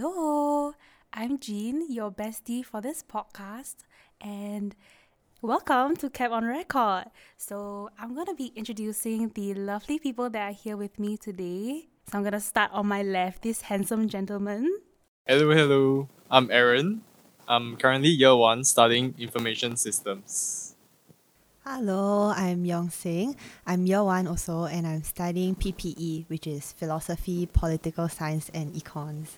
Hello, 0.00 0.72
I'm 1.12 1.38
Jean, 1.38 1.92
your 1.92 2.10
bestie 2.10 2.64
for 2.64 2.80
this 2.80 3.04
podcast, 3.04 3.84
and 4.18 4.74
welcome 5.42 5.94
to 5.96 6.08
Cap 6.08 6.30
on 6.30 6.46
Record. 6.46 7.04
So, 7.36 7.90
I'm 7.98 8.14
going 8.14 8.24
to 8.24 8.34
be 8.34 8.50
introducing 8.56 9.28
the 9.28 9.52
lovely 9.52 9.98
people 9.98 10.30
that 10.30 10.40
are 10.40 10.54
here 10.54 10.78
with 10.78 10.98
me 10.98 11.18
today. 11.18 11.88
So, 12.10 12.16
I'm 12.16 12.24
going 12.24 12.32
to 12.32 12.40
start 12.40 12.70
on 12.72 12.86
my 12.86 13.02
left, 13.02 13.42
this 13.42 13.60
handsome 13.60 14.08
gentleman. 14.08 14.74
Hello, 15.26 15.52
hello. 15.52 16.08
I'm 16.30 16.50
Aaron. 16.50 17.02
I'm 17.46 17.76
currently 17.76 18.08
year 18.08 18.34
one 18.34 18.64
studying 18.64 19.14
information 19.18 19.76
systems. 19.76 20.76
Hello, 21.66 22.32
I'm 22.34 22.64
Yong 22.64 22.88
Xin. 22.88 23.36
I'm 23.66 23.84
year 23.84 24.02
one 24.02 24.28
also, 24.28 24.64
and 24.64 24.86
I'm 24.86 25.02
studying 25.02 25.56
PPE, 25.56 26.24
which 26.28 26.46
is 26.46 26.72
philosophy, 26.72 27.46
political 27.52 28.08
science, 28.08 28.50
and 28.54 28.72
econs. 28.72 29.36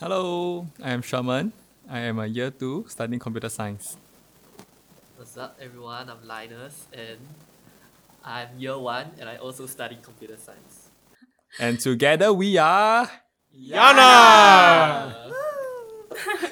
Hello, 0.00 0.66
I 0.82 0.92
am 0.96 1.02
Sherman. 1.02 1.52
I 1.84 1.98
am 2.08 2.20
a 2.20 2.26
year 2.26 2.50
two 2.50 2.86
studying 2.88 3.20
computer 3.20 3.50
science. 3.50 3.98
What's 5.18 5.36
up, 5.36 5.60
everyone? 5.60 6.08
I'm 6.08 6.24
Linus, 6.24 6.88
and 6.90 7.20
I'm 8.24 8.48
year 8.56 8.78
one, 8.78 9.12
and 9.20 9.28
I 9.28 9.36
also 9.36 9.66
study 9.66 9.98
computer 10.00 10.38
science. 10.38 10.88
And 11.60 11.78
together 11.78 12.32
we 12.32 12.56
are. 12.56 13.10
Yana! 13.52 15.36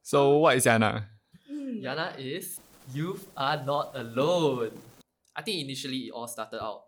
So, 0.00 0.38
what 0.38 0.56
is 0.56 0.64
Yana? 0.64 1.04
Yana 1.52 2.16
is 2.16 2.60
youth 2.94 3.28
are 3.36 3.62
not 3.62 3.92
alone. 3.92 4.72
I 5.36 5.42
think 5.42 5.60
initially 5.68 6.08
it 6.08 6.12
all 6.12 6.28
started 6.28 6.64
out 6.64 6.84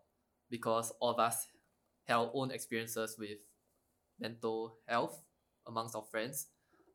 because 0.49 0.91
all 1.01 1.11
of 1.11 1.19
us 1.19 1.49
had 2.09 2.17
our 2.17 2.31
own 2.33 2.51
experiences 2.51 3.17
with 3.19 3.45
mental 4.19 4.79
health 4.89 5.26
amongst 5.67 5.95
our 5.95 6.05
friends. 6.11 6.47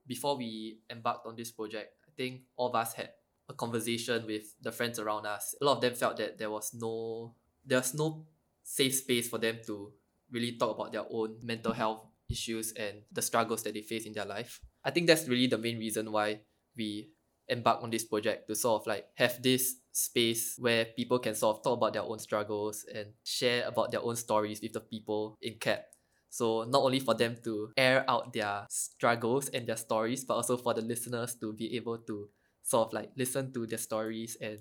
Before 0.08 0.38
we 0.38 0.80
embarked 0.90 1.28
on 1.28 1.36
this 1.36 1.52
project, 1.52 1.94
I 2.08 2.12
think 2.16 2.42
all 2.56 2.70
of 2.70 2.76
us 2.76 2.94
had 2.94 3.12
a 3.50 3.54
conversation 3.54 4.26
with 4.26 4.56
the 4.62 4.72
friends 4.72 5.00
around 5.00 5.26
us. 5.26 5.56
A 5.62 5.66
lot 5.66 5.78
of 5.78 5.82
them 5.82 5.94
felt 5.94 6.18
that 6.18 6.38
there 6.38 6.50
was 6.50 6.74
no 6.74 7.36
there 7.66 7.78
was 7.78 7.94
no 7.94 8.26
safe 8.64 8.96
space 8.96 9.30
for 9.30 9.38
them 9.38 9.60
to 9.68 9.92
really 10.32 10.58
talk 10.58 10.76
about 10.76 10.92
their 10.92 11.06
own 11.12 11.38
mental 11.44 11.74
health 11.74 12.08
issues 12.30 12.72
and 12.74 13.04
the 13.12 13.22
struggles 13.22 13.62
that 13.64 13.74
they 13.74 13.82
face 13.82 14.06
in 14.06 14.14
their 14.14 14.26
life. 14.26 14.62
I 14.84 14.92
think 14.92 15.08
that's 15.08 15.28
really 15.28 15.48
the 15.48 15.58
main 15.58 15.78
reason 15.78 16.12
why 16.12 16.42
we 16.76 17.12
embark 17.48 17.84
on 17.84 17.90
this 17.90 18.06
project 18.06 18.48
to 18.48 18.56
sort 18.56 18.82
of 18.82 18.88
like 18.88 19.06
have 19.16 19.42
this 19.44 19.76
space 19.92 20.56
where 20.58 20.86
people 20.86 21.20
can 21.20 21.36
sort 21.36 21.58
of 21.58 21.64
talk 21.64 21.78
about 21.78 21.94
their 21.94 22.04
own 22.04 22.18
struggles 22.18 22.86
and 22.96 23.08
share 23.24 23.68
about 23.68 23.92
their 23.92 24.02
own 24.02 24.16
stories 24.16 24.62
with 24.62 24.72
the 24.74 24.80
people 24.80 25.38
in 25.42 25.56
CAP. 25.60 25.86
So 26.32 26.64
not 26.64 26.82
only 26.82 27.04
for 27.04 27.14
them 27.14 27.36
to 27.44 27.76
air 27.76 28.06
out 28.08 28.32
their 28.32 28.66
struggles 28.70 29.50
and 29.50 29.68
their 29.68 29.76
stories, 29.76 30.24
but 30.24 30.36
also 30.36 30.56
for 30.56 30.74
the 30.74 30.82
listeners 30.82 31.36
to 31.44 31.52
be 31.52 31.76
able 31.76 31.98
to 32.08 32.30
sort 32.64 32.88
of 32.88 32.94
like 32.94 33.12
listen 33.18 33.52
to 33.52 33.68
their 33.68 33.78
stories 33.78 34.38
and 34.40 34.60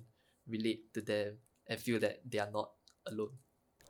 relate 0.48 0.92
to 0.94 1.00
them 1.00 1.38
and 1.68 1.78
feel 1.78 2.00
that 2.00 2.18
they 2.28 2.40
are 2.40 2.50
not 2.50 2.70
alone. 3.06 3.38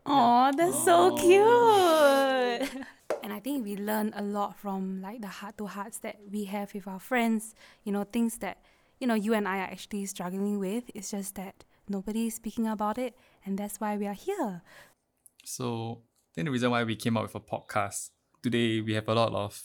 Oh, 0.04 0.52
that's 0.54 0.84
so 0.84 1.12
oh. 1.12 2.60
cute. 2.68 2.84
and 3.22 3.32
I 3.32 3.40
think 3.40 3.64
we 3.64 3.76
learn 3.76 4.12
a 4.14 4.22
lot 4.22 4.60
from 4.60 5.00
like 5.00 5.22
the 5.22 5.28
heart 5.40 5.56
to 5.56 5.66
hearts 5.66 5.98
that 6.00 6.16
we 6.30 6.44
have 6.44 6.74
with 6.74 6.86
our 6.86 7.00
friends, 7.00 7.54
you 7.84 7.92
know, 7.92 8.04
things 8.04 8.38
that, 8.38 8.60
you 8.98 9.06
know, 9.06 9.14
you 9.14 9.32
and 9.32 9.48
I 9.48 9.58
are 9.58 9.72
actually 9.72 10.04
struggling 10.04 10.58
with. 10.58 10.84
It's 10.94 11.12
just 11.12 11.34
that 11.36 11.64
nobody 11.88 12.26
is 12.26 12.34
speaking 12.34 12.68
about 12.68 12.98
it, 12.98 13.16
and 13.44 13.58
that's 13.58 13.80
why 13.80 13.96
we 13.96 14.06
are 14.06 14.12
here. 14.12 14.60
So, 15.44 16.02
The 16.44 16.50
reason 16.50 16.70
why 16.70 16.84
we 16.84 16.96
came 16.96 17.18
up 17.18 17.24
with 17.24 17.34
a 17.34 17.40
podcast 17.40 18.10
today, 18.42 18.80
we 18.80 18.94
have 18.94 19.06
a 19.08 19.14
lot 19.14 19.32
of 19.34 19.62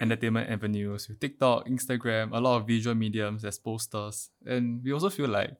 entertainment 0.00 0.50
avenues 0.50 1.08
with 1.08 1.20
TikTok, 1.20 1.68
Instagram, 1.68 2.30
a 2.32 2.40
lot 2.40 2.56
of 2.56 2.66
visual 2.66 2.96
mediums 2.96 3.44
as 3.44 3.56
posters. 3.56 4.30
And 4.44 4.82
we 4.82 4.92
also 4.92 5.10
feel 5.10 5.28
like 5.28 5.56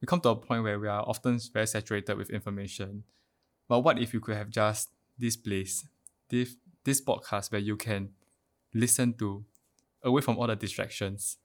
we 0.00 0.06
come 0.06 0.22
to 0.22 0.30
a 0.30 0.36
point 0.36 0.62
where 0.62 0.80
we 0.80 0.88
are 0.88 1.02
often 1.02 1.38
very 1.52 1.66
saturated 1.66 2.16
with 2.16 2.30
information. 2.30 3.04
But 3.68 3.80
what 3.80 3.98
if 3.98 4.14
you 4.14 4.20
could 4.20 4.36
have 4.36 4.48
just 4.48 4.88
this 5.18 5.36
place, 5.36 5.86
this, 6.30 6.56
this 6.84 7.02
podcast 7.02 7.52
where 7.52 7.60
you 7.60 7.76
can 7.76 8.08
listen 8.72 9.12
to 9.18 9.44
away 10.02 10.22
from 10.22 10.38
all 10.38 10.46
the 10.46 10.56
distractions? 10.56 11.36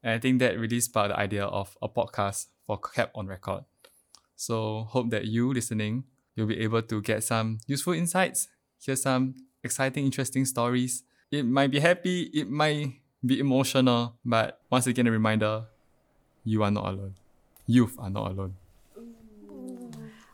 And 0.00 0.12
I 0.12 0.18
think 0.20 0.38
that 0.38 0.60
really 0.60 0.78
sparked 0.78 1.10
the 1.10 1.18
idea 1.18 1.44
of 1.44 1.76
a 1.82 1.88
podcast 1.88 2.46
for 2.64 2.78
Cap 2.78 3.10
on 3.16 3.26
Record. 3.26 3.64
So 4.36 4.86
hope 4.88 5.10
that 5.10 5.24
you 5.26 5.52
listening, 5.52 6.04
you'll 6.34 6.46
be 6.46 6.60
able 6.60 6.82
to 6.82 7.00
get 7.02 7.24
some 7.24 7.58
useful 7.66 7.92
insights, 7.92 8.48
hear 8.78 8.96
some 8.96 9.34
exciting, 9.62 10.04
interesting 10.04 10.44
stories. 10.44 11.02
It 11.30 11.44
might 11.44 11.70
be 11.70 11.80
happy, 11.80 12.22
it 12.34 12.48
might 12.48 13.00
be 13.24 13.40
emotional, 13.40 14.16
but 14.24 14.60
once 14.70 14.86
again 14.86 15.06
a 15.06 15.10
reminder, 15.10 15.64
you 16.44 16.62
are 16.62 16.70
not 16.70 16.86
alone. 16.86 17.14
Youth 17.66 17.96
are 17.98 18.10
not 18.10 18.32
alone. 18.32 18.54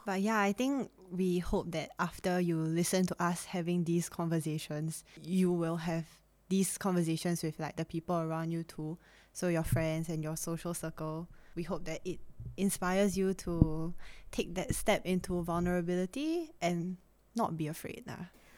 But 0.05 0.21
yeah, 0.21 0.41
I 0.41 0.53
think 0.53 0.91
we 1.11 1.39
hope 1.39 1.71
that 1.73 1.91
after 1.99 2.41
you 2.41 2.57
listen 2.57 3.07
to 3.07 3.23
us 3.23 3.45
having 3.45 3.85
these 3.85 4.09
conversations, 4.09 5.05
you 5.23 5.53
will 5.53 5.77
have 5.77 6.05
these 6.49 6.77
conversations 6.79 7.43
with 7.43 7.59
like 7.61 7.77
the 7.77 7.85
people 7.85 8.17
around 8.17 8.51
you 8.51 8.65
too. 8.65 8.99
So 9.33 9.49
your 9.49 9.63
friends 9.63 10.09
and 10.09 10.23
your 10.23 10.37
social 10.37 10.75
circle. 10.75 11.29
We 11.55 11.63
hope 11.63 11.85
that 11.85 12.01
it 12.05 12.21
inspires 12.57 13.17
you 13.17 13.35
to 13.35 13.95
take 14.31 14.55
that 14.55 14.75
step 14.75 15.05
into 15.05 15.43
vulnerability 15.43 16.51
and 16.61 16.97
not 17.35 17.57
be 17.57 17.67
afraid. 17.67 18.05
Nah. 18.07 18.15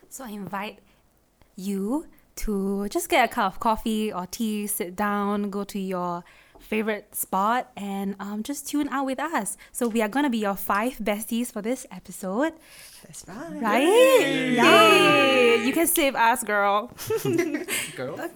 So 0.09 0.25
I 0.25 0.31
invite 0.31 0.81
you 1.57 2.07
to 2.35 2.89
just 2.89 3.09
get 3.09 3.25
a 3.25 3.33
cup 3.33 3.55
of 3.55 3.61
coffee 3.61 4.13
or 4.13 4.27
tea, 4.27 4.67
sit 4.67 4.97
down, 4.97 5.51
go 5.51 5.65
to 5.65 5.79
your 5.79 6.25
favorite 6.59 7.15
spot, 7.15 7.71
and 7.77 8.15
um, 8.21 8.43
just 8.43 8.69
tune 8.69 8.89
out 8.89 9.05
with 9.07 9.19
us. 9.21 9.57
So 9.73 9.89
we 9.89 10.01
are 10.01 10.09
gonna 10.09 10.31
be 10.31 10.39
your 10.39 10.57
five 10.57 10.95
besties 10.99 11.53
for 11.53 11.61
this 11.61 11.87
episode, 11.91 12.53
That's 13.05 13.25
right. 13.29 13.63
right? 13.63 13.83
Yay! 13.83 15.65
You 15.67 15.73
can 15.73 15.87
save 15.87 16.15
us, 16.15 16.43
girl. 16.43 16.91
Girl 17.97 18.31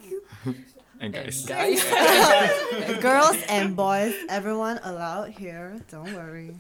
And 1.01 1.15
and 1.15 1.25
guys, 1.27 1.45
guys. 1.45 1.83
Girls 3.03 3.37
and 3.49 3.77
boys, 3.85 4.15
everyone 4.29 4.81
allowed 4.83 5.31
here. 5.31 5.77
Don't 5.91 6.13
worry. 6.15 6.57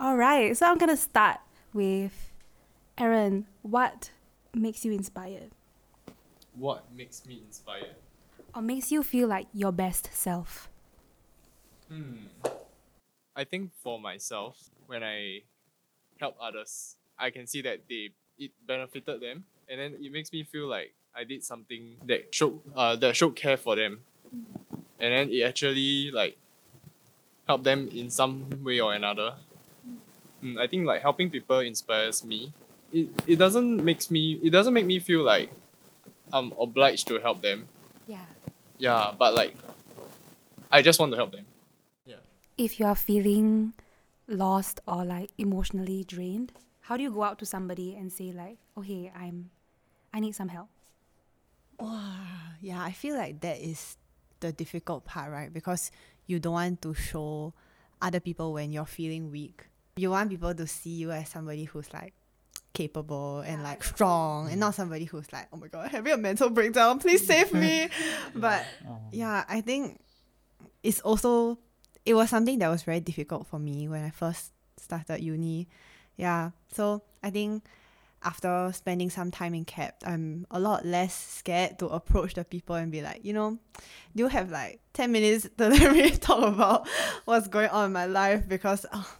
All 0.00 0.16
right. 0.16 0.56
So 0.56 0.66
I'm 0.66 0.78
gonna 0.78 0.96
start 0.96 1.38
with 1.74 2.30
Aaron. 2.98 3.46
What 3.62 4.10
makes 4.54 4.84
you 4.84 4.92
inspired, 4.92 5.50
What 6.54 6.84
makes 6.94 7.26
me 7.26 7.42
inspired? 7.46 7.96
or 8.54 8.62
makes 8.62 8.90
you 8.90 9.02
feel 9.02 9.28
like 9.28 9.46
your 9.52 9.72
best 9.72 10.08
self? 10.14 10.70
Hmm. 11.88 12.32
I 13.36 13.44
think 13.44 13.72
for 13.82 14.00
myself, 14.00 14.56
when 14.86 15.04
I 15.04 15.42
help 16.18 16.36
others, 16.40 16.96
I 17.18 17.28
can 17.28 17.46
see 17.46 17.60
that 17.62 17.80
they 17.88 18.10
it 18.38 18.52
benefited 18.66 19.20
them, 19.20 19.44
and 19.68 19.78
then 19.80 19.96
it 20.00 20.10
makes 20.12 20.32
me 20.32 20.44
feel 20.44 20.66
like 20.66 20.94
I 21.16 21.24
did 21.24 21.42
something 21.42 21.96
that 22.06 22.34
showed 22.34 22.60
uh 22.76 22.96
that 22.96 23.16
showed 23.16 23.34
care 23.36 23.56
for 23.56 23.74
them, 23.76 24.00
and 25.00 25.12
then 25.12 25.30
it 25.30 25.42
actually 25.42 26.10
like 26.10 26.36
helped 27.48 27.64
them 27.64 27.88
in 27.88 28.10
some 28.10 28.44
way 28.62 28.80
or 28.80 28.92
another. 28.92 29.34
Mm, 30.42 30.60
I 30.60 30.66
think 30.66 30.86
like 30.86 31.00
helping 31.02 31.30
people 31.30 31.60
inspires 31.60 32.24
me. 32.24 32.52
It 32.92 33.08
it 33.26 33.36
doesn't 33.36 33.82
makes 33.82 34.10
me 34.10 34.38
it 34.42 34.50
doesn't 34.50 34.74
make 34.74 34.86
me 34.86 34.98
feel 34.98 35.22
like 35.22 35.50
I'm 36.32 36.52
obliged 36.60 37.08
to 37.08 37.18
help 37.18 37.40
them. 37.40 37.68
Yeah. 38.06 38.26
Yeah, 38.78 39.12
but 39.18 39.34
like 39.34 39.54
I 40.70 40.82
just 40.82 41.00
want 41.00 41.12
to 41.12 41.16
help 41.16 41.32
them. 41.32 41.46
Yeah. 42.04 42.20
If 42.58 42.78
you 42.78 42.86
are 42.86 42.94
feeling 42.94 43.72
lost 44.28 44.80
or 44.86 45.04
like 45.04 45.30
emotionally 45.38 46.04
drained, 46.04 46.52
how 46.82 46.96
do 46.96 47.02
you 47.02 47.10
go 47.10 47.22
out 47.22 47.38
to 47.38 47.46
somebody 47.46 47.94
and 47.94 48.12
say 48.12 48.32
like, 48.32 48.58
"Oh 48.76 48.82
hey, 48.82 49.12
I'm, 49.16 49.50
I 50.12 50.20
need 50.20 50.34
some 50.34 50.48
help." 50.48 50.68
Wow. 51.78 52.14
Yeah, 52.60 52.82
I 52.82 52.92
feel 52.92 53.16
like 53.16 53.40
that 53.40 53.58
is 53.60 53.96
the 54.40 54.52
difficult 54.52 55.04
part, 55.04 55.30
right? 55.30 55.52
Because 55.52 55.90
you 56.26 56.38
don't 56.38 56.54
want 56.54 56.82
to 56.82 56.94
show 56.94 57.54
other 58.00 58.20
people 58.20 58.52
when 58.52 58.72
you're 58.72 58.86
feeling 58.86 59.30
weak. 59.30 59.64
You 59.96 60.10
want 60.10 60.30
people 60.30 60.54
to 60.54 60.66
see 60.66 60.90
you 60.90 61.10
as 61.12 61.28
somebody 61.28 61.64
who's 61.64 61.92
like 61.92 62.12
capable 62.74 63.40
and 63.40 63.62
like 63.62 63.82
strong 63.82 64.50
and 64.50 64.60
not 64.60 64.74
somebody 64.74 65.06
who's 65.06 65.32
like, 65.32 65.48
oh 65.52 65.56
my 65.56 65.68
god, 65.68 65.90
having 65.90 66.12
a 66.12 66.16
mental 66.16 66.50
breakdown, 66.50 66.98
please 66.98 67.26
save 67.26 67.52
me. 67.52 67.88
but 68.34 68.60
uh-huh. 68.84 68.94
yeah, 69.12 69.44
I 69.48 69.60
think 69.62 70.00
it's 70.82 71.00
also 71.00 71.58
it 72.04 72.14
was 72.14 72.30
something 72.30 72.58
that 72.58 72.68
was 72.68 72.82
very 72.82 73.00
difficult 73.00 73.46
for 73.46 73.58
me 73.58 73.88
when 73.88 74.04
I 74.04 74.10
first 74.10 74.52
started 74.76 75.22
uni. 75.22 75.68
Yeah. 76.16 76.50
So 76.72 77.02
I 77.22 77.30
think 77.30 77.64
after 78.22 78.70
spending 78.72 79.10
some 79.10 79.30
time 79.30 79.54
in 79.54 79.64
CAP, 79.64 80.02
I'm 80.04 80.46
a 80.50 80.58
lot 80.58 80.84
less 80.84 81.14
scared 81.14 81.78
to 81.78 81.86
approach 81.86 82.34
the 82.34 82.44
people 82.44 82.74
and 82.76 82.90
be 82.90 83.02
like, 83.02 83.24
you 83.24 83.32
know, 83.32 83.58
do 84.14 84.24
you 84.24 84.28
have 84.28 84.50
like 84.50 84.80
10 84.94 85.12
minutes 85.12 85.48
to 85.56 85.68
let 85.68 85.92
me 85.92 86.10
talk 86.10 86.54
about 86.54 86.88
what's 87.24 87.48
going 87.48 87.68
on 87.68 87.86
in 87.86 87.92
my 87.92 88.06
life 88.06 88.48
because 88.48 88.86
oh, 88.92 89.16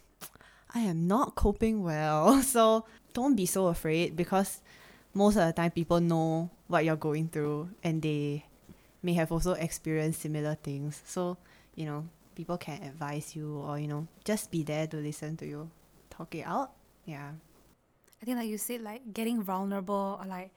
I 0.75 0.81
am 0.81 1.07
not 1.07 1.35
coping 1.35 1.83
well. 1.83 2.43
So 2.43 2.85
don't 3.13 3.37
be 3.37 3.47
so 3.47 3.69
afraid 3.69 4.17
because 4.17 4.61
most 5.15 5.37
of 5.37 5.47
the 5.47 5.53
time 5.53 5.71
people 5.71 6.01
know 6.01 6.51
what 6.67 6.85
you're 6.85 6.97
going 6.97 7.29
through 7.29 7.71
and 7.83 8.03
they 8.03 8.45
may 9.03 9.15
have 9.15 9.31
also 9.31 9.53
experienced 9.53 10.21
similar 10.21 10.55
things. 10.55 11.01
So, 11.07 11.39
you 11.75 11.87
know, 11.87 12.09
people 12.35 12.59
can 12.59 12.83
advise 12.83 13.37
you 13.37 13.59
or, 13.59 13.79
you 13.79 13.87
know, 13.87 14.09
just 14.25 14.51
be 14.51 14.63
there 14.63 14.87
to 14.89 14.97
listen 14.97 15.37
to 15.39 15.47
you 15.47 15.71
talk 16.17 16.35
it 16.35 16.47
out. 16.47 16.73
Yeah. 17.05 17.33
Think 18.27 18.39
like 18.39 18.49
you 18.49 18.59
said, 18.59 18.83
like 18.83 19.15
getting 19.15 19.41
vulnerable 19.41 20.19
or 20.21 20.27
like 20.27 20.51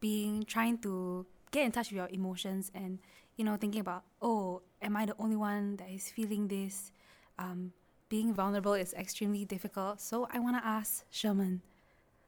being 0.00 0.44
trying 0.44 0.76
to 0.84 1.24
get 1.50 1.64
in 1.64 1.72
touch 1.72 1.88
with 1.88 1.96
your 1.96 2.08
emotions 2.12 2.70
and 2.74 2.98
you 3.36 3.44
know 3.44 3.56
thinking 3.56 3.80
about 3.80 4.04
oh 4.20 4.60
am 4.82 4.96
I 4.96 5.06
the 5.06 5.14
only 5.18 5.36
one 5.36 5.76
that 5.76 5.88
is 5.88 6.10
feeling 6.10 6.48
this? 6.48 6.92
Um, 7.38 7.72
being 8.10 8.34
vulnerable 8.34 8.74
is 8.74 8.92
extremely 8.92 9.46
difficult. 9.46 10.02
So 10.02 10.28
I 10.30 10.40
want 10.40 10.60
to 10.60 10.66
ask 10.66 11.06
Sherman, 11.10 11.62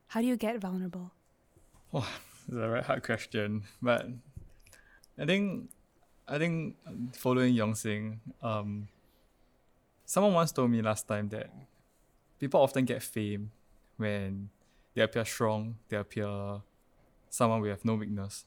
how 0.06 0.22
do 0.22 0.26
you 0.26 0.38
get 0.38 0.58
vulnerable? 0.58 1.12
Oh, 1.92 2.08
it's 2.48 2.56
a 2.56 2.58
very 2.58 2.82
hard 2.82 3.02
question, 3.02 3.64
but 3.82 4.06
I 5.18 5.26
think 5.26 5.68
I 6.26 6.38
think 6.38 6.76
following 7.12 7.52
Yong 7.52 7.74
Xin, 7.74 8.20
um, 8.42 8.88
someone 10.06 10.32
once 10.32 10.50
told 10.50 10.70
me 10.70 10.80
last 10.80 11.06
time 11.06 11.28
that 11.28 11.52
people 12.40 12.58
often 12.58 12.86
get 12.86 13.02
fame 13.02 13.50
when 13.98 14.48
they 14.94 15.02
appear 15.02 15.24
strong, 15.24 15.76
they 15.88 15.96
appear 15.96 16.60
someone 17.30 17.60
we 17.60 17.68
have 17.68 17.84
no 17.84 17.94
weakness. 17.94 18.44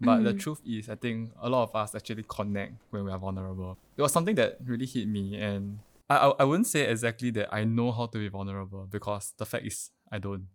But 0.00 0.22
the 0.22 0.32
Mm. 0.32 0.38
truth 0.38 0.60
is, 0.64 0.88
I 0.88 0.94
think 0.94 1.32
a 1.40 1.48
lot 1.48 1.64
of 1.64 1.74
us 1.74 1.94
actually 1.94 2.24
connect 2.28 2.74
when 2.90 3.04
we 3.04 3.10
are 3.10 3.18
vulnerable. 3.18 3.76
It 3.96 4.02
was 4.02 4.12
something 4.12 4.36
that 4.36 4.58
really 4.64 4.86
hit 4.86 5.08
me, 5.08 5.36
and 5.36 5.80
I, 6.08 6.16
I, 6.16 6.28
I 6.40 6.44
wouldn't 6.44 6.68
say 6.68 6.88
exactly 6.88 7.30
that 7.32 7.52
I 7.52 7.64
know 7.64 7.90
how 7.92 8.06
to 8.06 8.18
be 8.18 8.28
vulnerable 8.28 8.86
because 8.90 9.32
the 9.36 9.44
fact 9.46 9.66
is 9.66 9.90
I 10.10 10.18
don't. 10.18 10.46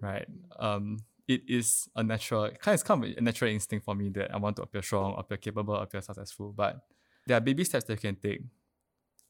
Right. 0.00 0.26
Um. 0.58 0.98
It 1.26 1.42
is 1.46 1.90
a 1.94 2.02
natural, 2.02 2.48
kind 2.52 2.68
of, 2.68 2.74
it's 2.74 2.82
kind 2.82 3.04
of 3.04 3.18
a 3.18 3.20
natural 3.20 3.50
instinct 3.50 3.84
for 3.84 3.94
me 3.94 4.08
that 4.10 4.32
I 4.32 4.38
want 4.38 4.56
to 4.56 4.62
appear 4.62 4.80
strong, 4.80 5.14
appear 5.18 5.36
capable, 5.36 5.74
appear 5.74 6.00
successful. 6.00 6.54
But 6.56 6.80
there 7.26 7.36
are 7.36 7.40
baby 7.40 7.64
steps 7.64 7.84
that 7.84 7.92
you 7.92 7.98
can 7.98 8.16
take. 8.16 8.40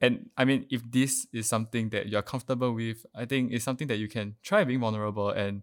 And 0.00 0.30
I 0.36 0.44
mean, 0.44 0.66
if 0.70 0.88
this 0.90 1.26
is 1.32 1.48
something 1.48 1.88
that 1.90 2.08
you're 2.08 2.22
comfortable 2.22 2.72
with, 2.72 3.04
I 3.14 3.24
think 3.24 3.52
it's 3.52 3.64
something 3.64 3.88
that 3.88 3.98
you 3.98 4.08
can 4.08 4.36
try 4.42 4.64
being 4.64 4.80
vulnerable. 4.80 5.30
And 5.30 5.62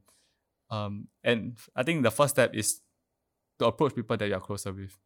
um, 0.70 1.08
and 1.24 1.58
I 1.76 1.84
think 1.84 2.04
the 2.04 2.12
first 2.12 2.36
step 2.36 2.54
is 2.54 2.82
to 3.60 3.66
approach 3.68 3.96
people 3.96 4.18
that 4.18 4.28
you're 4.28 4.40
closer 4.40 4.74
with. 4.74 4.98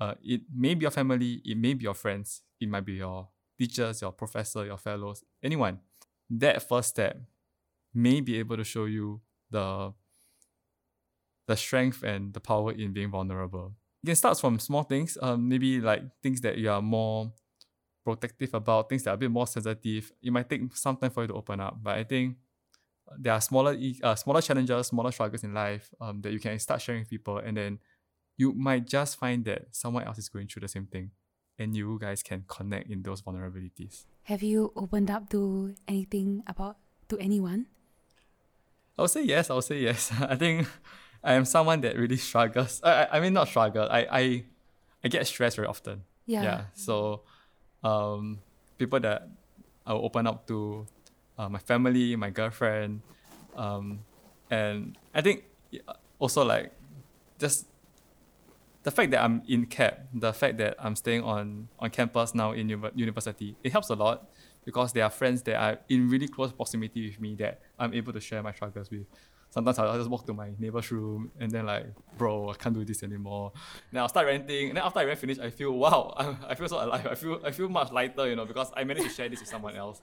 Uh, 0.00 0.14
it 0.22 0.42
may 0.54 0.74
be 0.74 0.82
your 0.82 0.90
family, 0.90 1.40
it 1.44 1.56
may 1.56 1.74
be 1.74 1.84
your 1.84 1.94
friends, 1.94 2.42
it 2.60 2.68
might 2.68 2.84
be 2.84 2.94
your 2.94 3.28
teachers, 3.58 4.02
your 4.02 4.12
professor, 4.12 4.64
your 4.64 4.76
fellows, 4.76 5.24
anyone. 5.42 5.78
That 6.30 6.68
first 6.68 6.90
step 6.90 7.18
may 7.94 8.20
be 8.20 8.38
able 8.38 8.56
to 8.56 8.64
show 8.64 8.84
you 8.84 9.20
the 9.50 9.92
the 11.46 11.56
strength 11.56 12.02
and 12.02 12.34
the 12.34 12.40
power 12.40 12.72
in 12.72 12.92
being 12.92 13.10
vulnerable. 13.10 13.72
It 14.02 14.08
can 14.08 14.16
start 14.16 14.38
from 14.38 14.58
small 14.58 14.82
things, 14.82 15.16
um, 15.22 15.48
maybe 15.48 15.80
like 15.80 16.02
things 16.22 16.42
that 16.42 16.58
you 16.58 16.70
are 16.70 16.82
more 16.82 17.32
protective 18.08 18.54
about, 18.54 18.88
things 18.88 19.02
that 19.04 19.10
are 19.10 19.14
a 19.14 19.18
bit 19.18 19.30
more 19.30 19.46
sensitive. 19.46 20.12
It 20.22 20.32
might 20.32 20.48
take 20.48 20.74
some 20.76 20.96
time 20.96 21.10
for 21.10 21.22
you 21.22 21.28
to 21.28 21.34
open 21.34 21.60
up, 21.60 21.78
but 21.82 21.98
I 21.98 22.04
think 22.04 22.36
there 23.18 23.32
are 23.32 23.40
smaller 23.40 23.76
uh, 24.02 24.14
smaller 24.14 24.40
challenges, 24.40 24.86
smaller 24.86 25.12
struggles 25.12 25.44
in 25.44 25.52
life 25.54 25.90
um, 26.00 26.20
that 26.22 26.32
you 26.32 26.40
can 26.40 26.58
start 26.58 26.80
sharing 26.80 27.02
with 27.02 27.10
people, 27.10 27.38
and 27.38 27.56
then 27.56 27.78
you 28.36 28.52
might 28.54 28.86
just 28.86 29.18
find 29.18 29.44
that 29.44 29.66
someone 29.72 30.04
else 30.04 30.18
is 30.18 30.28
going 30.28 30.46
through 30.46 30.60
the 30.60 30.68
same 30.68 30.86
thing, 30.86 31.10
and 31.58 31.76
you 31.76 31.98
guys 32.00 32.22
can 32.22 32.44
connect 32.48 32.90
in 32.90 33.02
those 33.02 33.22
vulnerabilities. 33.22 34.04
Have 34.24 34.42
you 34.42 34.72
opened 34.76 35.10
up 35.10 35.28
to 35.30 35.74
anything 35.86 36.42
about 36.46 36.76
to 37.08 37.18
anyone? 37.18 37.66
I'll 38.98 39.08
say 39.08 39.24
yes. 39.24 39.50
I'll 39.50 39.62
say 39.62 39.80
yes. 39.80 40.12
I 40.20 40.36
think 40.36 40.66
I 41.22 41.34
am 41.34 41.44
someone 41.44 41.80
that 41.82 41.96
really 41.96 42.16
struggles. 42.16 42.80
I, 42.82 43.04
I, 43.04 43.16
I 43.16 43.20
mean, 43.20 43.32
not 43.32 43.48
struggle. 43.48 43.88
I, 43.90 44.06
I, 44.10 44.44
I 45.04 45.08
get 45.08 45.26
stressed 45.26 45.56
very 45.56 45.68
often. 45.68 46.02
Yeah. 46.26 46.42
Yeah. 46.42 46.60
So, 46.74 47.22
um, 47.82 48.38
people 48.78 49.00
that 49.00 49.28
I 49.86 49.92
will 49.92 50.04
open 50.04 50.26
up 50.26 50.46
to, 50.48 50.86
uh, 51.38 51.48
my 51.48 51.58
family, 51.58 52.16
my 52.16 52.30
girlfriend, 52.30 53.00
um, 53.56 54.00
and 54.50 54.96
I 55.14 55.20
think 55.20 55.44
also 56.18 56.44
like 56.44 56.72
just 57.38 57.66
the 58.82 58.90
fact 58.90 59.10
that 59.10 59.22
I'm 59.22 59.42
in 59.48 59.66
CAP, 59.66 60.08
the 60.14 60.32
fact 60.32 60.58
that 60.58 60.76
I'm 60.78 60.96
staying 60.96 61.22
on 61.22 61.68
on 61.78 61.90
campus 61.90 62.34
now 62.34 62.52
in 62.52 62.68
university, 62.94 63.56
it 63.62 63.72
helps 63.72 63.90
a 63.90 63.94
lot 63.94 64.28
because 64.64 64.92
there 64.92 65.04
are 65.04 65.10
friends 65.10 65.42
that 65.42 65.56
are 65.56 65.78
in 65.88 66.08
really 66.08 66.28
close 66.28 66.52
proximity 66.52 67.08
with 67.08 67.20
me 67.20 67.34
that 67.36 67.60
I'm 67.78 67.94
able 67.94 68.12
to 68.12 68.20
share 68.20 68.42
my 68.42 68.52
struggles 68.52 68.90
with. 68.90 69.06
Sometimes 69.50 69.78
I'll 69.78 69.96
just 69.96 70.10
walk 70.10 70.26
to 70.26 70.34
my 70.34 70.50
neighbor's 70.58 70.90
room 70.90 71.30
and 71.40 71.50
then 71.50 71.66
like, 71.66 71.86
bro, 72.16 72.50
I 72.50 72.54
can't 72.54 72.74
do 72.74 72.84
this 72.84 73.02
anymore. 73.02 73.52
Then 73.90 74.02
I'll 74.02 74.08
start 74.08 74.26
ranting, 74.26 74.68
and 74.68 74.76
then 74.76 74.84
after 74.84 75.00
I 75.00 75.04
rant 75.04 75.18
finish, 75.18 75.38
I 75.38 75.50
feel 75.50 75.72
wow, 75.72 76.12
I, 76.18 76.52
I 76.52 76.54
feel 76.54 76.68
so 76.68 76.84
alive. 76.84 77.06
I 77.06 77.14
feel 77.14 77.40
I 77.44 77.50
feel 77.50 77.68
much 77.68 77.90
lighter, 77.92 78.28
you 78.28 78.36
know, 78.36 78.44
because 78.44 78.70
I 78.76 78.84
managed 78.84 79.06
to 79.08 79.12
share 79.12 79.28
this 79.28 79.40
with 79.40 79.48
someone 79.48 79.74
else. 79.76 80.00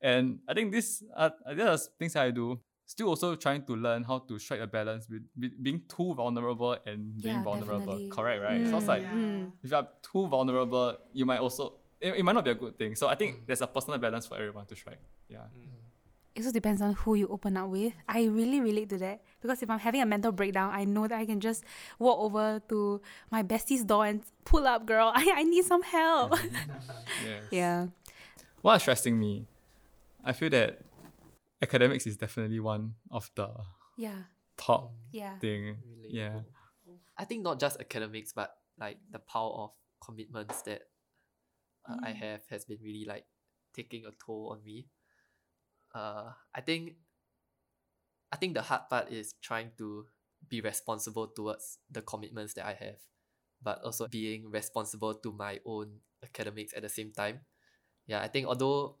And 0.00 0.40
I 0.48 0.54
think 0.54 0.72
this 0.72 1.02
uh, 1.16 1.30
there 1.56 1.68
are 1.68 1.78
things 1.98 2.12
that 2.14 2.22
I 2.24 2.30
do. 2.30 2.60
Still 2.84 3.08
also 3.08 3.36
trying 3.36 3.64
to 3.64 3.74
learn 3.76 4.02
how 4.02 4.18
to 4.18 4.38
strike 4.38 4.60
a 4.60 4.66
balance 4.66 5.08
with, 5.08 5.22
with 5.40 5.52
being 5.62 5.80
too 5.88 6.12
vulnerable 6.14 6.76
and 6.84 7.16
being 7.22 7.36
Yeah, 7.36 7.42
vulnerable. 7.42 7.78
definitely. 7.78 8.08
Correct, 8.10 8.42
right? 8.42 8.68
So 8.68 8.76
it's 8.76 8.88
like 8.88 9.04
Mm. 9.08 9.52
if 9.62 9.70
you 9.70 9.76
are 9.76 9.88
too 10.02 10.26
vulnerable, 10.26 10.98
you 11.14 11.24
might 11.24 11.38
also 11.40 11.74
it, 12.00 12.16
it 12.16 12.22
might 12.24 12.34
not 12.34 12.44
be 12.44 12.50
a 12.50 12.54
good 12.54 12.76
thing. 12.76 12.94
So 12.96 13.06
I 13.08 13.14
think 13.14 13.46
there's 13.46 13.62
a 13.62 13.66
personal 13.66 13.98
balance 13.98 14.26
for 14.26 14.34
everyone 14.36 14.66
to 14.66 14.76
strike. 14.76 14.98
Yeah. 15.28 15.46
It 16.34 16.40
also 16.40 16.52
depends 16.52 16.80
on 16.80 16.94
who 16.94 17.14
you 17.14 17.28
open 17.28 17.56
up 17.58 17.68
with. 17.68 17.92
I 18.08 18.24
really 18.24 18.60
relate 18.60 18.88
to 18.90 18.98
that 18.98 19.20
because 19.40 19.62
if 19.62 19.68
I'm 19.68 19.78
having 19.78 20.00
a 20.00 20.06
mental 20.06 20.32
breakdown, 20.32 20.70
I 20.72 20.84
know 20.84 21.06
that 21.06 21.18
I 21.18 21.26
can 21.26 21.40
just 21.40 21.62
walk 21.98 22.18
over 22.20 22.60
to 22.70 23.02
my 23.30 23.42
bestie's 23.42 23.84
door 23.84 24.06
and 24.06 24.22
pull 24.44 24.66
up, 24.66 24.86
girl. 24.86 25.12
I, 25.14 25.30
I 25.36 25.42
need 25.42 25.64
some 25.64 25.82
help. 25.82 26.34
Yes. 27.24 27.44
yeah. 27.50 27.86
What's 28.62 28.84
stressing 28.84 29.18
me? 29.18 29.46
I 30.24 30.32
feel 30.32 30.48
that 30.50 30.80
academics 31.60 32.06
is 32.06 32.16
definitely 32.16 32.60
one 32.60 32.94
of 33.10 33.30
the 33.34 33.48
Yeah. 33.96 34.22
top 34.56 34.92
Yeah. 35.12 35.36
thing. 35.38 35.76
Yeah. 36.08 36.40
I 37.18 37.24
think 37.26 37.42
not 37.42 37.60
just 37.60 37.78
academics, 37.78 38.32
but 38.32 38.54
like 38.78 38.98
the 39.10 39.18
power 39.18 39.52
of 39.52 39.70
commitments 40.00 40.62
that 40.62 40.82
uh, 41.88 41.96
I 42.02 42.10
have 42.10 42.40
has 42.48 42.64
been 42.64 42.78
really 42.82 43.04
like 43.04 43.26
taking 43.74 44.06
a 44.06 44.10
toll 44.24 44.56
on 44.56 44.64
me. 44.64 44.86
Uh, 45.94 46.32
I 46.54 46.60
think 46.60 46.96
I 48.32 48.36
think 48.36 48.54
the 48.54 48.62
hard 48.62 48.88
part 48.88 49.12
is 49.12 49.34
trying 49.42 49.72
to 49.78 50.06
be 50.48 50.60
responsible 50.60 51.28
towards 51.28 51.78
the 51.90 52.02
commitments 52.02 52.54
that 52.54 52.66
I 52.66 52.72
have, 52.72 52.96
but 53.62 53.82
also 53.84 54.08
being 54.08 54.50
responsible 54.50 55.14
to 55.14 55.32
my 55.32 55.60
own 55.64 56.00
academics 56.24 56.72
at 56.74 56.82
the 56.82 56.88
same 56.88 57.12
time. 57.12 57.40
Yeah, 58.06 58.22
I 58.22 58.28
think 58.28 58.46
although 58.46 58.96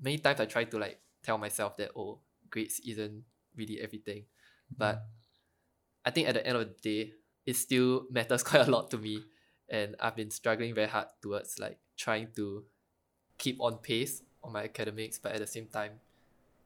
many 0.00 0.18
times 0.18 0.40
I 0.40 0.46
try 0.46 0.64
to 0.64 0.78
like 0.78 1.00
tell 1.22 1.38
myself 1.38 1.76
that 1.76 1.90
oh 1.94 2.20
grades 2.50 2.80
isn't 2.86 3.24
really 3.54 3.80
everything, 3.80 4.24
but 4.76 5.04
I 6.04 6.10
think 6.10 6.28
at 6.28 6.34
the 6.34 6.46
end 6.46 6.56
of 6.56 6.68
the 6.68 6.74
day, 6.80 7.12
it 7.46 7.56
still 7.56 8.06
matters 8.10 8.42
quite 8.48 8.66
a 8.66 8.70
lot 8.70 8.90
to 8.90 8.98
me. 8.98 9.22
And 9.68 9.96
I've 10.00 10.16
been 10.16 10.30
struggling 10.30 10.74
very 10.74 10.88
hard 10.88 11.08
towards 11.22 11.58
like 11.58 11.78
trying 11.96 12.28
to 12.36 12.64
keep 13.38 13.60
on 13.60 13.78
pace 13.78 14.22
on 14.42 14.52
my 14.52 14.64
academics, 14.64 15.18
but 15.18 15.32
at 15.32 15.38
the 15.40 15.46
same 15.46 15.66
time, 15.66 15.92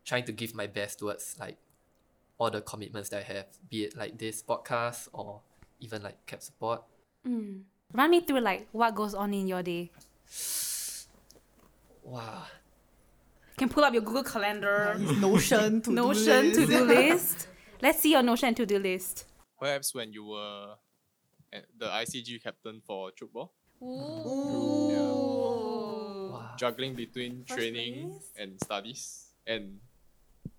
trying 0.06 0.25
to 0.25 0.32
give 0.32 0.54
my 0.54 0.66
best 0.66 1.00
towards 1.00 1.36
like 1.38 1.58
all 2.38 2.50
the 2.50 2.62
commitments 2.62 3.10
that 3.10 3.20
I 3.20 3.32
have, 3.34 3.46
be 3.68 3.84
it 3.84 3.96
like 3.96 4.16
this 4.18 4.42
podcast 4.42 5.08
or 5.12 5.40
even 5.80 6.02
like 6.02 6.25
cap 6.26 6.40
support. 6.42 6.82
Mm. 7.26 7.62
Run 7.92 8.10
me 8.10 8.20
through 8.20 8.40
like 8.40 8.68
what 8.72 8.94
goes 8.94 9.14
on 9.14 9.34
in 9.34 9.46
your 9.46 9.62
day. 9.62 9.90
Wow. 12.04 12.44
You 13.50 13.56
can 13.58 13.68
pull 13.68 13.82
up 13.82 13.92
your 13.92 14.02
Google 14.02 14.22
Calendar, 14.22 14.94
Notion 15.18 15.80
to 15.82 15.90
Notion 15.90 16.52
to 16.52 16.64
do 16.66 16.84
list. 16.94 17.48
Let's 17.82 17.98
see 17.98 18.12
your 18.12 18.22
Notion 18.22 18.54
to 18.54 18.64
do 18.64 18.78
list. 18.78 19.25
Perhaps 19.58 19.92
when 19.92 20.12
you 20.12 20.25
were 20.26 20.75
the 21.76 21.86
ICG 21.86 22.40
captain 22.44 22.80
for 22.86 23.10
football, 23.18 23.52
Wow. 26.30 26.54
juggling 26.58 26.94
between 26.94 27.44
First 27.44 27.58
training 27.58 28.10
place? 28.10 28.32
and 28.38 28.60
studies, 28.62 29.26
and 29.46 29.80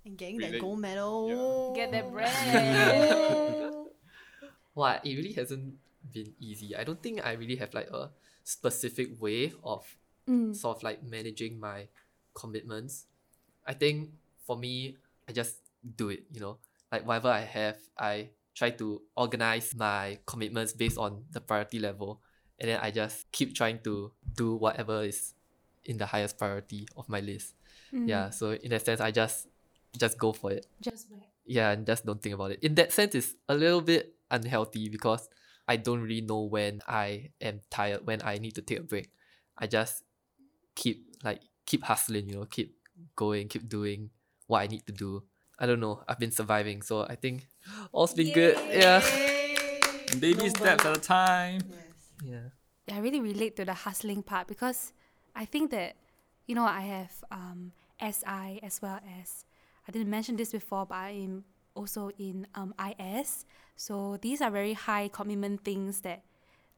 And 0.07 0.17
getting 0.17 0.37
Relate. 0.37 0.51
that 0.53 0.61
gold 0.61 0.79
medal. 0.79 1.73
Get 1.75 1.91
that 1.91 2.07
bread. 2.11 2.31
Wow, 4.77 5.01
it 5.03 5.09
really 5.17 5.33
hasn't 5.33 5.73
been 6.13 6.33
easy. 6.39 6.75
I 6.75 6.83
don't 6.83 7.01
think 7.01 7.25
I 7.25 7.33
really 7.33 7.55
have 7.57 7.73
like 7.73 7.89
a 7.89 8.11
specific 8.43 9.19
way 9.19 9.53
of 9.63 9.83
Mm. 10.29 10.53
sort 10.55 10.77
of 10.77 10.83
like 10.83 11.01
managing 11.03 11.57
my 11.59 11.87
commitments. 12.35 13.07
I 13.65 13.73
think 13.73 14.11
for 14.45 14.57
me, 14.57 14.97
I 15.27 15.31
just 15.31 15.55
do 15.95 16.09
it, 16.09 16.25
you 16.31 16.41
know. 16.41 16.57
Like 16.91 17.07
whatever 17.07 17.29
I 17.29 17.41
have, 17.47 17.77
I 17.97 18.29
try 18.53 18.71
to 18.71 19.01
organize 19.15 19.73
my 19.73 20.19
commitments 20.27 20.73
based 20.73 20.97
on 20.99 21.23
the 21.31 21.39
priority 21.39 21.79
level. 21.79 22.19
And 22.59 22.69
then 22.69 22.79
I 22.83 22.91
just 22.91 23.31
keep 23.31 23.55
trying 23.55 23.79
to 23.87 24.11
do 24.35 24.55
whatever 24.55 25.03
is 25.03 25.33
in 25.85 25.97
the 25.97 26.05
highest 26.05 26.37
priority 26.37 26.87
of 26.97 27.07
my 27.07 27.21
list. 27.21 27.55
Mm. 27.93 28.07
Yeah. 28.09 28.29
So 28.29 28.51
in 28.51 28.69
that 28.71 28.83
sense 28.85 28.99
I 28.99 29.11
just 29.11 29.47
just 29.97 30.17
go 30.17 30.33
for 30.33 30.51
it. 30.51 30.65
Just 30.81 31.07
wait. 31.11 31.21
yeah, 31.45 31.71
and 31.71 31.85
just 31.85 32.05
don't 32.05 32.21
think 32.21 32.35
about 32.35 32.51
it. 32.51 32.59
In 32.61 32.75
that 32.75 32.91
sense, 32.91 33.15
it's 33.15 33.35
a 33.47 33.55
little 33.55 33.81
bit 33.81 34.13
unhealthy 34.31 34.89
because 34.89 35.29
I 35.67 35.77
don't 35.77 36.01
really 36.01 36.21
know 36.21 36.41
when 36.41 36.81
I 36.87 37.31
am 37.41 37.61
tired, 37.69 38.05
when 38.05 38.21
I 38.23 38.37
need 38.37 38.55
to 38.55 38.61
take 38.61 38.79
a 38.79 38.83
break. 38.83 39.11
I 39.57 39.67
just 39.67 40.03
keep 40.75 41.05
like 41.23 41.41
keep 41.65 41.83
hustling, 41.83 42.29
you 42.29 42.35
know, 42.35 42.45
keep 42.45 42.75
going, 43.15 43.47
keep 43.47 43.67
doing 43.67 44.09
what 44.47 44.61
I 44.61 44.67
need 44.67 44.85
to 44.87 44.93
do. 44.93 45.23
I 45.59 45.65
don't 45.65 45.79
know. 45.79 46.03
I've 46.07 46.19
been 46.19 46.31
surviving, 46.31 46.81
so 46.81 47.01
I 47.01 47.15
think 47.15 47.47
all's 47.91 48.13
been 48.13 48.33
good. 48.33 48.57
Yeah. 48.69 49.01
Baby 50.19 50.49
steps 50.49 50.85
at 50.85 50.97
a 50.97 50.99
time. 50.99 51.61
Yeah. 52.23 52.53
I 52.91 52.99
really 52.99 53.19
relate 53.19 53.55
to 53.57 53.65
the 53.65 53.73
hustling 53.73 54.23
part 54.23 54.47
because 54.47 54.93
I 55.35 55.45
think 55.45 55.71
that, 55.71 55.95
you 56.45 56.55
know, 56.55 56.63
I 56.63 56.81
have 56.81 57.11
um, 57.31 57.73
SI 57.99 58.61
as 58.63 58.81
well 58.81 58.99
as, 59.19 59.43
I 59.87 59.91
didn't 59.91 60.09
mention 60.09 60.35
this 60.35 60.51
before, 60.51 60.85
but 60.85 60.95
I 60.95 61.11
am 61.11 61.43
also 61.75 62.11
in 62.17 62.47
um, 62.55 62.73
IS. 62.99 63.45
So 63.75 64.17
these 64.21 64.41
are 64.41 64.51
very 64.51 64.73
high 64.73 65.07
commitment 65.07 65.63
things 65.63 66.01
that 66.01 66.23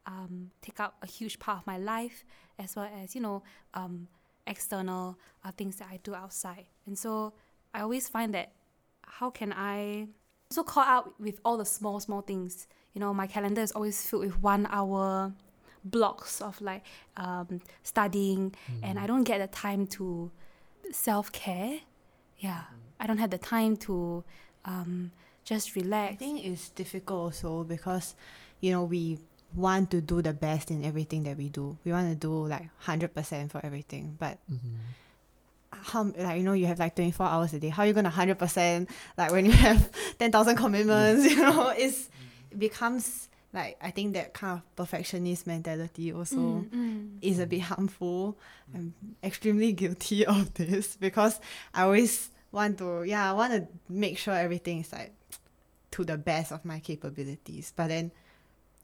um, 0.06 0.52
take 0.62 0.80
up 0.80 0.96
a 1.02 1.08
huge 1.08 1.40
part 1.40 1.60
of 1.60 1.68
my 1.68 1.78
life, 1.78 2.26
as 2.58 2.76
well 2.76 2.90
as, 3.02 3.16
you 3.16 3.22
know, 3.22 3.44
um, 3.74 4.08
external 4.48 5.18
uh, 5.44 5.52
things 5.52 5.78
that 5.78 5.88
I 5.92 6.00
do 6.04 6.14
outside. 6.14 6.66
And 6.86 6.98
so 6.98 7.34
I 7.74 7.82
always 7.82 8.10
find 8.10 8.34
that 8.34 8.52
how 9.04 9.30
can 9.30 9.54
I 9.54 10.08
so 10.52 10.64
caught 10.64 10.88
out 10.88 11.20
with 11.20 11.40
all 11.46 11.58
the 11.58 11.66
small, 11.66 12.00
small 12.00 12.22
things. 12.22 12.68
You 12.94 13.02
know, 13.02 13.14
my 13.14 13.28
calendar 13.28 13.62
is 13.62 13.72
always 13.72 14.02
filled 14.06 14.26
with 14.26 14.42
one 14.42 14.68
hour 14.72 15.32
blocks 15.84 16.42
of 16.42 16.60
like 16.60 16.84
um, 17.18 17.62
studying, 17.84 18.56
and 18.82 19.00
I 19.00 19.08
don't 19.08 19.24
get 19.24 19.40
the 19.40 19.48
time 19.48 19.86
to 19.88 20.32
self 20.92 21.32
care. 21.32 21.80
Yeah, 22.38 22.64
I 23.00 23.08
don't 23.08 23.18
have 23.18 23.30
the 23.32 23.38
time 23.38 23.78
to 23.78 24.24
um, 24.66 25.12
just 25.44 25.76
relax. 25.76 26.14
I 26.14 26.16
think 26.16 26.46
it's 26.46 26.70
difficult 26.70 27.20
also 27.34 27.64
because, 27.64 28.16
you 28.62 28.72
know, 28.72 28.84
we 28.84 29.20
want 29.56 29.90
to 29.92 30.02
do 30.02 30.22
the 30.22 30.34
best 30.34 30.70
in 30.70 30.84
everything 30.86 31.24
that 31.24 31.38
we 31.38 31.50
do. 31.50 31.78
We 31.84 31.92
want 31.92 32.10
to 32.10 32.16
do 32.16 32.46
like 32.46 32.70
100% 32.86 33.50
for 33.52 33.66
everything. 33.66 34.16
But 34.20 34.38
how, 35.72 36.04
like, 36.18 36.38
you 36.38 36.44
know, 36.44 36.54
you 36.54 36.66
have 36.68 36.80
like 36.80 36.96
24 36.96 37.26
hours 37.26 37.54
a 37.54 37.60
day. 37.60 37.70
How 37.70 37.84
are 37.84 37.88
you 37.88 37.94
going 37.94 38.06
to 38.06 38.12
100% 38.12 38.90
like 39.18 39.32
when 39.32 39.46
you 39.46 39.52
have 39.52 39.90
10,000 40.20 40.56
commitments, 40.56 41.26
you 41.30 41.38
know, 41.38 41.70
it's, 41.70 42.10
it 42.52 42.60
becomes 42.60 43.30
like, 43.54 43.78
I 43.82 43.92
think 43.92 44.14
that 44.14 44.34
kind 44.34 44.60
of 44.60 44.76
perfectionist 44.76 45.48
mentality 45.48 46.12
also 46.14 46.36
Mm, 46.38 46.70
mm. 46.70 47.10
is 47.22 47.40
a 47.40 47.48
bit 47.48 47.62
harmful. 47.62 48.38
I'm 48.76 48.94
extremely 49.24 49.72
guilty 49.72 50.26
of 50.28 50.54
this 50.54 50.96
because 50.96 51.40
I 51.74 51.84
always 51.84 52.30
want 52.52 52.78
to, 52.80 53.04
yeah, 53.04 53.30
I 53.30 53.34
want 53.34 53.54
to 53.54 53.68
make 53.88 54.18
sure 54.18 54.34
everything 54.34 54.80
is 54.82 54.92
like 54.92 55.14
to 55.92 56.04
the 56.04 56.18
best 56.18 56.52
of 56.52 56.66
my 56.66 56.80
capabilities. 56.80 57.74
But 57.76 57.88
then, 57.90 58.12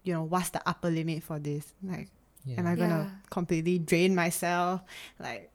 you 0.03 0.13
know, 0.13 0.23
what's 0.23 0.49
the 0.49 0.61
upper 0.67 0.89
limit 0.89 1.23
for 1.23 1.39
this? 1.39 1.73
Like, 1.83 2.09
Yeah. 2.45 2.59
am 2.59 2.67
I 2.67 2.75
gonna 2.75 3.09
Yeah. 3.09 3.29
completely 3.29 3.79
drain 3.79 4.13
myself? 4.13 4.81
Like, 5.19 5.49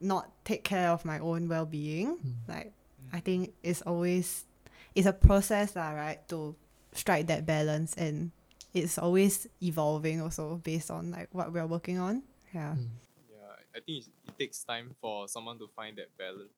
not 0.00 0.32
take 0.44 0.64
care 0.64 0.90
of 0.90 1.04
my 1.04 1.18
own 1.20 1.48
well 1.48 1.66
being? 1.66 2.16
Hmm. 2.18 2.32
Like, 2.50 2.72
I 3.12 3.20
think 3.20 3.54
it's 3.62 3.82
always 3.82 4.46
it's 4.94 5.06
a 5.06 5.12
process, 5.12 5.74
lah, 5.76 5.90
right? 5.92 6.20
To 6.28 6.54
strike 6.92 7.26
that 7.28 7.46
balance, 7.46 7.94
and 7.96 8.30
it's 8.74 8.98
always 8.98 9.46
evolving 9.62 10.20
also 10.20 10.56
based 10.60 10.90
on 10.90 11.10
like 11.10 11.28
what 11.32 11.52
we're 11.52 11.66
working 11.66 11.98
on. 11.98 12.22
Yeah. 12.52 12.74
Hmm. 12.74 12.92
Yeah, 13.30 13.56
I 13.76 13.80
think 13.80 14.04
it, 14.04 14.10
it 14.28 14.38
takes 14.38 14.64
time 14.64 14.94
for 15.00 15.28
someone 15.28 15.58
to 15.60 15.68
find 15.76 15.96
that 15.98 16.10
balance. 16.18 16.52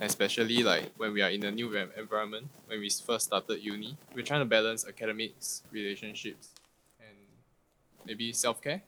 Especially 0.00 0.62
like 0.62 0.92
when 0.96 1.12
we 1.12 1.22
are 1.22 1.30
in 1.30 1.44
a 1.44 1.50
new 1.50 1.74
environment, 1.74 2.46
when 2.66 2.80
we 2.80 2.88
first 2.88 3.26
started 3.26 3.58
uni, 3.62 3.96
we're 4.14 4.24
trying 4.24 4.40
to 4.40 4.46
balance 4.46 4.86
academics, 4.86 5.62
relationships, 5.72 6.50
and 7.00 7.16
maybe 8.06 8.32
self 8.32 8.62
care. 8.62 8.82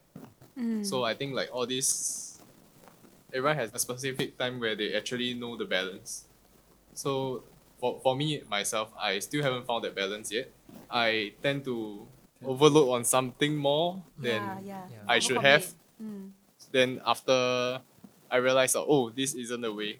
Mm. 0.57 0.85
So 0.85 1.03
I 1.03 1.13
think 1.13 1.33
like 1.33 1.49
all 1.51 1.65
this, 1.67 2.39
everyone 3.33 3.57
has 3.57 3.71
a 3.73 3.79
specific 3.79 4.37
time 4.37 4.59
where 4.59 4.75
they 4.75 4.93
actually 4.95 5.33
know 5.33 5.57
the 5.57 5.65
balance. 5.65 6.25
So 6.93 7.43
for, 7.79 7.99
for 8.01 8.15
me 8.15 8.41
myself, 8.49 8.91
I 8.99 9.19
still 9.19 9.43
haven't 9.43 9.65
found 9.65 9.83
that 9.83 9.95
balance 9.95 10.31
yet. 10.31 10.49
I 10.89 11.33
tend 11.41 11.65
to 11.65 12.07
overload 12.45 12.89
on 12.89 13.03
something 13.03 13.55
more 13.55 14.01
than 14.17 14.41
yeah, 14.63 14.87
yeah. 14.89 14.97
I 15.07 15.19
should 15.19 15.41
have 15.41 15.73
Mm. 16.01 16.31
then 16.71 16.99
after 17.05 17.79
I 18.31 18.37
realized 18.37 18.75
oh, 18.75 18.85
oh 18.89 19.09
this 19.11 19.35
isn't 19.35 19.61
the 19.61 19.71
way, 19.71 19.99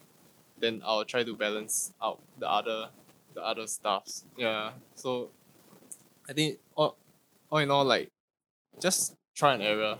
then 0.62 0.80
I'll 0.86 1.04
try 1.04 1.24
to 1.24 1.34
balance 1.36 1.92
out 2.00 2.22
the 2.38 2.48
other 2.48 2.88
the 3.34 3.42
other 3.42 3.66
stuffs. 3.66 4.24
Yeah. 4.38 4.70
So 4.94 5.30
I 6.28 6.32
think 6.32 6.58
all, 6.76 6.96
all 7.50 7.58
in 7.58 7.70
all 7.70 7.84
like 7.84 8.08
just 8.80 9.14
try 9.34 9.54
and 9.54 9.62
error. 9.62 9.98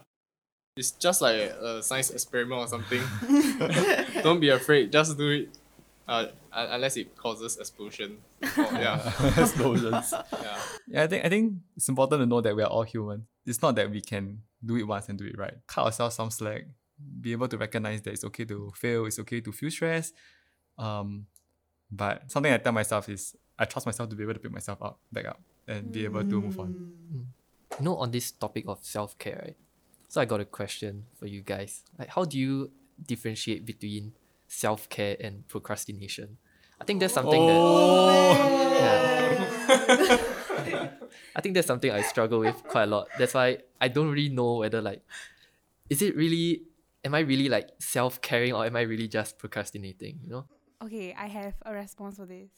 It's 0.76 0.92
just 0.92 1.20
like 1.20 1.36
a 1.36 1.82
science 1.82 2.10
experiment 2.10 2.60
or 2.60 2.66
something. 2.68 3.02
Don't 4.22 4.40
be 4.40 4.48
afraid, 4.48 4.90
just 4.90 5.18
do 5.18 5.28
it. 5.28 5.48
Uh, 6.08 6.26
unless 6.52 6.96
it 6.96 7.14
causes 7.16 7.56
explosion. 7.58 8.18
Or, 8.42 8.64
yeah. 8.72 8.96
Explosions. 9.36 10.12
yeah. 10.32 10.58
Yeah, 10.88 11.02
I 11.04 11.06
think 11.06 11.24
I 11.24 11.28
think 11.28 11.54
it's 11.76 11.88
important 11.88 12.22
to 12.22 12.26
know 12.26 12.40
that 12.40 12.56
we 12.56 12.62
are 12.62 12.68
all 12.68 12.82
human. 12.82 13.26
It's 13.46 13.62
not 13.62 13.76
that 13.76 13.90
we 13.90 14.00
can 14.00 14.38
do 14.64 14.76
it 14.76 14.86
once 14.86 15.08
and 15.08 15.18
do 15.18 15.26
it 15.26 15.38
right. 15.38 15.54
Cut 15.66 15.86
ourselves 15.86 16.16
some 16.16 16.30
slack. 16.30 16.64
Be 17.20 17.32
able 17.32 17.48
to 17.48 17.58
recognize 17.58 18.02
that 18.02 18.12
it's 18.12 18.24
okay 18.24 18.44
to 18.46 18.72
fail. 18.74 19.06
It's 19.06 19.18
okay 19.20 19.40
to 19.40 19.52
feel 19.52 19.70
stress. 19.70 20.12
Um, 20.78 21.26
but 21.90 22.30
something 22.30 22.52
I 22.52 22.58
tell 22.58 22.72
myself 22.72 23.08
is 23.08 23.36
I 23.58 23.64
trust 23.64 23.86
myself 23.86 24.08
to 24.08 24.16
be 24.16 24.22
able 24.24 24.34
to 24.34 24.40
pick 24.40 24.50
myself 24.50 24.82
up, 24.82 24.98
back 25.12 25.26
up, 25.26 25.40
and 25.68 25.92
be 25.92 26.04
able 26.04 26.20
to 26.20 26.40
move 26.40 26.58
on. 26.58 26.92
You 27.78 27.84
know, 27.84 27.96
on 27.96 28.10
this 28.10 28.30
topic 28.30 28.64
of 28.66 28.84
self 28.84 29.16
care, 29.18 29.40
right? 29.44 29.56
So 30.08 30.20
I 30.20 30.24
got 30.24 30.40
a 30.40 30.44
question 30.44 31.04
for 31.18 31.26
you 31.26 31.40
guys. 31.42 31.84
Like, 31.98 32.08
how 32.08 32.24
do 32.24 32.38
you 32.38 32.70
differentiate 33.06 33.64
between 33.64 34.12
self 34.48 34.88
care 34.88 35.16
and 35.20 35.46
procrastination? 35.48 36.38
I 36.80 36.84
think 36.84 37.00
that's 37.00 37.14
something 37.14 37.46
that. 37.46 37.54
Yeah. 38.80 39.28
I 41.36 41.40
think 41.40 41.54
that's 41.54 41.66
something 41.66 41.90
I 41.90 42.02
struggle 42.02 42.40
with 42.40 42.62
quite 42.64 42.84
a 42.84 42.86
lot. 42.86 43.08
That's 43.18 43.34
why 43.34 43.58
I 43.80 43.88
don't 43.88 44.08
really 44.08 44.28
know 44.28 44.56
whether 44.56 44.82
like, 44.82 45.02
is 45.88 46.02
it 46.02 46.16
really? 46.16 46.62
Am 47.04 47.14
I 47.14 47.20
really 47.20 47.48
like 47.48 47.70
self 47.78 48.20
caring 48.20 48.52
or 48.52 48.66
am 48.66 48.76
I 48.76 48.82
really 48.82 49.08
just 49.08 49.38
procrastinating? 49.38 50.20
You 50.24 50.30
know? 50.30 50.44
Okay, 50.82 51.14
I 51.14 51.26
have 51.26 51.54
a 51.64 51.72
response 51.72 52.16
for 52.16 52.26
this. 52.26 52.50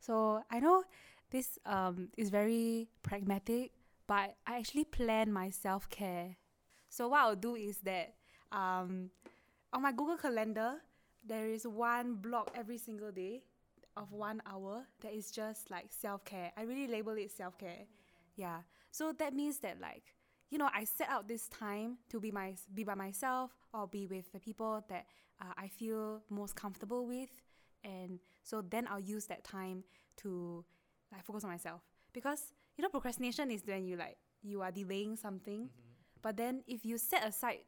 So 0.00 0.42
I 0.50 0.60
know 0.60 0.84
this 1.30 1.58
um 1.64 2.08
is 2.16 2.28
very 2.30 2.88
pragmatic, 3.02 3.72
but 4.06 4.36
I 4.46 4.58
actually 4.58 4.84
plan 4.84 5.32
my 5.32 5.50
self 5.50 5.88
care. 5.88 6.36
So 6.90 7.08
what 7.08 7.20
I'll 7.20 7.36
do 7.36 7.54
is 7.56 7.78
that 7.88 8.14
um 8.50 9.10
on 9.72 9.82
my 9.82 9.92
Google 9.92 10.18
Calendar 10.18 10.82
there 11.24 11.48
is 11.48 11.66
one 11.66 12.16
block 12.16 12.50
every 12.54 12.78
single 12.78 13.12
day 13.12 13.44
of 13.96 14.12
one 14.12 14.42
hour 14.44 14.84
that 15.00 15.14
is 15.14 15.30
just 15.30 15.70
like 15.70 15.86
self 15.88 16.24
care. 16.24 16.52
I 16.56 16.62
really 16.62 16.86
label 16.86 17.12
it 17.16 17.30
self 17.30 17.56
care. 17.56 17.86
Yeah. 18.36 18.60
So 18.90 19.12
that 19.12 19.32
means 19.32 19.58
that 19.60 19.80
like 19.80 20.14
you 20.52 20.58
know 20.58 20.68
I 20.72 20.84
set 20.84 21.08
out 21.08 21.26
this 21.26 21.48
time 21.48 21.96
to 22.10 22.20
be 22.20 22.30
my 22.30 22.54
be 22.72 22.84
by 22.84 22.94
myself 22.94 23.50
or 23.72 23.88
be 23.88 24.06
with 24.06 24.30
the 24.32 24.38
people 24.38 24.84
that 24.88 25.06
uh, 25.40 25.54
I 25.56 25.68
feel 25.68 26.22
most 26.28 26.54
comfortable 26.54 27.06
with, 27.06 27.30
and 27.82 28.20
so 28.44 28.60
then 28.60 28.86
I'll 28.88 29.00
use 29.00 29.24
that 29.26 29.42
time 29.44 29.82
to 30.18 30.62
like 31.10 31.24
focus 31.24 31.44
on 31.44 31.50
myself. 31.50 31.80
Because 32.12 32.52
you 32.76 32.82
know 32.82 32.90
procrastination 32.90 33.50
is 33.50 33.62
when 33.64 33.86
you 33.86 33.96
like 33.96 34.18
you 34.42 34.60
are 34.60 34.70
delaying 34.70 35.16
something, 35.16 35.70
but 36.20 36.36
then 36.36 36.62
if 36.66 36.84
you 36.84 36.98
set 36.98 37.26
aside 37.26 37.60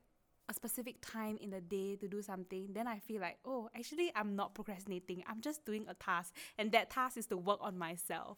a 0.51 0.53
specific 0.53 0.97
time 1.01 1.39
in 1.41 1.49
the 1.49 1.63
day 1.63 1.97
to 1.97 2.07
do 2.07 2.21
something, 2.21 2.69
then 2.75 2.87
I 2.87 2.99
feel 2.99 3.23
like, 3.23 3.39
oh, 3.47 3.71
actually, 3.75 4.13
I'm 4.15 4.37
not 4.37 4.55
procrastinating. 4.55 5.25
I'm 5.27 5.41
just 5.41 5.65
doing 5.65 5.87
a 5.89 5.95
task, 5.95 6.35
and 6.59 6.71
that 6.73 6.91
task 6.91 7.17
is 7.17 7.27
to 7.29 7.39
work 7.39 7.61
on 7.63 7.79
myself. 7.79 8.37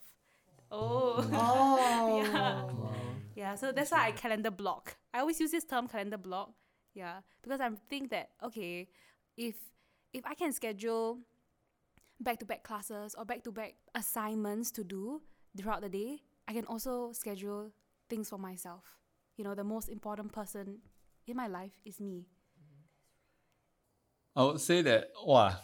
Oh, 0.71 1.25
Oh. 1.33 2.07
yeah, 2.17 2.63
yeah. 3.35 3.55
So 3.55 3.73
that's 3.73 3.91
why 3.91 4.07
I 4.07 4.13
calendar 4.13 4.51
block. 4.51 4.97
I 5.15 5.21
always 5.21 5.41
use 5.41 5.51
this 5.51 5.65
term 5.65 5.87
calendar 5.89 6.19
block. 6.19 6.53
Yeah, 6.95 7.21
because 7.43 7.61
I 7.61 7.71
think 7.89 8.11
that 8.11 8.31
okay, 8.43 8.89
if 9.37 9.55
if 10.13 10.25
I 10.25 10.35
can 10.35 10.53
schedule 10.53 11.19
back 12.21 12.39
to 12.41 12.47
back 12.47 12.63
classes 12.65 13.15
or 13.17 13.25
back 13.25 13.45
to 13.45 13.53
back 13.53 13.75
assignments 13.95 14.71
to 14.73 14.85
do 14.85 15.23
throughout 15.57 15.83
the 15.83 15.89
day, 15.89 16.21
I 16.49 16.53
can 16.53 16.65
also 16.67 17.13
schedule 17.13 17.71
things 18.09 18.29
for 18.29 18.39
myself. 18.39 18.85
You 19.37 19.45
know, 19.45 19.55
the 19.55 19.65
most 19.65 19.89
important 19.89 20.33
person 20.33 20.79
in 21.27 21.37
my 21.37 21.47
life 21.47 21.73
is 21.85 22.01
me. 22.01 22.27
I 24.35 24.45
would 24.45 24.61
say 24.61 24.83
that 24.83 25.09
wow, 25.25 25.57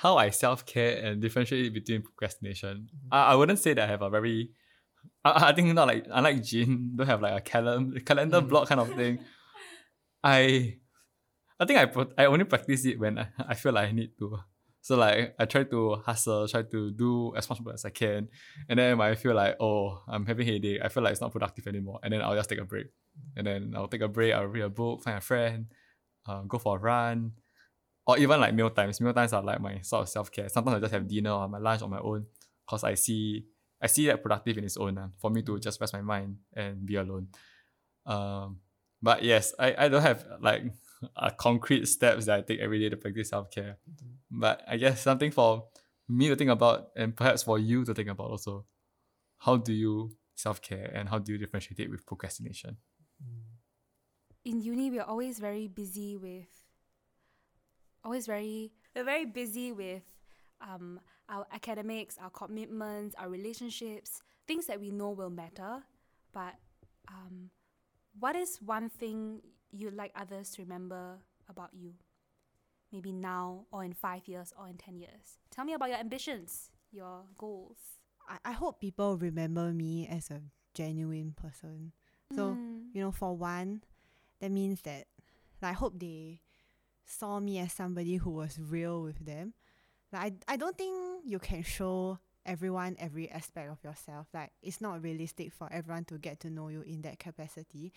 how 0.00 0.16
I 0.16 0.30
self 0.30 0.64
care 0.66 1.04
and 1.04 1.20
differentiate 1.20 1.72
between 1.72 2.02
procrastination. 2.02 2.88
I, 3.10 3.32
I 3.32 3.34
wouldn't 3.34 3.58
say 3.58 3.74
that 3.74 3.88
I 3.88 3.90
have 3.90 4.02
a 4.02 4.10
very 4.10 4.50
I, 5.24 5.48
I 5.48 5.52
think 5.52 5.72
not 5.74 5.88
like 5.88 6.06
unlike 6.10 6.42
Jean, 6.42 6.92
don't 6.96 7.06
have 7.06 7.22
like 7.22 7.34
a 7.34 7.40
calendar 7.40 8.00
calendar 8.00 8.40
block 8.40 8.68
kind 8.68 8.80
of 8.80 8.92
thing. 8.94 9.18
I 10.24 10.78
I 11.58 11.64
think 11.64 11.78
I 11.78 11.86
pro- 11.86 12.12
I 12.18 12.26
only 12.26 12.44
practice 12.44 12.84
it 12.84 12.98
when 12.98 13.18
I, 13.18 13.28
I 13.38 13.54
feel 13.54 13.72
like 13.72 13.88
I 13.88 13.92
need 13.92 14.18
to. 14.18 14.38
So 14.80 14.96
like 14.96 15.36
I 15.38 15.44
try 15.44 15.62
to 15.64 15.96
hustle, 16.04 16.48
try 16.48 16.62
to 16.62 16.90
do 16.90 17.34
as 17.36 17.48
much 17.48 17.60
as 17.72 17.84
I 17.84 17.90
can. 17.90 18.28
And 18.68 18.80
then 18.80 19.00
I 19.00 19.14
feel 19.14 19.34
like, 19.34 19.56
oh, 19.60 20.02
I'm 20.08 20.26
having 20.26 20.44
headache, 20.46 20.80
I 20.82 20.88
feel 20.88 21.04
like 21.04 21.12
it's 21.12 21.20
not 21.20 21.30
productive 21.30 21.68
anymore. 21.68 22.00
And 22.02 22.12
then 22.12 22.20
I'll 22.20 22.34
just 22.34 22.48
take 22.48 22.58
a 22.58 22.64
break. 22.64 22.86
And 23.36 23.46
then 23.46 23.74
I'll 23.76 23.86
take 23.86 24.00
a 24.00 24.08
break, 24.08 24.34
I'll 24.34 24.46
read 24.46 24.62
a 24.64 24.68
book, 24.68 25.04
find 25.04 25.18
a 25.18 25.20
friend, 25.20 25.66
uh, 26.26 26.42
go 26.42 26.58
for 26.58 26.76
a 26.76 26.80
run. 26.80 27.32
Or 28.06 28.18
even 28.18 28.40
like 28.40 28.54
meal 28.54 28.70
times. 28.70 29.00
Meal 29.00 29.12
times 29.12 29.32
are 29.32 29.42
like 29.42 29.60
my 29.60 29.80
sort 29.80 30.02
of 30.02 30.08
self-care. 30.08 30.48
Sometimes 30.48 30.76
I 30.76 30.80
just 30.80 30.92
have 30.92 31.06
dinner 31.06 31.30
or 31.30 31.48
my 31.48 31.58
lunch 31.58 31.82
on 31.82 31.90
my 31.90 32.00
own. 32.00 32.26
Because 32.66 32.84
I 32.84 32.94
see 32.94 33.44
I 33.80 33.86
see 33.86 34.06
that 34.06 34.22
productive 34.22 34.58
in 34.58 34.64
its 34.64 34.76
own 34.76 34.96
uh, 34.96 35.08
for 35.20 35.30
me 35.30 35.42
to 35.42 35.58
just 35.58 35.80
rest 35.80 35.92
my 35.92 36.00
mind 36.00 36.36
and 36.54 36.86
be 36.86 36.96
alone. 36.96 37.28
Um, 38.06 38.58
but 39.02 39.24
yes, 39.24 39.54
I, 39.58 39.74
I 39.76 39.88
don't 39.88 40.02
have 40.02 40.24
like 40.40 40.62
a 41.16 41.32
concrete 41.32 41.86
steps 41.86 42.26
that 42.26 42.38
I 42.38 42.42
take 42.42 42.60
every 42.60 42.78
day 42.78 42.88
to 42.88 42.96
practice 42.96 43.30
self 43.30 43.50
care. 43.50 43.78
But 44.30 44.62
I 44.68 44.76
guess 44.76 45.00
something 45.02 45.30
for 45.32 45.64
me 46.08 46.28
to 46.28 46.36
think 46.36 46.50
about 46.50 46.90
and 46.96 47.14
perhaps 47.14 47.42
for 47.42 47.58
you 47.58 47.84
to 47.84 47.94
think 47.94 48.08
about 48.08 48.30
also. 48.30 48.66
How 49.38 49.56
do 49.56 49.72
you 49.72 50.16
self 50.36 50.62
care 50.62 50.90
and 50.94 51.08
how 51.08 51.18
do 51.18 51.32
you 51.32 51.38
differentiate 51.38 51.80
it 51.80 51.90
with 51.90 52.06
procrastination? 52.06 52.76
in 54.44 54.60
uni 54.60 54.90
we're 54.90 55.02
always 55.02 55.38
very 55.38 55.68
busy 55.68 56.16
with 56.16 56.61
always 58.04 58.26
very 58.26 58.72
we're 58.94 59.04
very 59.04 59.24
busy 59.24 59.72
with 59.72 60.02
um, 60.60 61.00
our 61.28 61.46
academics, 61.52 62.16
our 62.22 62.30
commitments, 62.30 63.14
our 63.18 63.28
relationships, 63.28 64.22
things 64.46 64.66
that 64.66 64.80
we 64.80 64.90
know 64.90 65.10
will 65.10 65.30
matter. 65.30 65.82
But 66.32 66.54
um, 67.08 67.50
what 68.18 68.36
is 68.36 68.58
one 68.64 68.88
thing 68.90 69.40
you'd 69.72 69.94
like 69.94 70.12
others 70.14 70.50
to 70.52 70.62
remember 70.62 71.18
about 71.48 71.70
you? 71.72 71.94
Maybe 72.92 73.12
now, 73.12 73.64
or 73.72 73.84
in 73.84 73.94
five 73.94 74.28
years, 74.28 74.52
or 74.58 74.68
in 74.68 74.76
10 74.76 74.98
years. 74.98 75.38
Tell 75.50 75.64
me 75.64 75.72
about 75.72 75.88
your 75.88 75.98
ambitions, 75.98 76.70
your 76.92 77.22
goals. 77.38 77.78
I, 78.28 78.36
I 78.50 78.52
hope 78.52 78.80
people 78.80 79.16
remember 79.16 79.72
me 79.72 80.06
as 80.06 80.30
a 80.30 80.42
genuine 80.74 81.32
person. 81.34 81.92
So, 82.34 82.56
Mm. 82.60 82.94
you 82.94 83.00
know, 83.00 83.10
for 83.10 83.34
one, 83.36 83.82
that 84.40 84.50
means 84.50 84.82
that 84.82 85.06
like, 85.62 85.70
I 85.70 85.72
hope 85.72 85.98
they 85.98 86.40
saw 87.06 87.40
me 87.40 87.58
as 87.58 87.72
somebody 87.72 88.16
who 88.16 88.30
was 88.30 88.58
real 88.58 89.02
with 89.02 89.24
them. 89.24 89.54
Like 90.12 90.34
I, 90.48 90.54
I 90.54 90.56
don't 90.56 90.76
think 90.76 91.22
you 91.24 91.38
can 91.38 91.62
show 91.62 92.18
everyone 92.44 92.96
every 92.98 93.30
aspect 93.30 93.70
of 93.70 93.82
yourself. 93.84 94.26
Like 94.34 94.52
it's 94.62 94.80
not 94.80 95.02
realistic 95.02 95.52
for 95.52 95.68
everyone 95.72 96.04
to 96.06 96.18
get 96.18 96.40
to 96.40 96.50
know 96.50 96.68
you 96.68 96.82
in 96.82 97.02
that 97.02 97.18
capacity. 97.18 97.92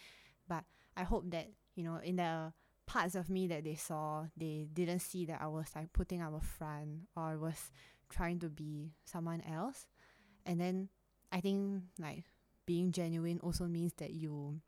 But 0.48 0.64
I 0.96 1.04
hope 1.04 1.30
that, 1.32 1.50
you 1.76 1.84
know, 1.84 1.98
in 1.98 2.18
the 2.18 2.54
parts 2.86 3.16
of 3.16 3.30
me 3.30 3.48
that 3.48 3.64
they 3.64 3.76
saw, 3.76 4.26
they 4.38 4.68
didn't 4.72 5.00
see 5.00 5.26
that 5.26 5.42
I 5.42 5.48
was 5.48 5.68
like 5.76 5.92
putting 5.94 6.22
up 6.22 6.34
a 6.36 6.46
front 6.46 7.08
or 7.16 7.24
I 7.24 7.36
was 7.36 7.72
trying 8.10 8.40
to 8.40 8.50
be 8.50 8.94
someone 9.06 9.42
else. 9.42 9.88
And 10.46 10.60
then 10.60 10.90
I 11.32 11.42
think 11.42 11.84
like 12.00 12.24
being 12.66 12.92
genuine 12.92 13.40
also 13.42 13.66
means 13.66 13.94
that 13.98 14.12
you 14.12 14.62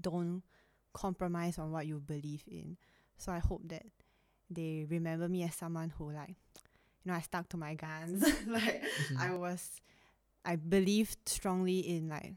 don't 0.00 0.42
compromise 0.92 1.58
on 1.58 1.70
what 1.70 1.86
you 1.86 2.00
believe 2.00 2.44
in. 2.46 2.76
So 3.18 3.32
I 3.32 3.38
hope 3.38 3.62
that 3.68 3.86
they 4.50 4.86
remember 4.88 5.28
me 5.28 5.42
as 5.42 5.54
someone 5.54 5.92
who 5.98 6.12
like 6.12 6.30
you 6.30 7.12
know 7.12 7.14
I 7.14 7.20
stuck 7.20 7.48
to 7.50 7.56
my 7.56 7.74
guns. 7.74 8.24
like 8.46 8.82
I 9.18 9.32
was 9.34 9.80
I 10.44 10.56
believed 10.56 11.28
strongly 11.28 11.80
in 11.80 12.08
like 12.08 12.34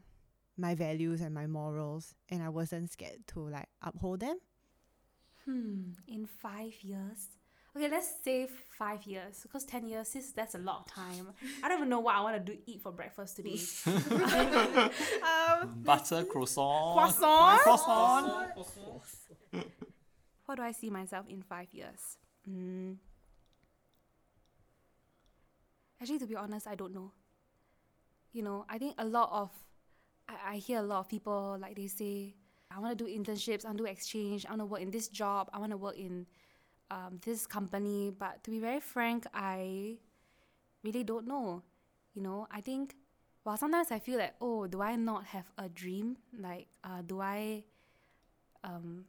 my 0.56 0.74
values 0.74 1.20
and 1.20 1.34
my 1.34 1.46
morals 1.46 2.14
and 2.28 2.42
I 2.42 2.48
wasn't 2.48 2.90
scared 2.92 3.26
to 3.28 3.48
like 3.48 3.68
uphold 3.82 4.20
them. 4.20 4.38
Hmm, 5.44 5.92
in 6.06 6.26
five 6.26 6.74
years. 6.82 7.28
Okay, 7.76 7.88
let's 7.88 8.12
say 8.24 8.48
five 8.76 9.04
years 9.04 9.40
because 9.42 9.64
ten 9.64 9.86
years 9.86 10.16
is 10.16 10.32
that's 10.32 10.56
a 10.56 10.58
lot 10.58 10.80
of 10.80 10.86
time. 10.92 11.28
I 11.62 11.68
don't 11.68 11.78
even 11.78 11.88
know 11.88 12.00
what 12.00 12.16
I 12.16 12.20
want 12.20 12.44
to 12.44 12.52
do 12.52 12.58
eat 12.66 12.82
for 12.82 12.90
breakfast 12.90 13.36
today. 13.36 13.60
um, 13.86 15.82
Butter 15.84 16.24
croissant. 16.24 16.94
Croissant? 16.94 17.60
Croissant. 17.62 19.02
What 20.50 20.56
do 20.56 20.64
I 20.64 20.72
see 20.72 20.90
myself 20.90 21.26
in 21.28 21.42
five 21.42 21.68
years? 21.70 22.18
Mm. 22.50 22.96
Actually, 26.02 26.18
to 26.18 26.26
be 26.26 26.34
honest, 26.34 26.66
I 26.66 26.74
don't 26.74 26.92
know. 26.92 27.12
You 28.32 28.42
know, 28.42 28.66
I 28.68 28.76
think 28.78 28.96
a 28.98 29.04
lot 29.04 29.30
of, 29.30 29.52
I, 30.28 30.54
I 30.54 30.56
hear 30.56 30.80
a 30.80 30.82
lot 30.82 30.98
of 30.98 31.08
people 31.08 31.56
like 31.60 31.76
they 31.76 31.86
say, 31.86 32.34
I 32.68 32.80
want 32.80 32.98
to 32.98 33.04
do 33.04 33.08
internships, 33.08 33.64
I 33.64 33.68
want 33.68 33.78
to 33.78 33.84
do 33.84 33.90
exchange, 33.90 34.44
I 34.44 34.50
want 34.50 34.62
to 34.62 34.66
work 34.66 34.80
in 34.80 34.90
this 34.90 35.06
job, 35.06 35.50
I 35.52 35.60
want 35.60 35.70
to 35.70 35.76
work 35.76 35.96
in 35.96 36.26
um, 36.90 37.20
this 37.24 37.46
company. 37.46 38.10
But 38.10 38.42
to 38.42 38.50
be 38.50 38.58
very 38.58 38.80
frank, 38.80 39.26
I 39.32 39.98
really 40.82 41.04
don't 41.04 41.28
know. 41.28 41.62
You 42.14 42.22
know, 42.22 42.48
I 42.50 42.60
think, 42.60 42.96
well, 43.44 43.56
sometimes 43.56 43.92
I 43.92 44.00
feel 44.00 44.18
like, 44.18 44.34
oh, 44.40 44.66
do 44.66 44.82
I 44.82 44.96
not 44.96 45.26
have 45.26 45.46
a 45.56 45.68
dream? 45.68 46.16
Like, 46.36 46.66
uh, 46.82 47.02
do 47.06 47.20
I, 47.20 47.62
um, 48.64 49.04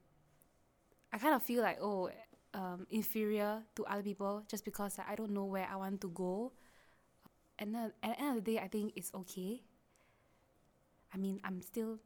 I 1.13 1.17
kind 1.17 1.35
of 1.35 1.43
feel 1.43 1.61
like 1.61 1.79
oh 1.81 2.09
um, 2.53 2.85
inferior 2.89 3.63
to 3.75 3.85
other 3.85 4.03
people 4.03 4.43
just 4.47 4.65
because 4.65 4.97
like, 4.97 5.09
I 5.09 5.15
don't 5.15 5.31
know 5.31 5.45
where 5.45 5.67
I 5.71 5.75
want 5.75 6.01
to 6.01 6.09
go. 6.09 6.51
And 7.59 7.75
then 7.75 7.93
at 8.03 8.17
the 8.17 8.19
end 8.19 8.37
of 8.37 8.43
the 8.43 8.51
day, 8.51 8.59
I 8.59 8.67
think 8.67 8.93
it's 8.95 9.11
okay. 9.13 9.61
I 11.13 11.17
mean, 11.17 11.39
I'm 11.43 11.61
still 11.61 11.99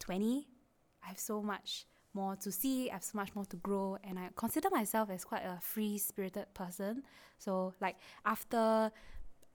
20. 0.00 0.46
I 1.02 1.08
have 1.08 1.18
so 1.18 1.42
much 1.42 1.86
more 2.12 2.36
to 2.36 2.52
see. 2.52 2.90
I 2.90 2.94
have 2.94 3.04
so 3.04 3.16
much 3.16 3.34
more 3.34 3.44
to 3.46 3.56
grow, 3.56 3.96
and 4.04 4.18
I 4.18 4.28
consider 4.36 4.68
myself 4.70 5.10
as 5.10 5.24
quite 5.24 5.44
a 5.44 5.58
free-spirited 5.60 6.52
person. 6.54 7.02
So, 7.38 7.74
like 7.80 7.96
after 8.24 8.90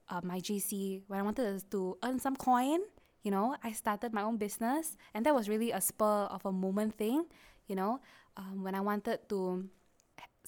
uh, 0.08 0.20
my 0.22 0.40
JC, 0.40 1.02
when 1.06 1.20
I 1.20 1.22
wanted 1.22 1.70
to 1.70 1.98
earn 2.02 2.18
some 2.18 2.36
coin, 2.36 2.80
you 3.22 3.30
know, 3.30 3.56
I 3.62 3.72
started 3.72 4.12
my 4.12 4.22
own 4.22 4.38
business, 4.38 4.96
and 5.12 5.24
that 5.26 5.34
was 5.34 5.48
really 5.48 5.70
a 5.72 5.80
spur 5.80 6.26
of 6.30 6.44
a 6.46 6.52
moment 6.52 6.94
thing. 6.96 7.26
You 7.68 7.76
know, 7.76 8.00
um, 8.36 8.62
when 8.62 8.74
I 8.74 8.80
wanted 8.80 9.28
to 9.28 9.68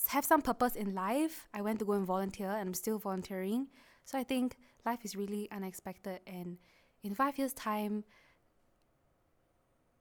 have 0.09 0.25
some 0.25 0.43
purpose 0.43 0.77
in 0.77 0.95
life, 0.95 1.49
I 1.55 1.63
went 1.63 1.79
to 1.81 1.85
go 1.85 1.93
and 1.93 2.07
volunteer, 2.07 2.51
and 2.51 2.69
I'm 2.69 2.75
still 2.75 2.99
volunteering. 2.99 3.69
So 4.05 4.19
I 4.19 4.25
think 4.25 4.57
life 4.85 5.05
is 5.05 5.17
really 5.17 5.49
unexpected, 5.51 6.21
and 6.27 6.59
in 7.03 7.15
five 7.15 7.39
years' 7.39 7.53
time, 7.53 8.05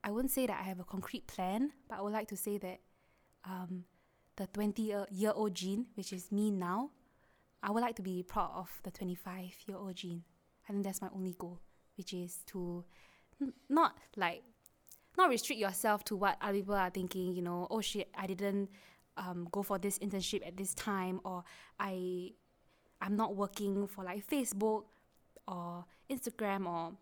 I 0.03 0.11
wouldn't 0.11 0.31
say 0.31 0.45
that 0.45 0.59
I 0.59 0.63
have 0.63 0.79
a 0.79 0.83
concrete 0.83 1.25
plan, 1.27 1.71
but 1.89 1.97
I 1.97 2.01
would 2.01 2.13
like 2.13 2.27
to 2.27 2.37
say 2.37 2.59
that 2.59 2.79
um, 3.43 3.85
the 4.35 4.47
20 4.47 4.93
year, 5.11 5.31
old 5.33 5.55
Jean, 5.55 5.87
which 5.95 6.13
is 6.13 6.31
me 6.31 6.51
now, 6.51 6.91
I 7.63 7.71
would 7.71 7.81
like 7.81 7.95
to 7.95 8.03
be 8.03 8.21
proud 8.21 8.51
of 8.53 8.69
the 8.83 8.91
25 8.91 9.55
year 9.67 9.77
old 9.77 9.95
Jean. 9.95 10.23
I 10.69 10.73
think 10.73 10.83
that's 10.83 11.01
my 11.01 11.09
only 11.15 11.35
goal, 11.37 11.59
which 11.97 12.13
is 12.13 12.39
to 12.47 12.83
n- 13.41 13.53
not 13.67 13.97
like 14.15 14.43
not 15.17 15.29
restrict 15.29 15.59
yourself 15.59 16.03
to 16.05 16.15
what 16.15 16.37
other 16.41 16.53
people 16.53 16.75
are 16.75 16.89
thinking. 16.89 17.33
You 17.33 17.41
know, 17.41 17.67
oh 17.69 17.81
shit, 17.81 18.09
I 18.17 18.27
didn't 18.27 18.69
um, 19.17 19.47
go 19.51 19.63
for 19.63 19.77
this 19.77 19.99
internship 19.99 20.45
at 20.45 20.57
this 20.57 20.73
time, 20.73 21.19
or 21.23 21.43
I 21.79 22.31
I'm 23.01 23.15
not 23.15 23.35
working 23.35 23.87
for 23.87 24.03
like 24.03 24.27
Facebook 24.27 24.83
or 25.47 25.85
Instagram 26.09 26.65
or 26.67 26.93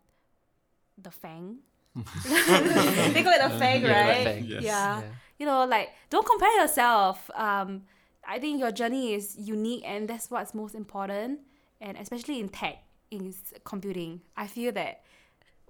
the 0.98 1.10
FAANG. 1.10 1.56
they 1.94 3.22
call 3.22 3.32
it 3.32 3.42
the 3.42 3.58
FAANG, 3.58 3.82
Yeah, 3.82 4.08
right? 4.08 4.26
FAANG. 4.26 4.48
Yes. 4.48 4.62
Yeah. 4.62 5.02
You 5.38 5.46
know, 5.46 5.64
like 5.64 5.90
don't 6.10 6.26
compare 6.26 6.60
yourself. 6.60 7.30
Um, 7.34 7.82
I 8.26 8.38
think 8.38 8.58
your 8.58 8.72
journey 8.72 9.14
is 9.14 9.36
unique, 9.38 9.82
and 9.86 10.08
that's 10.08 10.30
what's 10.30 10.54
most 10.54 10.74
important. 10.74 11.40
And 11.80 11.98
especially 11.98 12.40
in 12.40 12.48
tech, 12.48 12.78
in 13.10 13.34
computing, 13.64 14.22
I 14.36 14.46
feel 14.46 14.72
that 14.72 15.02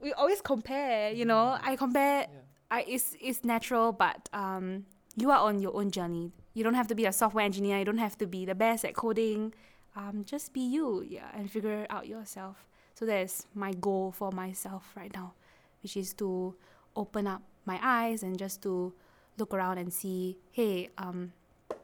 we 0.04 0.12
always 0.12 0.40
compare. 0.40 1.10
You 1.10 1.24
know, 1.24 1.56
I 1.60 1.74
compare. 1.74 2.28
I 2.70 2.84
it's 2.86 3.16
it's 3.20 3.42
natural, 3.42 3.92
but 3.92 4.28
um, 4.32 4.84
you 5.16 5.32
are 5.32 5.40
on 5.40 5.58
your 5.58 5.74
own 5.74 5.90
journey. 5.90 6.30
You 6.52 6.62
don't 6.62 6.74
have 6.74 6.86
to 6.88 6.94
be 6.94 7.06
a 7.06 7.12
software 7.12 7.44
engineer. 7.44 7.78
You 7.78 7.84
don't 7.84 7.98
have 7.98 8.16
to 8.18 8.26
be 8.26 8.44
the 8.44 8.54
best 8.54 8.84
at 8.84 8.94
coding. 8.94 9.54
Um, 9.96 10.24
just 10.26 10.52
be 10.52 10.60
you, 10.60 11.02
yeah, 11.02 11.30
and 11.34 11.50
figure 11.50 11.86
out 11.88 12.06
yourself. 12.06 12.68
So 12.94 13.06
that's 13.06 13.46
my 13.54 13.72
goal 13.72 14.12
for 14.12 14.30
myself 14.30 14.92
right 14.94 15.12
now, 15.14 15.34
which 15.82 15.96
is 15.96 16.12
to 16.14 16.54
open 16.94 17.26
up 17.26 17.42
my 17.64 17.78
eyes 17.82 18.22
and 18.22 18.38
just 18.38 18.62
to 18.62 18.92
look 19.38 19.54
around 19.54 19.78
and 19.78 19.92
see, 19.92 20.36
hey, 20.50 20.90
um, 20.98 21.32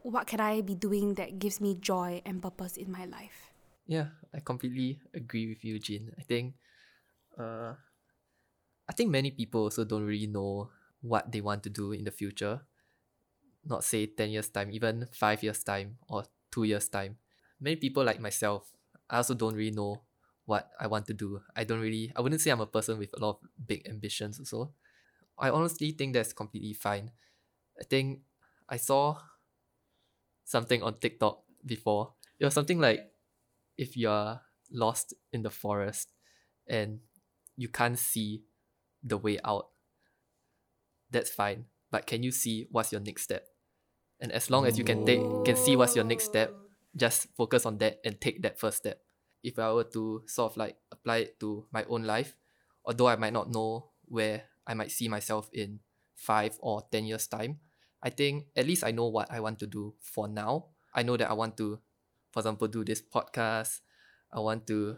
what 0.03 0.27
can 0.27 0.39
I 0.39 0.61
be 0.61 0.75
doing 0.75 1.15
that 1.15 1.39
gives 1.39 1.59
me 1.59 1.75
joy 1.79 2.21
and 2.25 2.41
purpose 2.41 2.77
in 2.77 2.91
my 2.91 3.05
life? 3.05 3.51
Yeah, 3.87 4.07
I 4.33 4.39
completely 4.39 4.99
agree 5.13 5.47
with 5.47 5.63
you, 5.63 5.79
Jean. 5.79 6.11
I 6.19 6.23
think, 6.23 6.55
uh, 7.37 7.75
I 8.89 8.93
think 8.93 9.09
many 9.11 9.31
people 9.31 9.63
also 9.63 9.83
don't 9.85 10.05
really 10.05 10.27
know 10.27 10.69
what 11.01 11.31
they 11.31 11.41
want 11.41 11.63
to 11.63 11.69
do 11.69 11.91
in 11.93 12.03
the 12.03 12.11
future. 12.11 12.61
Not 13.63 13.83
say 13.83 14.07
ten 14.07 14.31
years 14.31 14.49
time, 14.49 14.71
even 14.71 15.07
five 15.13 15.43
years 15.43 15.63
time 15.63 15.97
or 16.09 16.25
two 16.51 16.63
years 16.63 16.89
time. 16.89 17.17
Many 17.59 17.75
people 17.75 18.03
like 18.03 18.19
myself, 18.19 18.73
I 19.09 19.17
also 19.17 19.35
don't 19.35 19.53
really 19.55 19.71
know 19.75 20.01
what 20.45 20.71
I 20.79 20.87
want 20.87 21.05
to 21.07 21.13
do. 21.13 21.41
I 21.55 21.63
don't 21.63 21.79
really. 21.79 22.11
I 22.15 22.21
wouldn't 22.21 22.41
say 22.41 22.49
I'm 22.49 22.61
a 22.61 22.65
person 22.65 22.97
with 22.97 23.13
a 23.13 23.19
lot 23.21 23.37
of 23.41 23.49
big 23.67 23.87
ambitions. 23.87 24.39
Also, 24.39 24.73
I 25.37 25.49
honestly 25.51 25.91
think 25.91 26.13
that's 26.13 26.33
completely 26.33 26.73
fine. 26.73 27.11
I 27.79 27.85
think 27.85 28.21
I 28.69 28.77
saw 28.77 29.19
something 30.43 30.83
on 30.83 30.99
TikTok 30.99 31.43
before 31.65 32.13
It 32.39 32.45
was 32.45 32.53
something 32.53 32.79
like 32.79 33.11
if 33.77 33.97
you're 33.97 34.41
lost 34.71 35.13
in 35.33 35.43
the 35.43 35.49
forest 35.51 36.09
and 36.67 37.01
you 37.57 37.69
can't 37.69 37.99
see 37.99 38.43
the 39.03 39.17
way 39.17 39.39
out, 39.43 39.67
that's 41.09 41.29
fine. 41.29 41.65
But 41.91 42.07
can 42.07 42.23
you 42.23 42.31
see 42.31 42.67
what's 42.71 42.91
your 42.91 43.01
next 43.01 43.23
step? 43.23 43.45
And 44.19 44.31
as 44.31 44.49
long 44.49 44.65
as 44.65 44.77
you 44.77 44.83
can 44.83 45.05
take 45.05 45.21
can 45.45 45.55
see 45.55 45.75
what's 45.75 45.95
your 45.95 46.05
next 46.05 46.25
step, 46.25 46.53
just 46.95 47.27
focus 47.35 47.65
on 47.65 47.77
that 47.79 47.99
and 48.05 48.19
take 48.21 48.41
that 48.43 48.59
first 48.59 48.77
step. 48.77 49.01
If 49.43 49.57
I 49.57 49.73
were 49.73 49.89
to 49.95 50.23
sort 50.27 50.53
of 50.53 50.57
like 50.57 50.77
apply 50.91 51.17
it 51.17 51.39
to 51.39 51.65
my 51.71 51.83
own 51.89 52.03
life, 52.03 52.35
although 52.85 53.07
I 53.07 53.15
might 53.15 53.33
not 53.33 53.51
know 53.51 53.89
where 54.05 54.43
I 54.67 54.73
might 54.73 54.91
see 54.91 55.07
myself 55.07 55.49
in 55.51 55.79
five 56.15 56.57
or 56.61 56.83
ten 56.91 57.05
years' 57.05 57.27
time, 57.27 57.59
I 58.03 58.09
think 58.09 58.45
at 58.55 58.67
least 58.67 58.83
I 58.83 58.91
know 58.91 59.07
what 59.07 59.31
I 59.31 59.39
want 59.39 59.59
to 59.59 59.67
do 59.67 59.95
for 59.99 60.27
now. 60.27 60.65
I 60.93 61.03
know 61.03 61.17
that 61.17 61.29
I 61.29 61.33
want 61.33 61.57
to, 61.57 61.79
for 62.31 62.39
example, 62.39 62.67
do 62.67 62.85
this 62.85 63.01
podcast. 63.01 63.79
I 64.31 64.39
want 64.39 64.67
to 64.67 64.97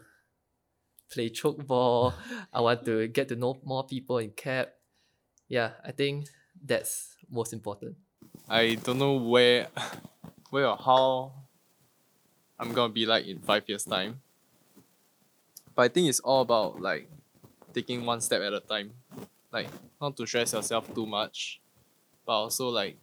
play 1.14 1.30
tchoukball. 1.30 2.14
I 2.52 2.62
want 2.62 2.86
to 2.86 3.08
get 3.08 3.28
to 3.30 3.36
know 3.36 3.60
more 3.64 3.86
people 3.86 4.18
in 4.18 4.32
CAP. 4.32 4.74
Yeah, 5.48 5.72
I 5.86 5.92
think 5.92 6.28
that's 6.64 7.16
most 7.30 7.54
important. 7.54 7.96
I 8.50 8.76
don't 8.84 9.00
know 9.00 9.14
where, 9.14 9.68
where 10.50 10.68
or 10.68 10.78
how 10.78 11.34
I'm 12.60 12.74
gonna 12.74 12.94
be 12.94 13.06
like 13.06 13.26
in 13.26 13.40
five 13.40 13.64
years 13.68 13.84
time. 13.84 14.22
But 15.76 15.84
I 15.84 15.88
think 15.88 16.10
it's 16.10 16.20
all 16.20 16.42
about 16.42 16.82
like 16.82 17.10
taking 17.74 18.06
one 18.06 18.22
step 18.22 18.42
at 18.42 18.54
a 18.54 18.60
time, 18.60 18.92
like 19.52 19.68
not 20.00 20.16
to 20.18 20.26
stress 20.26 20.54
yourself 20.54 20.94
too 20.94 21.06
much, 21.06 21.62
but 22.26 22.34
also 22.34 22.70
like 22.70 22.98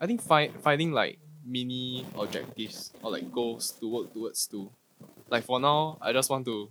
I 0.00 0.06
think 0.06 0.22
find 0.22 0.54
finding 0.62 0.92
like 0.92 1.18
mini 1.44 2.06
objectives 2.14 2.92
or 3.02 3.10
like 3.10 3.30
goals 3.32 3.72
to 3.80 3.88
work 3.88 4.12
towards 4.12 4.46
too. 4.46 4.70
Like 5.30 5.44
for 5.44 5.60
now, 5.60 5.98
I 6.00 6.12
just 6.12 6.30
want 6.30 6.44
to 6.46 6.68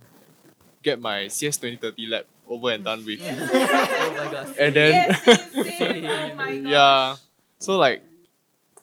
get 0.82 1.00
my 1.00 1.28
CS 1.28 1.56
twenty 1.58 1.76
thirty 1.76 2.06
lab 2.06 2.24
over 2.48 2.70
and 2.72 2.82
done 2.84 3.04
with, 3.04 3.20
oh 3.22 4.14
my 4.16 4.32
god. 4.32 4.56
and 4.58 4.74
then 4.74 4.92
Yes, 4.94 5.22
same, 5.24 5.76
same. 5.78 6.04
Oh 6.32 6.34
my 6.36 6.50
yeah 6.50 7.16
so 7.60 7.76
like 7.76 8.00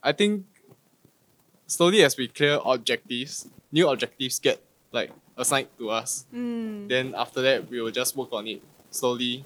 i 0.03 0.11
think 0.11 0.45
slowly 1.67 2.03
as 2.03 2.15
we 2.17 2.27
clear 2.27 2.59
objectives 2.63 3.47
new 3.71 3.89
objectives 3.89 4.37
get 4.39 4.61
like 4.91 5.09
assigned 5.37 5.67
to 5.79 5.89
us 5.89 6.25
Mm. 6.33 6.87
then 6.89 7.15
after 7.15 7.41
that 7.41 7.69
we 7.69 7.81
will 7.81 7.91
just 7.91 8.15
work 8.15 8.29
on 8.33 8.45
it 8.47 8.61
slowly 8.91 9.43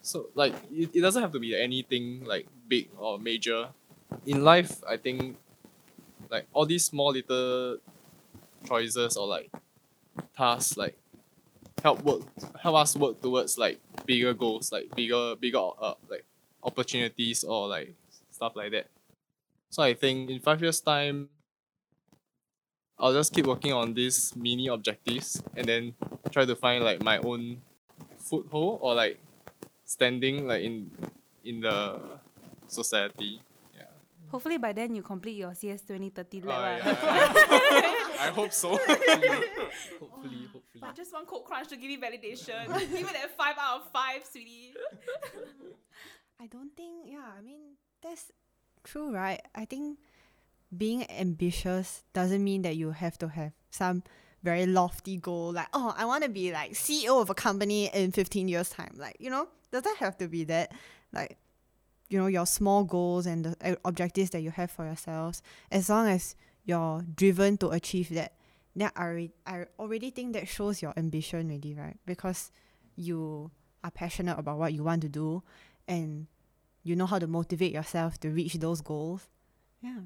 so 0.00 0.26
like 0.34 0.54
it, 0.72 0.90
it 0.94 1.00
doesn't 1.02 1.20
have 1.20 1.32
to 1.32 1.40
be 1.40 1.54
anything 1.54 2.24
like 2.24 2.46
big 2.68 2.88
or 2.96 3.18
major 3.18 3.68
in 4.24 4.42
life 4.42 4.80
i 4.88 4.96
think 4.96 5.36
like 6.30 6.46
all 6.54 6.64
these 6.64 6.84
small 6.86 7.12
little 7.12 7.76
choices 8.66 9.16
or 9.16 9.26
like 9.26 9.50
tasks 10.36 10.76
like 10.76 10.98
help 11.82 12.02
work 12.02 12.22
help 12.60 12.76
us 12.76 12.96
work 12.96 13.20
towards 13.20 13.58
like 13.58 13.80
bigger 14.06 14.34
goals 14.34 14.72
like 14.72 14.94
bigger 14.94 15.36
bigger 15.36 15.58
uh, 15.58 15.94
like 16.08 16.24
opportunities 16.62 17.44
or 17.44 17.68
like 17.68 17.94
stuff 18.30 18.54
like 18.56 18.72
that. 18.72 18.86
So 19.70 19.82
i 19.82 19.94
think 19.94 20.30
in 20.30 20.40
five 20.40 20.60
years 20.62 20.80
time 20.80 21.28
i'll 22.98 23.12
just 23.12 23.34
keep 23.34 23.46
working 23.46 23.72
on 23.72 23.94
these 23.94 24.34
mini 24.34 24.68
objectives 24.68 25.42
and 25.56 25.66
then 25.66 25.94
try 26.30 26.44
to 26.44 26.56
find 26.56 26.84
like 26.84 27.02
my 27.02 27.18
own 27.18 27.60
foothold 28.18 28.78
or 28.82 28.94
like 28.94 29.18
standing 29.84 30.46
like 30.46 30.62
in 30.62 30.90
in 31.44 31.60
the 31.60 32.00
society 32.66 33.40
Hopefully 34.30 34.58
by 34.58 34.72
then 34.72 34.94
you 34.94 35.02
complete 35.02 35.36
your 35.36 35.54
CS 35.54 35.82
2030 35.82 36.40
lab. 36.42 36.82
Oh, 36.84 36.98
ah. 37.02 37.70
yeah. 37.72 37.94
i 38.20 38.30
hope 38.30 38.52
so 38.52 38.70
hopefully, 38.70 39.38
hopefully. 40.00 40.48
But 40.80 40.94
just 40.94 41.12
one 41.12 41.24
CodeCrunch 41.26 41.68
to 41.68 41.76
give 41.76 41.90
you 41.90 41.98
validation. 42.00 42.66
Give 42.92 43.08
it 43.08 43.16
a 43.24 43.28
five 43.36 43.56
out 43.60 43.80
of 43.80 43.90
five, 43.92 44.24
sweetie. 44.30 44.74
I 46.40 46.46
don't 46.46 46.74
think, 46.76 47.06
yeah, 47.06 47.24
I 47.36 47.40
mean, 47.42 47.60
that's 48.02 48.30
true, 48.84 49.12
right? 49.12 49.40
I 49.54 49.64
think 49.64 49.98
being 50.76 51.10
ambitious 51.10 52.04
doesn't 52.12 52.42
mean 52.42 52.62
that 52.62 52.76
you 52.76 52.90
have 52.90 53.18
to 53.18 53.28
have 53.28 53.52
some 53.70 54.02
very 54.42 54.66
lofty 54.66 55.16
goal, 55.16 55.52
like, 55.52 55.68
oh, 55.72 55.94
I 55.96 56.04
want 56.04 56.24
to 56.24 56.30
be 56.30 56.52
like 56.52 56.72
CEO 56.72 57.20
of 57.20 57.30
a 57.30 57.34
company 57.34 57.90
in 57.92 58.12
15 58.12 58.48
years' 58.48 58.70
time. 58.70 58.94
Like, 58.96 59.16
you 59.18 59.30
know, 59.30 59.48
doesn't 59.72 59.96
have 59.98 60.16
to 60.18 60.28
be 60.28 60.44
that. 60.44 60.72
Like, 61.12 61.38
you 62.08 62.18
know, 62.18 62.26
your 62.26 62.46
small 62.46 62.84
goals 62.84 63.26
and 63.26 63.44
the 63.44 63.56
uh, 63.62 63.74
objectives 63.84 64.30
that 64.30 64.40
you 64.40 64.50
have 64.50 64.70
for 64.70 64.84
yourselves, 64.84 65.42
as 65.70 65.88
long 65.88 66.08
as 66.08 66.34
you're 66.64 67.02
driven 67.14 67.56
to 67.58 67.68
achieve 67.70 68.08
that, 68.10 68.32
then 68.74 68.90
I, 68.96 69.02
already, 69.02 69.30
I 69.46 69.66
already 69.78 70.10
think 70.10 70.32
that 70.34 70.48
shows 70.48 70.80
your 70.80 70.94
ambition 70.96 71.50
already, 71.50 71.74
right? 71.74 71.96
Because 72.06 72.50
you 72.96 73.50
are 73.84 73.90
passionate 73.90 74.38
about 74.38 74.58
what 74.58 74.72
you 74.72 74.84
want 74.84 75.02
to 75.02 75.08
do 75.08 75.42
and 75.86 76.26
you 76.82 76.96
know 76.96 77.06
how 77.06 77.18
to 77.18 77.26
motivate 77.26 77.72
yourself 77.72 78.18
to 78.20 78.30
reach 78.30 78.54
those 78.54 78.80
goals. 78.80 79.28
Yeah. 79.80 80.00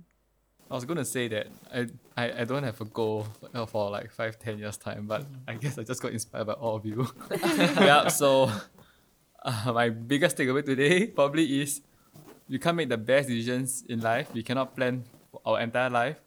I 0.70 0.74
was 0.74 0.84
gonna 0.86 1.04
say 1.04 1.28
that 1.28 1.48
I, 1.72 1.86
I, 2.16 2.40
I 2.40 2.44
don't 2.44 2.62
have 2.62 2.80
a 2.80 2.86
goal 2.86 3.26
for, 3.52 3.66
for 3.66 3.90
like 3.90 4.10
five, 4.10 4.38
ten 4.38 4.58
years 4.58 4.78
time, 4.78 5.06
but 5.06 5.26
I 5.46 5.54
guess 5.54 5.76
I 5.76 5.82
just 5.82 6.00
got 6.00 6.12
inspired 6.12 6.46
by 6.46 6.54
all 6.54 6.76
of 6.76 6.86
you. 6.86 7.06
yeah, 7.30 8.08
so 8.08 8.50
uh, 9.44 9.72
my 9.72 9.90
biggest 9.90 10.36
takeaway 10.36 10.64
today 10.64 11.08
probably 11.08 11.60
is 11.60 11.82
we 12.52 12.58
can't 12.58 12.76
make 12.76 12.90
the 12.90 12.98
best 12.98 13.28
decisions 13.28 13.82
in 13.88 14.00
life. 14.00 14.28
We 14.34 14.42
cannot 14.42 14.76
plan 14.76 15.04
our 15.46 15.58
entire 15.58 15.88
life, 15.88 16.18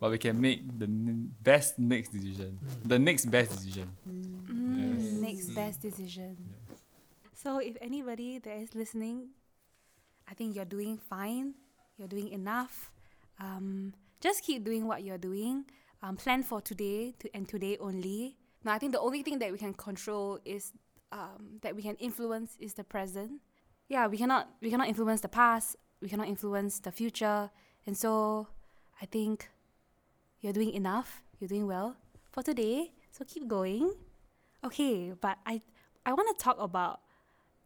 but 0.00 0.10
we 0.10 0.16
can 0.16 0.40
make 0.40 0.64
the 0.78 0.86
n- 0.86 1.30
best 1.42 1.78
next 1.78 2.08
decision. 2.08 2.58
The 2.86 2.98
next 2.98 3.26
best 3.26 3.50
decision. 3.52 3.92
Mm, 4.08 5.20
Next 5.20 5.54
best 5.54 5.82
decision. 5.82 6.36
So 7.34 7.58
if 7.58 7.76
anybody 7.82 8.38
that 8.38 8.56
is 8.56 8.74
listening, 8.74 9.28
I 10.26 10.32
think 10.32 10.56
you're 10.56 10.64
doing 10.64 10.96
fine. 10.96 11.52
You're 11.98 12.08
doing 12.08 12.28
enough. 12.28 12.90
Um, 13.38 13.92
just 14.22 14.42
keep 14.44 14.64
doing 14.64 14.86
what 14.86 15.02
you're 15.04 15.18
doing. 15.18 15.66
Um, 16.02 16.16
plan 16.16 16.42
for 16.44 16.62
today 16.62 17.12
to 17.18 17.28
and 17.34 17.46
today 17.46 17.76
only. 17.78 18.38
Now 18.64 18.72
I 18.72 18.78
think 18.78 18.92
the 18.92 19.00
only 19.00 19.22
thing 19.22 19.38
that 19.40 19.52
we 19.52 19.58
can 19.58 19.74
control 19.74 20.38
is 20.46 20.72
um, 21.12 21.58
that 21.60 21.76
we 21.76 21.82
can 21.82 21.96
influence 21.96 22.56
is 22.58 22.72
the 22.74 22.84
present. 22.84 23.40
Yeah, 23.88 24.06
we 24.06 24.18
cannot 24.18 24.48
we 24.60 24.70
cannot 24.70 24.88
influence 24.88 25.22
the 25.22 25.28
past. 25.28 25.76
We 26.00 26.08
cannot 26.08 26.28
influence 26.28 26.78
the 26.78 26.92
future. 26.92 27.50
And 27.86 27.96
so 27.96 28.48
I 29.00 29.06
think 29.06 29.48
you're 30.40 30.52
doing 30.52 30.72
enough. 30.72 31.22
You're 31.40 31.48
doing 31.48 31.66
well 31.66 31.96
for 32.30 32.42
today. 32.42 32.92
So 33.10 33.24
keep 33.24 33.48
going. 33.48 33.94
Okay, 34.62 35.12
but 35.18 35.38
I 35.46 35.62
I 36.04 36.12
want 36.12 36.36
to 36.36 36.42
talk 36.42 36.58
about 36.60 37.00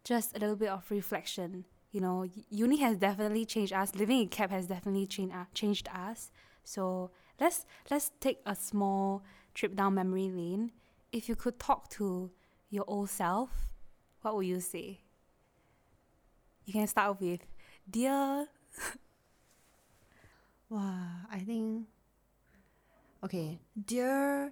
just 0.04 0.36
a 0.36 0.38
little 0.38 0.56
bit 0.56 0.68
of 0.68 0.88
reflection. 0.90 1.64
You 1.90 2.00
know, 2.00 2.26
uni 2.48 2.78
has 2.78 2.96
definitely 2.96 3.44
changed 3.44 3.72
us. 3.72 3.94
Living 3.94 4.22
in 4.22 4.28
CAP 4.28 4.50
has 4.50 4.66
definitely 4.66 5.06
changed 5.06 5.34
uh, 5.34 5.44
changed 5.54 5.88
us. 5.88 6.30
So 6.64 7.10
let's 7.40 7.66
let's 7.90 8.12
take 8.20 8.40
a 8.46 8.54
small 8.54 9.24
trip 9.54 9.74
down 9.74 9.94
memory 9.94 10.30
lane. 10.30 10.70
If 11.10 11.28
you 11.28 11.34
could 11.34 11.58
talk 11.58 11.90
to 11.98 12.30
your 12.70 12.84
old 12.86 13.10
self, 13.10 13.50
what 14.22 14.36
would 14.36 14.46
you 14.46 14.60
say? 14.60 15.00
You 16.64 16.72
can 16.72 16.86
start 16.86 17.20
with, 17.20 17.40
dear. 17.90 18.46
Wow, 20.70 21.04
I 21.30 21.40
think 21.40 21.84
okay. 23.22 23.58
Dear 23.76 24.50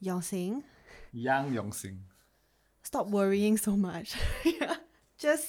Yong 0.00 0.20
Xin, 0.20 0.64
Yang 1.12 1.52
Yong 1.54 1.70
Xin. 1.70 1.96
stop 2.82 3.06
worrying 3.06 3.56
so 3.56 3.76
much. 3.76 4.14
Yeah. 4.44 4.74
Just 5.16 5.46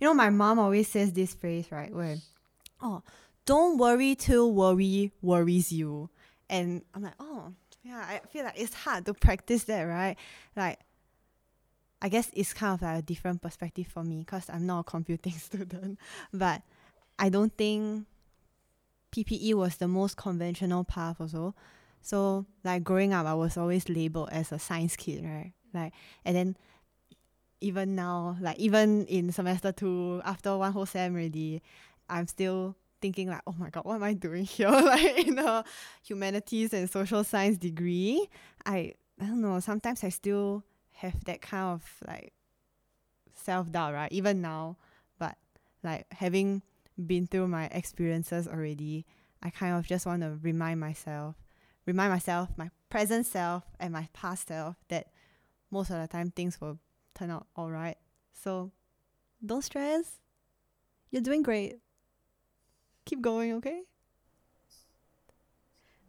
you 0.00 0.06
know, 0.08 0.14
my 0.14 0.30
mom 0.30 0.58
always 0.58 0.88
says 0.88 1.12
this 1.12 1.34
phrase, 1.34 1.70
right? 1.70 1.92
Where 1.94 2.16
oh, 2.80 3.02
don't 3.44 3.76
worry 3.76 4.14
till 4.14 4.50
worry 4.54 5.12
worries 5.20 5.70
you. 5.70 6.08
And 6.48 6.80
I'm 6.94 7.02
like, 7.02 7.20
oh 7.20 7.52
yeah, 7.82 7.98
I 7.98 8.20
feel 8.30 8.44
like 8.44 8.58
it's 8.58 8.72
hard 8.72 9.04
to 9.04 9.12
practice 9.12 9.64
that, 9.64 9.82
right? 9.82 10.16
Like 10.56 10.80
I 12.02 12.08
guess 12.08 12.30
it's 12.34 12.52
kind 12.52 12.74
of 12.74 12.82
like 12.82 12.98
a 12.98 13.02
different 13.02 13.40
perspective 13.40 13.86
for 13.86 14.04
me 14.04 14.20
because 14.20 14.50
I'm 14.50 14.66
not 14.66 14.80
a 14.80 14.84
computing 14.84 15.32
student. 15.38 15.98
But 16.32 16.62
I 17.18 17.28
don't 17.28 17.56
think 17.56 18.06
PPE 19.12 19.54
was 19.54 19.76
the 19.76 19.88
most 19.88 20.16
conventional 20.16 20.84
path 20.84 21.20
also. 21.20 21.54
So 22.02 22.46
like 22.64 22.84
growing 22.84 23.12
up 23.12 23.26
I 23.26 23.34
was 23.34 23.56
always 23.56 23.88
labeled 23.88 24.28
as 24.32 24.52
a 24.52 24.58
science 24.58 24.96
kid, 24.96 25.24
right? 25.24 25.52
Like 25.72 25.92
and 26.24 26.36
then 26.36 26.56
even 27.60 27.94
now, 27.94 28.36
like 28.40 28.58
even 28.58 29.06
in 29.06 29.32
semester 29.32 29.72
two, 29.72 30.20
after 30.24 30.56
one 30.56 30.72
whole 30.72 30.86
sem 30.86 31.14
already, 31.14 31.62
I'm 32.08 32.26
still 32.26 32.76
thinking 33.00 33.28
like, 33.28 33.40
oh 33.46 33.54
my 33.58 33.70
god, 33.70 33.84
what 33.84 33.94
am 33.94 34.02
I 34.02 34.12
doing 34.12 34.44
here? 34.44 34.68
like 34.70 35.26
in 35.26 35.38
a 35.38 35.64
humanities 36.06 36.74
and 36.74 36.90
social 36.90 37.24
science 37.24 37.56
degree. 37.56 38.28
I 38.66 38.94
I 39.20 39.26
don't 39.26 39.40
know, 39.40 39.60
sometimes 39.60 40.04
I 40.04 40.10
still 40.10 40.64
have 40.94 41.24
that 41.24 41.42
kind 41.42 41.74
of 41.74 41.82
like 42.06 42.32
self 43.34 43.70
doubt, 43.70 43.94
right? 43.94 44.12
Even 44.12 44.40
now. 44.40 44.76
But 45.18 45.36
like 45.82 46.06
having 46.12 46.62
been 47.06 47.26
through 47.26 47.48
my 47.48 47.66
experiences 47.66 48.48
already, 48.48 49.04
I 49.42 49.50
kind 49.50 49.76
of 49.76 49.86
just 49.86 50.06
want 50.06 50.22
to 50.22 50.38
remind 50.42 50.80
myself, 50.80 51.36
remind 51.86 52.12
myself, 52.12 52.50
my 52.56 52.70
present 52.88 53.26
self 53.26 53.64
and 53.78 53.92
my 53.92 54.08
past 54.12 54.48
self 54.48 54.76
that 54.88 55.08
most 55.70 55.90
of 55.90 56.00
the 56.00 56.08
time 56.08 56.30
things 56.30 56.60
will 56.60 56.78
turn 57.14 57.30
out 57.30 57.46
all 57.56 57.70
right. 57.70 57.96
So 58.32 58.72
don't 59.44 59.62
stress. 59.62 60.18
You're 61.10 61.22
doing 61.22 61.42
great. 61.42 61.76
Keep 63.04 63.20
going, 63.20 63.52
okay? 63.54 63.82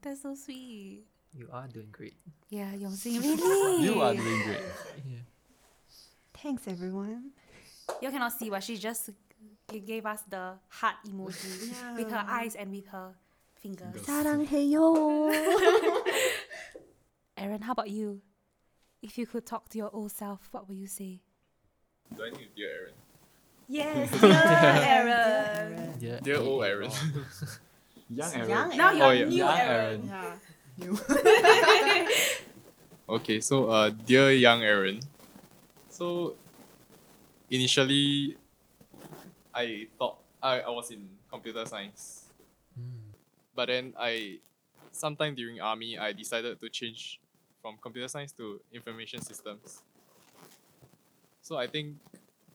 That's 0.02 0.22
so 0.22 0.36
sweet. 0.36 1.06
You 1.35 1.49
are 1.53 1.69
doing 1.69 1.89
great. 1.93 2.15
Yeah, 2.49 2.73
Yongxing, 2.75 3.21
really. 3.23 3.85
You 3.85 4.01
are 4.01 4.15
doing 4.15 4.43
great. 4.45 4.61
Yeah. 5.07 5.19
Thanks, 6.35 6.67
everyone. 6.67 7.31
You 8.03 8.11
cannot 8.11 8.33
see, 8.33 8.51
but 8.51 8.63
she 8.65 8.77
just 8.77 9.11
g- 9.71 9.81
gave 9.81 10.07
us 10.07 10.23
the 10.29 10.55
heart 10.69 10.97
emoji 11.07 11.71
with 11.97 12.11
her 12.11 12.25
eyes 12.27 12.57
and 12.57 12.71
with 12.73 12.87
her 12.89 13.15
fingers. 13.61 14.03
사랑해요. 14.03 15.31
Aaron, 17.37 17.63
how 17.63 17.73
about 17.73 17.91
you? 17.91 18.21
If 19.03 19.17
you 19.17 19.27
could 19.27 19.47
talk 19.47 19.69
to 19.71 19.79
your 19.79 19.91
old 19.95 20.11
self, 20.13 20.49
what 20.51 20.69
would 20.69 20.77
you 20.77 20.87
say? 20.87 21.21
Do 22.17 22.23
I 22.25 22.31
need 22.31 22.49
to 22.51 22.55
dear 22.57 22.71
Aaron? 22.71 22.95
Yes, 23.69 24.11
dear 24.21 24.33
Aaron. 24.35 25.95
Yeah. 26.01 26.19
Dear 26.21 26.37
old 26.39 26.65
Aaron. 26.65 26.91
Young 28.11 28.49
Young 28.49 28.77
Now 28.77 28.91
you're 28.93 29.07
Oh, 29.07 29.11
yeah. 29.11 29.25
new 29.27 29.37
Young 29.37 29.59
Aaron. 29.59 29.71
Aaron. 29.71 30.09
Yeah. 30.09 30.35
Okay, 33.08 33.40
so 33.40 33.70
uh, 33.70 33.90
dear 33.90 34.32
young 34.32 34.64
Aaron. 34.64 35.00
So 35.90 36.36
initially, 37.50 38.36
I 39.54 39.88
thought 39.98 40.18
I, 40.42 40.62
I 40.62 40.70
was 40.70 40.92
in 40.92 41.08
computer 41.30 41.66
science, 41.66 42.22
Mm. 42.76 43.16
but 43.56 43.68
then 43.72 43.94
I, 43.98 44.40
sometime 44.92 45.34
during 45.34 45.62
army, 45.62 45.98
I 45.98 46.12
decided 46.12 46.60
to 46.60 46.68
change 46.68 47.22
from 47.62 47.78
computer 47.80 48.10
science 48.10 48.34
to 48.34 48.60
information 48.74 49.22
systems. 49.22 49.82
So 51.42 51.56
I 51.56 51.68
think, 51.68 51.96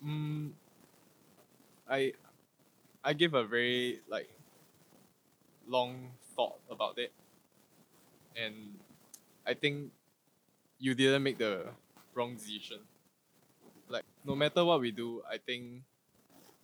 mm, 0.05 0.51
I, 1.89 2.13
I 3.03 3.15
gave 3.15 3.33
a 3.33 3.45
very 3.45 4.01
like 4.11 4.29
long 5.67 6.11
thought 6.37 6.61
about 6.71 6.99
it, 6.99 7.13
and 8.41 8.79
I 9.47 9.55
think 9.55 9.93
you 10.79 10.95
didn't 10.95 11.23
make 11.25 11.39
the 11.39 11.75
wrong 12.15 12.37
decision. 12.37 12.81
Like 13.89 14.05
no 14.25 14.35
matter 14.35 14.65
what 14.65 14.81
we 14.81 14.91
do, 14.91 15.23
I 15.29 15.37
think 15.39 15.85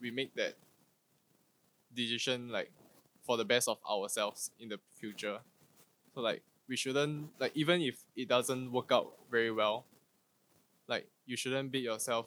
we 0.00 0.10
make 0.10 0.34
that 0.36 0.56
decision 1.94 2.48
like 2.48 2.70
for 3.22 3.36
the 3.36 3.44
best 3.44 3.68
of 3.68 3.78
ourselves 3.88 4.50
in 4.58 4.68
the 4.68 4.78
future. 4.98 5.40
So 6.14 6.20
like 6.22 6.42
we 6.68 6.76
shouldn't 6.76 7.30
like 7.40 7.52
even 7.56 7.82
if 7.82 8.04
it 8.16 8.28
doesn't 8.28 8.72
work 8.72 8.90
out 8.92 9.14
very 9.30 9.52
well, 9.52 9.86
like 10.88 11.08
you 11.26 11.36
shouldn't 11.36 11.70
beat 11.72 11.84
yourself 11.84 12.26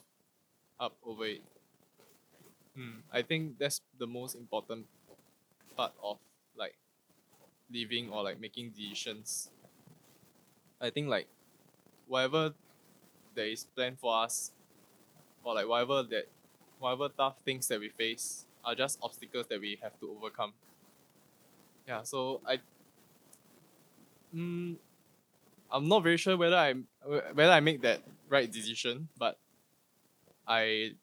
up 0.80 0.96
over 1.04 1.26
it. 1.26 1.42
Hmm, 2.74 3.00
I 3.12 3.22
think 3.22 3.58
that's 3.58 3.80
the 3.98 4.06
most 4.06 4.34
important 4.34 4.86
part 5.76 5.94
of 6.02 6.18
living 7.72 8.10
or 8.10 8.22
like 8.22 8.40
making 8.40 8.70
decisions. 8.70 9.50
I 10.80 10.90
think 10.90 11.08
like 11.08 11.28
whatever 12.06 12.54
that 13.34 13.46
is 13.46 13.64
planned 13.64 13.98
for 13.98 14.22
us 14.22 14.52
or 15.44 15.54
like 15.54 15.68
whatever 15.68 16.02
that 16.04 16.26
whatever 16.78 17.08
tough 17.08 17.36
things 17.44 17.68
that 17.68 17.80
we 17.80 17.88
face 17.88 18.46
are 18.64 18.74
just 18.74 18.98
obstacles 19.02 19.46
that 19.48 19.60
we 19.60 19.78
have 19.82 19.98
to 20.00 20.10
overcome. 20.10 20.52
Yeah, 21.86 22.02
so 22.02 22.40
I 22.46 22.60
mm, 24.34 24.76
I'm 25.70 25.88
not 25.88 26.02
very 26.02 26.16
sure 26.16 26.36
whether 26.36 26.56
I 26.56 26.74
whether 27.04 27.52
I 27.52 27.60
make 27.60 27.82
that 27.82 28.02
right 28.28 28.50
decision, 28.50 29.08
but 29.18 29.38
I 30.46 30.94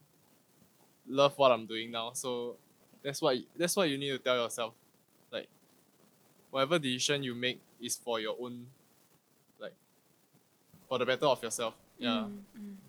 love 1.07 1.37
what 1.37 1.51
I'm 1.51 1.65
doing 1.65 1.91
now. 1.91 2.11
So 2.13 2.57
that's 3.03 3.21
what 3.21 3.37
that's 3.55 3.75
what 3.75 3.89
you 3.89 3.97
need 3.97 4.09
to 4.09 4.19
tell 4.19 4.35
yourself. 4.35 4.73
Like 6.51 6.69
whatever 6.69 6.79
decision 6.79 7.23
you 7.23 7.35
make 7.35 7.61
is 7.81 7.95
for 7.95 8.19
your 8.19 8.35
own 8.39 8.67
like 9.59 9.73
for 10.87 10.97
the 10.97 11.05
better 11.05 11.25
of 11.25 11.41
yourself. 11.43 11.73
Yeah. 11.97 12.25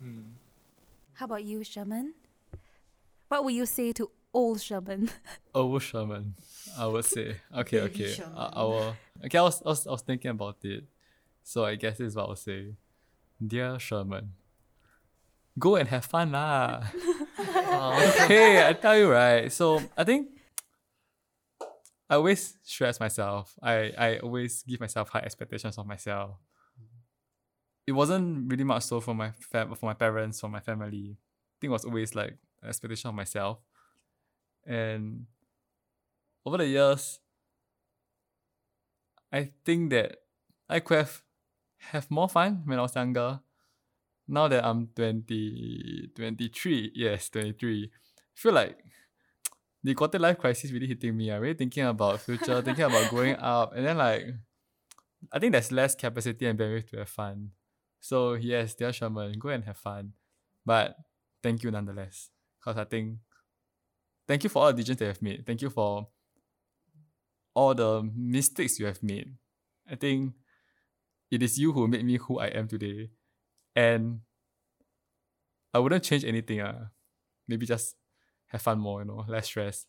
Mm. 0.03 0.23
How 1.15 1.25
about 1.25 1.45
you, 1.45 1.65
Sherman? 1.65 2.15
What 3.29 3.45
would 3.45 3.55
you 3.55 3.67
say 3.67 3.93
to 3.93 4.11
old 4.33 4.61
Sherman? 4.61 5.11
Oh, 5.55 5.79
Sherman, 5.81 6.35
I 6.79 6.87
would 6.87 7.05
say. 7.05 7.37
Okay, 7.57 7.81
okay. 7.81 8.13
Sherman. 8.13 8.35
I, 8.37 8.45
I 8.55 8.63
will. 8.63 8.97
Okay, 9.25 9.39
I 9.39 9.43
was, 9.43 9.61
I 9.63 9.69
was, 9.69 9.87
I 9.87 9.91
was 9.91 10.03
thinking 10.03 10.31
about 10.31 10.59
it. 10.63 10.85
So 11.43 11.65
I 11.65 11.75
guess 11.75 11.99
this 11.99 12.09
is 12.09 12.17
what 12.17 12.29
I'll 12.29 12.37
say. 12.37 12.75
Dear 13.45 13.79
Sherman, 13.81 14.35
go 15.59 15.75
and 15.75 15.89
have 15.89 16.05
fun 16.05 16.33
lah. 16.33 16.85
okay, 17.41 18.69
I 18.69 18.73
tell 18.75 18.97
you 18.97 19.11
right. 19.11 19.51
So 19.51 19.83
I 19.97 20.05
think 20.05 20.29
I 22.11 22.15
always 22.17 22.57
stress 22.63 23.01
myself. 23.01 23.55
I, 23.63 23.93
I 23.99 24.19
always 24.19 24.63
give 24.63 24.81
myself 24.81 25.11
high 25.11 25.21
expectations 25.21 25.77
of 25.79 25.87
myself. 25.87 26.37
It 27.87 27.93
wasn't 27.93 28.51
really 28.51 28.65
much 28.65 28.83
so 28.85 29.01
for 29.01 29.15
my 29.15 29.33
fam- 29.33 29.75
for 29.75 29.87
my 29.87 29.95
parents, 29.95 30.41
for 30.41 30.49
my 30.49 30.61
family. 30.61 31.17
I 31.17 31.57
think 31.61 31.71
it 31.71 31.73
was 31.73 31.85
always 31.85 32.15
like 32.15 32.37
expectation 32.63 33.09
of 33.09 33.15
myself. 33.15 33.59
And 34.67 35.27
over 36.45 36.59
the 36.59 36.67
years, 36.67 37.21
I 39.33 39.53
think 39.65 39.91
that 39.91 40.19
I 40.69 40.81
could 40.81 40.99
have 40.99 41.23
have 41.93 42.11
more 42.11 42.29
fun 42.29 42.63
when 42.67 42.79
I 42.79 42.83
was 42.83 42.95
younger. 42.97 43.41
Now 44.29 44.49
that 44.49 44.65
I'm 44.65 44.89
20, 44.89 46.11
23, 46.15 46.93
yes, 46.95 47.31
23, 47.31 47.91
I 47.93 47.99
feel 48.35 48.53
like 48.55 48.79
the 49.89 49.95
quarter 49.95 50.19
life 50.19 50.39
crisis 50.39 50.71
really 50.71 50.87
hitting 50.87 51.17
me. 51.17 51.33
I'm 51.33 51.41
really 51.41 51.55
thinking 51.55 51.85
about 51.85 52.21
future, 52.21 52.61
thinking 52.61 52.85
about 52.85 53.09
growing 53.09 53.37
up, 53.41 53.75
and 53.75 53.87
then 53.87 53.97
like 53.97 54.27
I 55.33 55.39
think 55.39 55.53
there's 55.53 55.73
less 55.73 55.95
capacity 55.95 56.45
and 56.45 56.59
bandwidth 56.59 56.91
to 56.91 56.99
have 56.99 57.09
fun. 57.09 57.53
So 57.99 58.35
yes, 58.35 58.75
dear 58.75 58.93
Sherman, 58.93 59.39
go 59.39 59.49
and 59.49 59.65
have 59.65 59.79
fun. 59.79 60.13
But 60.67 60.95
thank 61.43 61.63
you 61.63 61.71
nonetheless. 61.71 62.29
Because 62.61 62.79
I 62.79 62.85
think 62.85 63.17
thank 64.27 64.45
you 64.45 64.51
for 64.51 64.63
all 64.63 64.73
the 64.73 64.83
decisions 64.83 64.99
that 64.99 65.05
you 65.05 65.09
have 65.09 65.23
made. 65.23 65.47
Thank 65.47 65.63
you 65.63 65.71
for 65.71 66.09
all 67.55 67.75
the 67.75 68.07
mistakes 68.15 68.79
you 68.79 68.85
have 68.87 69.03
made. 69.03 69.33
I 69.91 69.95
think 69.95 70.35
it 71.31 71.43
is 71.43 71.59
you 71.59 71.73
who 71.73 71.89
made 71.89 72.05
me 72.05 72.19
who 72.19 72.39
I 72.39 72.49
am 72.49 72.69
today. 72.69 73.09
And 73.75 74.21
I 75.73 75.79
wouldn't 75.79 76.05
change 76.05 76.25
anything. 76.25 76.61
Uh. 76.61 76.89
Maybe 77.49 77.65
just 77.65 77.97
have 78.49 78.63
fun 78.63 78.79
more, 78.79 79.01
you 79.01 79.07
know, 79.07 79.25
less 79.29 79.47
stress. 79.47 79.87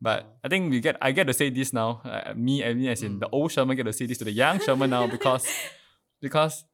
But 0.00 0.38
I 0.44 0.48
think 0.48 0.70
we 0.70 0.80
get 0.80 0.96
I 1.02 1.12
get 1.12 1.26
to 1.26 1.34
say 1.34 1.50
this 1.50 1.72
now. 1.72 2.00
Uh, 2.04 2.32
me 2.34 2.62
and 2.62 2.78
me 2.78 2.88
as 2.88 3.02
in 3.02 3.18
the 3.18 3.28
old 3.30 3.50
Sherman 3.50 3.76
get 3.76 3.84
to 3.84 3.92
say 3.92 4.06
this 4.06 4.18
to 4.18 4.24
the 4.24 4.32
young 4.32 4.60
Sherman 4.60 4.90
now 4.90 5.06
because 5.06 5.46
because 6.20 6.64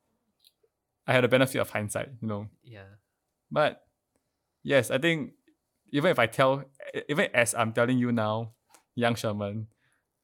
I 1.07 1.13
had 1.13 1.25
the 1.25 1.29
benefit 1.29 1.59
of 1.59 1.71
hindsight, 1.71 2.11
you 2.21 2.29
know. 2.29 2.49
Yeah. 2.63 3.01
But 3.51 3.83
yes, 4.63 4.91
I 4.91 4.99
think 4.99 5.33
even 5.91 6.11
if 6.11 6.19
I 6.19 6.27
tell, 6.27 6.65
even 7.09 7.29
as 7.33 7.55
I'm 7.55 7.73
telling 7.73 7.99
you 7.99 8.13
now, 8.13 8.53
young 8.95 9.15
Sherman, 9.15 9.69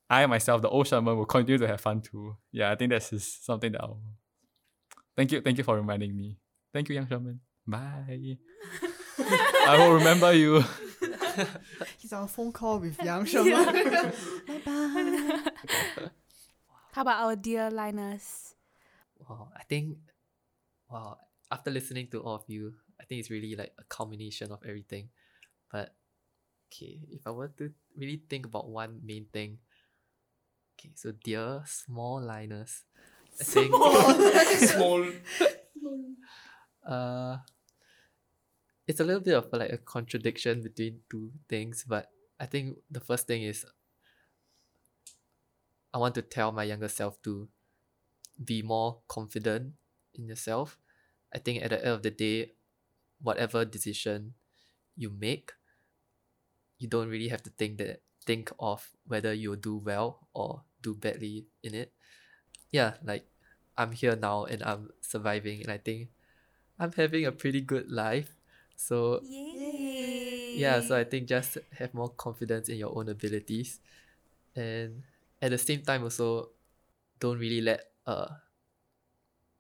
I 0.09 0.27
myself, 0.27 0.61
the 0.61 0.69
old 0.69 0.87
Sherman, 0.87 1.17
will 1.17 1.27
continue 1.27 1.59
to 1.59 1.69
have 1.69 1.81
fun 1.81 2.03
too. 2.03 2.37
Yeah, 2.53 2.71
I 2.71 2.77
think 2.77 2.91
that's 2.91 3.11
just 3.11 3.45
something 3.47 3.73
that 3.73 3.81
I'll. 3.81 4.01
Thank 5.17 5.33
you, 5.33 5.41
thank 5.41 5.59
you 5.59 5.65
for 5.65 5.77
reminding 5.77 6.17
me. 6.17 6.39
Thank 6.73 6.89
you, 6.89 6.95
young 6.95 7.09
Sherman. 7.09 7.41
Bye. 7.67 8.39
I 9.19 9.77
will 9.79 9.95
remember 9.95 10.33
you. 10.33 10.65
He's 11.99 12.13
on 12.13 12.25
a 12.25 12.29
phone 12.29 12.53
call 12.53 12.79
with 12.79 13.01
Young 13.03 13.25
Sherman. 13.25 14.13
bye 14.47 14.61
bye. 14.65 16.11
How 16.93 17.03
about 17.03 17.25
our 17.25 17.37
dear 17.37 17.71
Linus? 17.71 18.55
Wow. 19.29 19.49
I 19.57 19.63
think 19.65 19.97
wow, 20.91 21.19
after 21.51 21.71
listening 21.71 22.09
to 22.11 22.21
all 22.21 22.35
of 22.35 22.45
you, 22.49 22.75
I 23.01 23.05
think 23.05 23.21
it's 23.21 23.31
really 23.31 23.55
like 23.55 23.73
a 23.79 23.85
culmination 23.85 24.51
of 24.51 24.59
everything. 24.67 25.09
But 25.71 25.95
okay, 26.69 26.99
if 27.11 27.27
I 27.27 27.31
were 27.31 27.49
to 27.59 27.71
really 27.97 28.23
think 28.29 28.47
about 28.47 28.69
one 28.69 29.01
main 29.05 29.27
thing, 29.33 29.59
okay, 30.75 30.91
so 30.95 31.13
dear 31.13 31.63
small 31.67 32.21
Linus, 32.21 32.85
I 33.41 33.45
think 33.45 33.75
Small. 34.67 35.05
uh 36.87 37.37
it's 38.91 38.99
a 38.99 39.05
little 39.05 39.23
bit 39.23 39.39
of 39.39 39.47
like 39.53 39.71
a 39.71 39.79
contradiction 39.79 40.63
between 40.63 40.99
two 41.09 41.31
things, 41.49 41.85
but 41.87 42.11
I 42.41 42.47
think 42.47 42.79
the 42.91 42.99
first 42.99 43.29
thing 43.29 43.45
is 43.45 43.65
I 45.95 45.99
want 45.99 46.17
to 46.17 46.23
tell 46.23 46.51
my 46.51 46.65
younger 46.65 46.89
self 46.89 47.23
to 47.23 47.47
be 48.45 48.63
more 48.63 48.99
confident 49.07 49.75
in 50.15 50.27
yourself. 50.27 50.77
I 51.33 51.39
think 51.39 51.63
at 51.63 51.71
the 51.71 51.79
end 51.79 51.95
of 51.95 52.03
the 52.03 52.11
day, 52.11 52.59
whatever 53.23 53.65
decision 53.65 54.35
you 54.97 55.15
make, 55.15 55.53
you 56.79 56.89
don't 56.89 57.09
really 57.09 57.29
have 57.29 57.45
to 57.45 57.51
think 57.51 57.79
that 57.79 58.03
think 58.27 58.51
of 58.59 58.91
whether 59.07 59.33
you'll 59.33 59.55
do 59.55 59.77
well 59.77 60.27
or 60.35 60.63
do 60.83 60.95
badly 60.95 61.47
in 61.63 61.77
it. 61.77 61.93
Yeah, 62.73 62.95
like 63.05 63.25
I'm 63.79 63.93
here 63.93 64.17
now 64.17 64.47
and 64.47 64.65
I'm 64.65 64.91
surviving 65.01 65.63
and 65.63 65.71
I 65.71 65.79
think 65.79 66.09
I'm 66.77 66.91
having 66.91 67.25
a 67.25 67.31
pretty 67.31 67.61
good 67.61 67.89
life. 67.89 68.35
So 68.81 69.25
Yay! 69.53 70.21
yeah, 70.53 70.81
so 70.81 70.97
I 70.97 71.05
think 71.05 71.29
just 71.29 71.59
have 71.79 71.95
more 71.95 72.11
confidence 72.11 72.69
in 72.69 72.77
your 72.79 72.97
own 72.97 73.09
abilities, 73.09 73.81
and 74.57 75.03
at 75.43 75.51
the 75.51 75.59
same 75.59 75.83
time 75.83 76.03
also, 76.05 76.51
don't 77.21 77.39
really 77.39 77.61
let 77.63 77.85
uh 78.07 78.29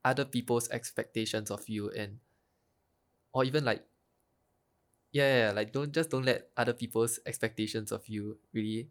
other 0.04 0.24
people's 0.26 0.68
expectations 0.70 1.50
of 1.50 1.66
you 1.68 1.90
and 1.90 2.20
or 3.32 3.44
even 3.44 3.64
like 3.64 3.84
yeah, 5.12 5.26
yeah, 5.26 5.46
yeah, 5.48 5.52
like 5.52 5.72
don't 5.72 5.92
just 5.92 6.10
don't 6.10 6.24
let 6.24 6.50
other 6.56 6.72
people's 6.72 7.18
expectations 7.26 7.90
of 7.92 8.06
you 8.08 8.38
really 8.52 8.90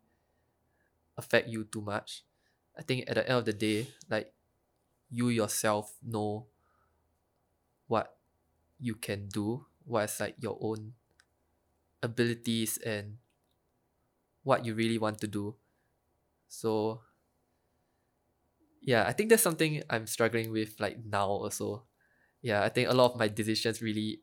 affect 1.18 1.48
you 1.50 1.64
too 1.66 1.82
much. 1.82 2.24
I 2.78 2.82
think 2.84 3.10
at 3.10 3.16
the 3.16 3.28
end 3.28 3.40
of 3.40 3.46
the 3.46 3.54
day, 3.54 3.88
like 4.10 4.34
you 5.12 5.30
yourself 5.30 5.96
know 6.04 6.48
what 7.88 8.18
you 8.80 8.96
can 8.96 9.28
do, 9.30 9.66
what's 9.90 10.20
like 10.20 10.36
your 10.40 10.58
own 10.62 10.94
abilities 12.04 12.78
and 12.78 13.18
what 14.44 14.66
you 14.66 14.74
really 14.74 14.98
want 14.98 15.20
to 15.22 15.28
do. 15.28 15.56
So 16.48 17.02
yeah, 18.82 19.06
I 19.08 19.12
think 19.14 19.30
that's 19.30 19.44
something 19.44 19.84
I'm 19.90 20.08
struggling 20.08 20.52
with 20.52 20.80
like 20.80 20.98
now 21.06 21.28
also. 21.28 21.86
Yeah, 22.42 22.64
I 22.64 22.70
think 22.70 22.90
a 22.90 22.94
lot 22.94 23.12
of 23.12 23.20
my 23.20 23.28
decisions 23.28 23.82
really 23.82 24.22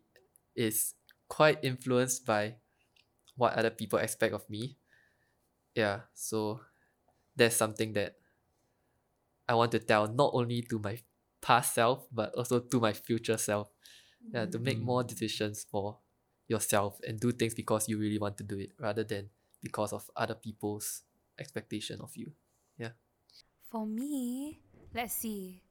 is 0.56 0.94
quite 1.28 1.58
influenced 1.62 2.26
by 2.26 2.56
what 3.36 3.54
other 3.54 3.70
people 3.70 3.98
expect 3.98 4.34
of 4.34 4.48
me. 4.50 4.78
Yeah, 5.74 6.02
so 6.14 6.60
that's 7.36 7.56
something 7.56 7.92
that 7.94 8.16
I 9.48 9.54
want 9.54 9.72
to 9.72 9.78
tell 9.80 10.06
not 10.06 10.30
only 10.34 10.62
to 10.62 10.78
my 10.78 10.98
past 11.40 11.74
self 11.74 12.06
but 12.12 12.34
also 12.34 12.60
to 12.60 12.80
my 12.80 12.92
future 12.92 13.36
self. 13.36 13.70
Yeah, 14.32 14.46
to 14.46 14.58
make 14.58 14.80
more 14.80 15.04
decisions 15.04 15.66
for 15.70 15.98
yourself 16.48 17.00
and 17.06 17.18
do 17.18 17.32
things 17.32 17.54
because 17.54 17.88
you 17.88 17.98
really 17.98 18.18
want 18.18 18.36
to 18.38 18.44
do 18.44 18.58
it 18.58 18.72
rather 18.78 19.04
than 19.04 19.30
because 19.62 19.92
of 19.92 20.10
other 20.16 20.34
people's 20.34 21.02
expectation 21.38 22.00
of 22.00 22.16
you. 22.16 22.32
yeah 22.78 22.90
For 23.70 23.86
me, 23.86 24.60
let's 24.94 25.14
see. 25.14 25.62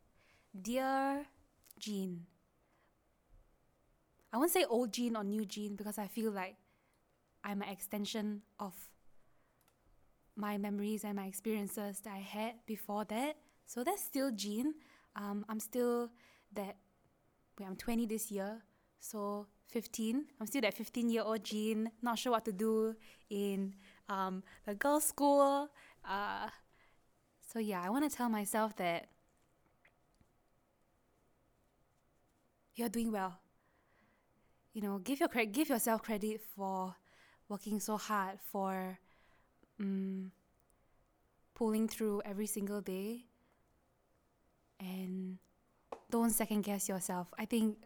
Dear 0.51 1.25
Jean. 1.79 2.25
I 4.33 4.37
won't 4.37 4.51
say 4.51 4.65
old 4.65 4.91
Jean 4.91 5.15
or 5.15 5.23
new 5.23 5.45
Jean 5.45 5.75
because 5.75 5.97
I 5.97 6.07
feel 6.07 6.31
like 6.31 6.55
I'm 7.43 7.61
an 7.61 7.69
extension 7.69 8.41
of 8.59 8.73
my 10.35 10.57
memories 10.57 11.05
and 11.05 11.15
my 11.15 11.25
experiences 11.25 12.01
that 12.01 12.13
I 12.13 12.19
had 12.19 12.55
before 12.65 13.05
that. 13.05 13.37
So 13.65 13.83
that's 13.83 14.03
still 14.03 14.31
Jean. 14.31 14.75
Um, 15.15 15.45
I'm 15.47 15.59
still 15.59 16.09
that. 16.53 16.75
Wait, 17.57 17.65
I'm 17.65 17.75
20 17.75 18.05
this 18.05 18.31
year, 18.31 18.61
so 18.99 19.47
15. 19.69 20.25
I'm 20.39 20.47
still 20.47 20.61
that 20.61 20.73
15 20.73 21.09
year 21.09 21.23
old 21.23 21.43
Jean, 21.43 21.91
not 22.01 22.19
sure 22.19 22.33
what 22.33 22.45
to 22.45 22.51
do 22.51 22.95
in 23.29 23.73
um, 24.09 24.43
the 24.65 24.75
girls' 24.75 25.05
school. 25.05 25.69
Uh, 26.03 26.49
so 27.51 27.59
yeah, 27.59 27.81
I 27.81 27.89
want 27.89 28.09
to 28.09 28.15
tell 28.15 28.29
myself 28.29 28.75
that 28.77 29.07
you're 32.75 32.89
doing 32.89 33.11
well. 33.11 33.39
You 34.73 34.81
know, 34.81 34.97
give 34.97 35.21
your 35.21 35.29
credit, 35.29 35.53
give 35.53 35.69
yourself 35.69 36.03
credit 36.03 36.41
for 36.55 36.95
working 37.47 37.79
so 37.79 37.95
hard 37.95 38.39
for 38.51 38.99
um, 39.79 40.31
pulling 41.53 41.87
through 41.87 42.21
every 42.25 42.47
single 42.47 42.81
day, 42.81 43.25
and 44.79 45.37
don't 46.15 46.31
second 46.31 46.61
guess 46.63 46.87
yourself. 46.87 47.33
I 47.37 47.45
think 47.45 47.77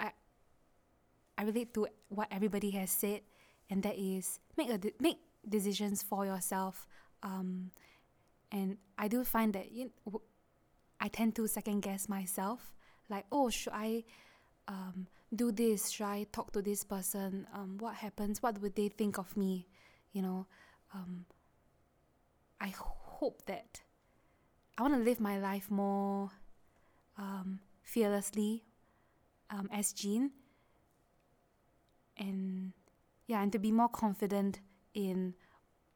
I 0.00 0.10
I 1.38 1.42
relate 1.44 1.72
to 1.74 1.86
what 2.08 2.28
everybody 2.30 2.70
has 2.70 2.90
said, 2.90 3.22
and 3.70 3.82
that 3.82 3.96
is 3.98 4.40
make 4.56 4.70
a 4.70 4.78
de- 4.78 4.94
make 4.98 5.18
decisions 5.48 6.02
for 6.02 6.26
yourself. 6.26 6.86
Um, 7.22 7.70
and 8.50 8.76
I 8.98 9.08
do 9.08 9.24
find 9.24 9.54
that 9.54 9.70
you 9.70 9.90
w- 10.04 10.26
I 11.00 11.08
tend 11.08 11.34
to 11.36 11.46
second 11.46 11.80
guess 11.80 12.08
myself. 12.08 12.74
Like, 13.08 13.26
oh, 13.30 13.50
should 13.50 13.72
I 13.74 14.04
um, 14.66 15.06
do 15.34 15.52
this? 15.52 15.90
Should 15.90 16.06
I 16.06 16.26
talk 16.32 16.52
to 16.52 16.62
this 16.62 16.84
person? 16.84 17.46
Um, 17.54 17.78
what 17.78 17.94
happens? 17.94 18.42
What 18.42 18.60
would 18.60 18.74
they 18.74 18.88
think 18.88 19.18
of 19.18 19.36
me? 19.36 19.68
You 20.12 20.22
know, 20.22 20.46
um, 20.94 21.26
I 22.60 22.68
hope 22.68 23.46
that 23.46 23.82
I 24.76 24.82
want 24.82 24.94
to 24.94 25.00
live 25.00 25.20
my 25.20 25.38
life 25.38 25.70
more 25.70 26.30
um, 27.22 27.60
fearlessly 27.82 28.64
um, 29.50 29.68
as 29.72 29.92
Jean. 29.92 30.32
And 32.16 32.72
yeah, 33.26 33.42
and 33.42 33.52
to 33.52 33.58
be 33.58 33.72
more 33.72 33.88
confident 33.88 34.60
in 34.94 35.34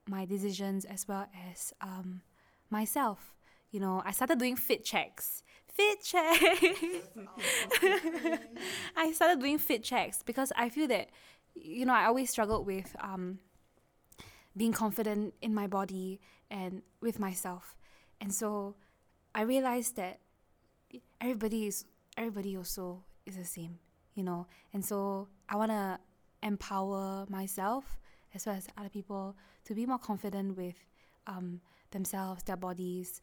my 0.09 0.25
decisions 0.25 0.85
as 0.85 1.07
well 1.09 1.27
as 1.51 1.73
um, 1.81 2.23
myself. 2.71 3.35
You 3.71 3.81
know, 3.81 4.03
I 4.05 4.12
started 4.12 4.39
doing 4.39 4.57
fit 4.57 4.85
checks. 4.85 5.43
Fit 5.67 6.03
checks. 6.03 6.39
I 8.97 9.12
started 9.12 9.41
doing 9.41 9.59
fit 9.59 9.83
checks 9.83 10.23
because 10.23 10.53
I 10.57 10.69
feel 10.69 10.89
that, 10.89 11.11
you 11.55 11.85
know, 11.85 11.93
I 11.93 12.07
always 12.07 12.31
struggled 12.31 12.67
with 12.67 12.95
um, 13.01 13.41
being 14.57 14.73
confident 14.73 15.35
in 15.43 15.55
my 15.55 15.67
body 15.67 16.21
and 16.51 16.83
with 17.03 17.19
myself, 17.19 17.77
and 18.21 18.33
so 18.33 18.77
I 19.35 19.43
realized 19.43 19.97
that 19.97 20.21
everybody 21.20 21.66
is 21.66 21.85
everybody 22.16 22.57
also 22.57 23.05
is 23.24 23.37
the 23.37 23.44
same, 23.44 23.79
you 24.14 24.22
know, 24.22 24.46
and 24.72 24.85
so 24.85 25.29
I 25.48 25.57
wanna 25.57 26.00
empower 26.42 27.26
myself 27.29 27.98
as 28.35 28.46
well 28.46 28.57
as 28.57 28.68
other 28.76 28.88
people 28.88 29.37
to 29.64 29.74
be 29.74 29.87
more 29.87 29.98
confident 29.98 30.57
with 30.57 30.76
um, 31.26 31.61
themselves, 31.90 32.42
their 32.44 32.57
bodies, 32.57 33.20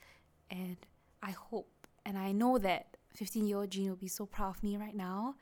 and 0.49 0.77
I 1.21 1.31
hope 1.31 1.69
and 2.05 2.17
I 2.17 2.31
know 2.31 2.57
that 2.57 2.97
15 3.15 3.47
year 3.47 3.57
old 3.57 3.71
Jean 3.71 3.89
will 3.89 3.95
be 3.95 4.07
so 4.07 4.25
proud 4.25 4.57
of 4.57 4.63
me 4.63 4.77
right 4.77 4.95
now 4.95 5.35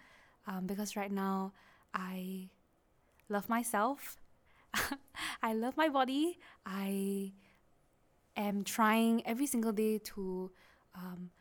um, 0.47 0.67
because 0.67 0.95
right 0.95 1.11
now 1.11 1.53
I 1.93 2.49
love 3.29 3.49
myself. 3.49 4.17
I 5.43 5.53
love 5.53 5.75
my 5.77 5.89
body. 5.89 6.37
I 6.65 7.33
am 8.37 8.63
trying 8.63 9.25
every 9.25 9.47
single 9.47 9.71
day 9.71 9.97
to 9.97 10.51
um, 10.95 11.31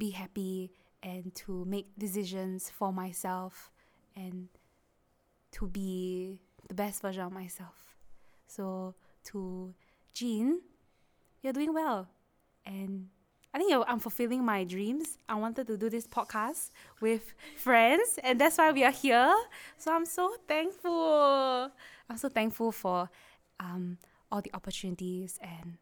be 0.00 0.10
happy 0.10 0.72
and 1.02 1.34
to 1.34 1.64
make 1.64 1.86
decisions 1.98 2.70
for 2.70 2.92
myself 2.92 3.70
and 4.16 4.48
to 5.52 5.68
be 5.68 6.40
the 6.68 6.74
best 6.74 7.02
version 7.02 7.22
of 7.22 7.32
myself. 7.32 7.96
So, 8.46 8.94
to 9.24 9.74
Jean, 10.12 10.60
you're 11.42 11.52
doing 11.52 11.72
well. 11.72 12.08
And 12.66 13.08
I 13.52 13.58
think 13.58 13.72
I'm 13.86 13.98
fulfilling 13.98 14.44
my 14.44 14.64
dreams. 14.64 15.18
I 15.28 15.34
wanted 15.34 15.66
to 15.66 15.76
do 15.76 15.90
this 15.90 16.06
podcast 16.06 16.70
with 17.00 17.34
friends, 17.56 18.18
and 18.22 18.40
that's 18.40 18.58
why 18.58 18.70
we 18.70 18.84
are 18.84 18.92
here. 18.92 19.34
So 19.76 19.92
I'm 19.94 20.06
so 20.06 20.36
thankful. 20.46 21.70
I'm 22.08 22.16
so 22.16 22.28
thankful 22.28 22.72
for 22.72 23.10
um, 23.58 23.98
all 24.30 24.40
the 24.40 24.50
opportunities, 24.54 25.38
and 25.42 25.78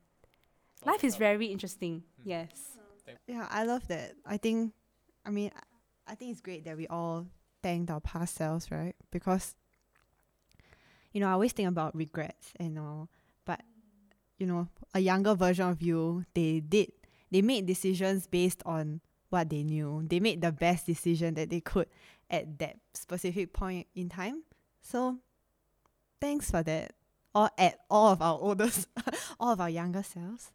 life 0.84 1.04
is 1.04 1.16
very 1.16 1.46
interesting. 1.46 2.04
Yes. 2.24 2.77
Yeah, 3.26 3.46
I 3.50 3.64
love 3.64 3.86
that. 3.88 4.14
I 4.24 4.36
think, 4.36 4.72
I 5.24 5.30
mean, 5.30 5.50
I- 6.06 6.14
think 6.14 6.32
it's 6.32 6.40
great 6.40 6.64
that 6.64 6.76
we 6.76 6.86
all 6.86 7.26
thanked 7.62 7.90
our 7.90 8.00
past 8.00 8.34
selves, 8.34 8.70
right? 8.70 8.96
Because, 9.10 9.54
you 11.12 11.20
know, 11.20 11.28
I 11.28 11.32
always 11.32 11.52
think 11.52 11.68
about 11.68 11.94
regrets 11.94 12.52
and 12.58 12.78
all, 12.78 13.08
but, 13.44 13.60
you 14.38 14.46
know, 14.46 14.68
a 14.94 15.00
younger 15.00 15.34
version 15.34 15.68
of 15.68 15.82
you, 15.82 16.24
they 16.34 16.60
did, 16.60 16.92
they 17.30 17.42
made 17.42 17.66
decisions 17.66 18.26
based 18.26 18.62
on 18.66 19.00
what 19.30 19.50
they 19.50 19.62
knew. 19.62 20.04
They 20.08 20.20
made 20.20 20.40
the 20.42 20.52
best 20.52 20.86
decision 20.86 21.34
that 21.34 21.50
they 21.50 21.60
could 21.60 21.88
at 22.30 22.58
that 22.58 22.78
specific 22.94 23.52
point 23.52 23.86
in 23.94 24.08
time. 24.08 24.44
So, 24.82 25.18
thanks 26.20 26.50
for 26.50 26.62
that. 26.62 26.92
Or 27.34 27.50
at 27.58 27.78
all 27.90 28.12
of 28.12 28.22
our 28.22 28.38
oldest, 28.38 28.88
all 29.40 29.52
of 29.52 29.60
our 29.60 29.70
younger 29.70 30.02
selves. 30.02 30.52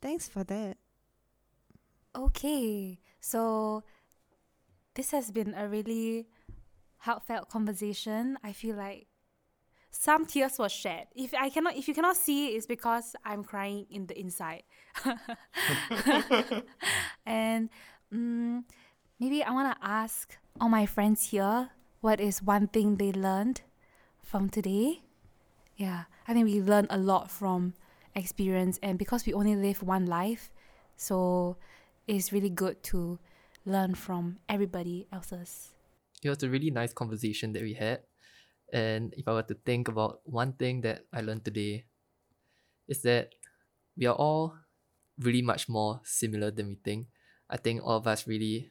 Thanks 0.00 0.28
for 0.28 0.44
that. 0.44 0.76
Okay, 2.14 2.98
so 3.20 3.82
this 4.94 5.10
has 5.12 5.30
been 5.30 5.54
a 5.54 5.68
really 5.68 6.26
heartfelt 6.98 7.48
conversation. 7.48 8.38
I 8.44 8.52
feel 8.52 8.76
like 8.76 9.06
some 9.90 10.26
tears 10.26 10.58
were 10.58 10.68
shed. 10.68 11.06
If 11.14 11.32
I 11.34 11.48
cannot, 11.48 11.76
if 11.76 11.88
you 11.88 11.94
cannot 11.94 12.16
see, 12.16 12.48
it's 12.48 12.66
because 12.66 13.16
I'm 13.24 13.44
crying 13.44 13.86
in 13.90 14.06
the 14.06 14.18
inside. 14.18 14.64
and 17.26 17.70
mm, 18.12 18.64
maybe 19.18 19.42
I 19.42 19.50
want 19.50 19.78
to 19.78 19.86
ask 19.86 20.36
all 20.60 20.68
my 20.68 20.86
friends 20.86 21.30
here 21.30 21.70
what 22.02 22.20
is 22.20 22.42
one 22.42 22.66
thing 22.66 22.96
they 22.96 23.12
learned 23.12 23.62
from 24.20 24.48
today, 24.48 25.02
yeah, 25.76 26.04
I 26.26 26.34
think 26.34 26.46
we 26.46 26.60
learn 26.60 26.86
a 26.90 26.98
lot 26.98 27.30
from 27.30 27.74
experience, 28.14 28.78
and 28.82 28.98
because 28.98 29.24
we 29.26 29.32
only 29.32 29.56
live 29.56 29.82
one 29.82 30.06
life, 30.06 30.52
so 30.96 31.56
it's 32.06 32.32
really 32.32 32.50
good 32.50 32.82
to 32.84 33.18
learn 33.64 33.94
from 33.94 34.38
everybody 34.48 35.06
else's. 35.12 35.70
It 36.22 36.28
was 36.28 36.42
a 36.42 36.48
really 36.48 36.70
nice 36.70 36.92
conversation 36.92 37.52
that 37.52 37.62
we 37.62 37.74
had. 37.74 38.00
And 38.72 39.12
if 39.16 39.28
I 39.28 39.32
were 39.32 39.42
to 39.42 39.54
think 39.54 39.88
about 39.88 40.20
one 40.24 40.54
thing 40.54 40.80
that 40.82 41.04
I 41.12 41.20
learned 41.20 41.44
today, 41.44 41.84
is 42.88 43.02
that 43.02 43.34
we 43.96 44.06
are 44.06 44.14
all 44.14 44.54
really 45.18 45.42
much 45.42 45.68
more 45.68 46.00
similar 46.04 46.50
than 46.50 46.68
we 46.68 46.76
think. 46.76 47.06
I 47.50 47.56
think 47.56 47.82
all 47.82 47.96
of 47.96 48.06
us 48.06 48.26
really, 48.26 48.70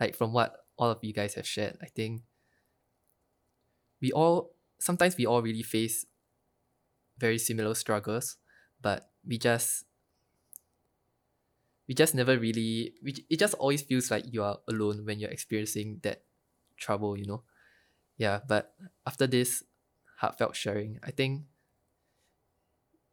like 0.00 0.16
from 0.16 0.32
what 0.32 0.56
all 0.76 0.90
of 0.90 0.98
you 1.02 1.12
guys 1.12 1.34
have 1.34 1.46
shared, 1.46 1.78
I 1.80 1.86
think 1.86 2.22
we 4.02 4.10
all, 4.12 4.54
sometimes 4.78 5.16
we 5.16 5.26
all 5.26 5.42
really 5.42 5.62
face 5.62 6.04
very 7.18 7.38
similar 7.38 7.74
struggles, 7.74 8.36
but 8.82 9.10
we 9.24 9.38
just, 9.38 9.84
we 11.88 11.94
just 11.94 12.14
never 12.14 12.38
really, 12.38 12.94
we, 13.02 13.26
it 13.30 13.38
just 13.38 13.54
always 13.54 13.82
feels 13.82 14.10
like 14.10 14.24
you 14.32 14.42
are 14.42 14.58
alone 14.68 15.04
when 15.04 15.18
you're 15.18 15.30
experiencing 15.30 16.00
that 16.02 16.24
trouble, 16.76 17.16
you 17.16 17.26
know? 17.26 17.44
Yeah, 18.18 18.40
but 18.46 18.74
after 19.06 19.26
this 19.26 19.64
heartfelt 20.18 20.56
sharing, 20.56 21.00
I 21.02 21.10
think, 21.12 21.44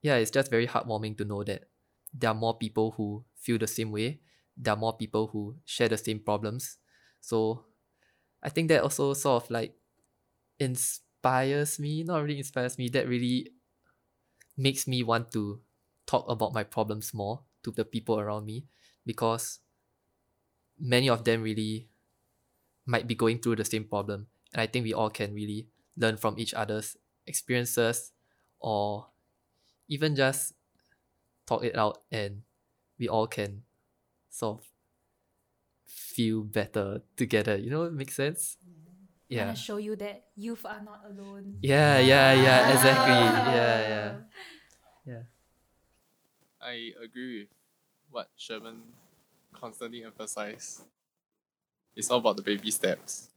yeah, 0.02 0.16
it's 0.16 0.32
just 0.32 0.50
very 0.50 0.68
heartwarming 0.68 1.18
to 1.18 1.26
know 1.26 1.44
that 1.44 1.70
there 2.14 2.32
are 2.32 2.36
more 2.36 2.58
people 2.58 2.92
who 2.92 3.24
feel 3.36 3.58
the 3.58 3.68
same 3.68 3.92
way. 3.92 4.20
There 4.58 4.74
are 4.74 4.78
more 4.78 4.98
people 4.98 5.28
who 5.28 5.58
share 5.66 5.88
the 5.88 5.98
same 5.98 6.20
problems. 6.20 6.78
So 7.22 7.66
I 8.44 8.50
think 8.50 8.70
that 8.70 8.84
also 8.84 9.14
sort 9.14 9.44
of 9.44 9.52
like 9.52 9.76
inspires 10.60 11.80
me, 11.80 12.04
not 12.04 12.24
really 12.24 12.40
inspires 12.40 12.78
me, 12.78 12.90
that 12.90 13.08
really 13.08 13.54
makes 14.58 14.88
me 14.88 15.04
want 15.04 15.32
to 15.32 15.62
talk 16.06 16.26
about 16.30 16.54
my 16.54 16.64
problems 16.64 17.14
more 17.14 17.44
to 17.64 17.72
the 17.72 17.86
people 17.86 18.20
around 18.20 18.46
me 18.46 18.66
because 19.06 19.60
many 20.80 21.10
of 21.10 21.24
them 21.24 21.44
really 21.44 21.88
might 22.86 23.08
be 23.08 23.16
going 23.16 23.40
through 23.40 23.56
the 23.56 23.66
same 23.66 23.86
problem. 23.86 24.28
And 24.54 24.62
I 24.62 24.68
think 24.68 24.84
we 24.84 24.94
all 24.94 25.10
can 25.10 25.34
really 25.34 25.68
learn 25.96 26.18
from 26.18 26.38
each 26.38 26.54
other's 26.54 26.98
experiences 27.28 28.12
or 28.60 29.08
even 29.88 30.16
just 30.16 30.54
talk 31.46 31.64
it 31.64 31.78
out 31.78 32.00
and 32.12 32.42
we 33.00 33.08
all 33.08 33.28
can 33.28 33.64
sort 34.30 34.60
of 34.60 34.66
feel 35.86 36.42
better 36.44 37.02
together. 37.16 37.56
You 37.56 37.70
know, 37.70 37.84
it 37.84 37.94
makes 37.94 38.16
sense? 38.16 38.58
Yeah. 39.30 39.46
Wanna 39.46 39.56
show 39.56 39.78
you 39.78 39.96
that 39.96 40.26
youth 40.36 40.66
are 40.66 40.82
not 40.84 41.02
alone. 41.08 41.60
Yeah, 41.62 42.00
yeah, 42.00 42.34
yeah, 42.34 42.72
exactly. 42.72 43.14
Yeah, 43.56 43.78
yeah. 43.88 44.12
Yeah. 45.06 45.24
I 46.62 46.94
agree 47.02 47.40
with 47.42 47.50
what 48.10 48.30
Sherman 48.38 48.82
constantly 49.54 50.04
emphasized. 50.04 50.84
It's 51.96 52.10
all 52.10 52.20
about 52.20 52.38
the 52.38 52.44
baby 52.44 52.72
steps. 52.72 53.30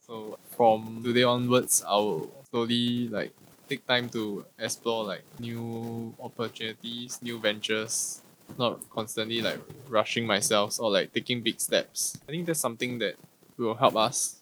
So 0.00 0.38
from 0.56 1.02
today 1.04 1.22
onwards, 1.24 1.84
I'll 1.86 2.30
slowly 2.50 3.08
like 3.08 3.32
take 3.68 3.86
time 3.86 4.08
to 4.10 4.46
explore 4.58 5.04
like 5.04 5.22
new 5.38 6.14
opportunities, 6.18 7.20
new 7.22 7.38
ventures, 7.38 8.22
not 8.58 8.88
constantly 8.90 9.42
like 9.42 9.60
rushing 9.88 10.26
myself 10.26 10.80
or 10.80 10.90
like 10.90 11.12
taking 11.12 11.42
big 11.42 11.60
steps. 11.60 12.18
I 12.28 12.32
think 12.32 12.46
that's 12.46 12.60
something 12.60 12.98
that 13.00 13.16
will 13.58 13.74
help 13.74 13.96
us 13.96 14.40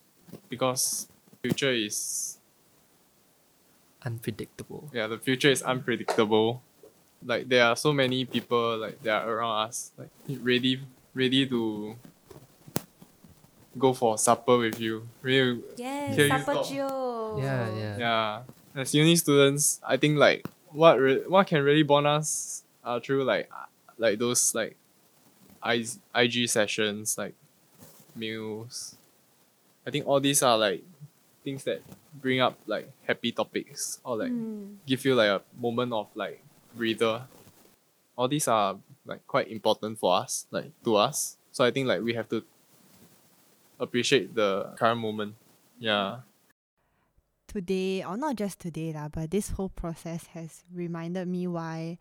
because 0.48 1.08
future 1.42 1.72
is 1.72 2.38
Unpredictable. 4.04 4.88
yeah 4.94 5.08
the 5.08 5.18
future 5.18 5.50
is 5.50 5.62
unpredictable 5.62 6.62
like 7.24 7.48
there 7.48 7.64
are 7.64 7.76
so 7.76 7.92
many 7.92 8.24
people 8.24 8.76
like 8.78 9.02
that 9.02 9.24
are 9.24 9.38
around 9.38 9.68
us 9.68 9.92
like 9.98 10.10
ready 10.42 10.80
ready 11.14 11.46
to 11.46 11.96
go 13.78 13.92
for 13.92 14.16
supper 14.18 14.56
with 14.58 14.80
you 14.80 15.06
ready 15.22 15.60
Yes, 15.76 16.16
Hear 16.16 16.24
you 16.26 16.30
supper 16.30 16.54
talk. 16.54 16.68
Joe. 16.68 17.38
Yeah, 17.42 17.76
yeah. 17.76 17.96
yeah 17.98 18.42
as 18.74 18.94
uni 18.94 19.16
students 19.16 19.80
i 19.86 19.96
think 19.96 20.18
like 20.18 20.46
what 20.72 20.98
re- 21.00 21.24
what 21.26 21.46
can 21.46 21.62
really 21.62 21.82
bond 21.82 22.06
us 22.06 22.62
are 22.84 23.00
through 23.00 23.24
like 23.24 23.48
like 23.98 24.18
those 24.18 24.54
like 24.54 24.76
I- 25.62 25.84
ig 26.14 26.48
sessions 26.48 27.16
like 27.18 27.34
meals 28.14 28.96
i 29.86 29.90
think 29.90 30.06
all 30.06 30.20
these 30.20 30.42
are 30.42 30.56
like 30.56 30.84
things 31.44 31.64
that 31.64 31.80
bring 32.20 32.40
up 32.40 32.56
like 32.66 32.90
happy 33.06 33.32
topics 33.32 33.98
or 34.04 34.16
like 34.16 34.30
Mm. 34.32 34.76
give 34.86 35.04
you 35.04 35.14
like 35.14 35.28
a 35.28 35.42
moment 35.58 35.92
of 35.92 36.08
like 36.14 36.42
breather 36.76 37.22
all 38.16 38.28
these 38.28 38.48
are 38.48 38.76
like 39.04 39.26
quite 39.26 39.48
important 39.48 39.98
for 39.98 40.14
us 40.16 40.46
like 40.50 40.72
to 40.84 40.96
us. 40.96 41.36
So 41.52 41.64
i 41.64 41.70
think 41.70 41.88
like 41.88 42.02
we 42.02 42.14
have 42.14 42.28
to 42.30 42.44
appreciate 43.78 44.34
the 44.34 44.72
current 44.76 45.00
moment. 45.00 45.34
Yeah. 45.78 46.20
Today, 47.48 48.04
or 48.04 48.16
not 48.16 48.36
just 48.36 48.60
today, 48.60 48.92
lah, 48.92 49.08
but 49.08 49.30
this 49.30 49.50
whole 49.50 49.68
process 49.68 50.26
has 50.34 50.64
reminded 50.72 51.28
me 51.28 51.46
why 51.46 51.98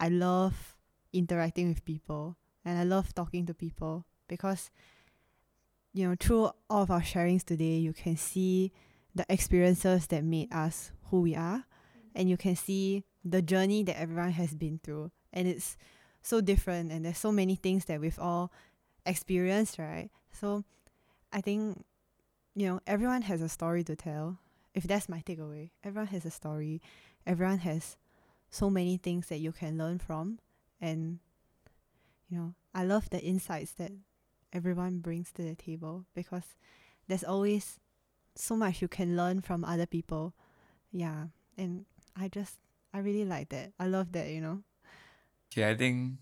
I 0.00 0.08
love 0.08 0.76
interacting 1.12 1.68
with 1.68 1.84
people 1.84 2.36
and 2.64 2.78
I 2.78 2.84
love 2.84 3.14
talking 3.14 3.46
to 3.46 3.54
people. 3.54 4.04
Because, 4.28 4.70
you 5.92 6.08
know, 6.08 6.16
through 6.18 6.50
all 6.68 6.82
of 6.82 6.90
our 6.90 7.00
sharings 7.00 7.44
today, 7.44 7.76
you 7.78 7.92
can 7.92 8.16
see 8.16 8.72
the 9.14 9.24
experiences 9.28 10.06
that 10.08 10.24
made 10.24 10.52
us 10.52 10.90
who 11.10 11.20
we 11.20 11.36
are, 11.36 11.64
and 12.14 12.30
you 12.30 12.36
can 12.36 12.56
see 12.56 13.04
the 13.24 13.42
journey 13.42 13.82
that 13.84 13.98
everyone 13.98 14.32
has 14.32 14.54
been 14.54 14.80
through, 14.82 15.10
and 15.32 15.48
it's 15.48 15.76
so 16.22 16.40
different, 16.40 16.92
and 16.92 17.04
there's 17.04 17.18
so 17.18 17.32
many 17.32 17.54
things 17.54 17.84
that 17.86 18.00
we've 18.00 18.18
all 18.18 18.52
experienced, 19.06 19.78
right? 19.78 20.10
So, 20.32 20.64
I 21.32 21.40
think, 21.40 21.84
you 22.54 22.66
know, 22.66 22.80
everyone 22.86 23.22
has 23.22 23.40
a 23.42 23.48
story 23.48 23.84
to 23.84 23.96
tell 23.96 24.38
if 24.74 24.84
that's 24.84 25.08
my 25.08 25.20
takeaway, 25.20 25.70
everyone 25.84 26.08
has 26.08 26.24
a 26.24 26.30
story. 26.30 26.80
Everyone 27.26 27.58
has 27.58 27.96
so 28.50 28.70
many 28.70 28.96
things 28.96 29.28
that 29.28 29.38
you 29.38 29.52
can 29.52 29.78
learn 29.78 29.98
from. 29.98 30.38
And, 30.80 31.18
you 32.28 32.38
know, 32.38 32.54
I 32.74 32.84
love 32.84 33.10
the 33.10 33.20
insights 33.20 33.72
that 33.72 33.92
everyone 34.52 34.98
brings 34.98 35.30
to 35.32 35.42
the 35.42 35.54
table 35.54 36.06
because 36.14 36.56
there's 37.06 37.24
always 37.24 37.78
so 38.34 38.56
much 38.56 38.82
you 38.82 38.88
can 38.88 39.16
learn 39.16 39.40
from 39.40 39.64
other 39.64 39.86
people. 39.86 40.34
Yeah. 40.90 41.26
And 41.56 41.84
I 42.16 42.28
just, 42.28 42.58
I 42.92 42.98
really 42.98 43.24
like 43.24 43.48
that. 43.50 43.72
I 43.78 43.86
love 43.86 44.12
that, 44.12 44.28
you 44.28 44.40
know. 44.40 44.62
Okay, 45.52 45.68
I 45.68 45.74
think 45.76 46.18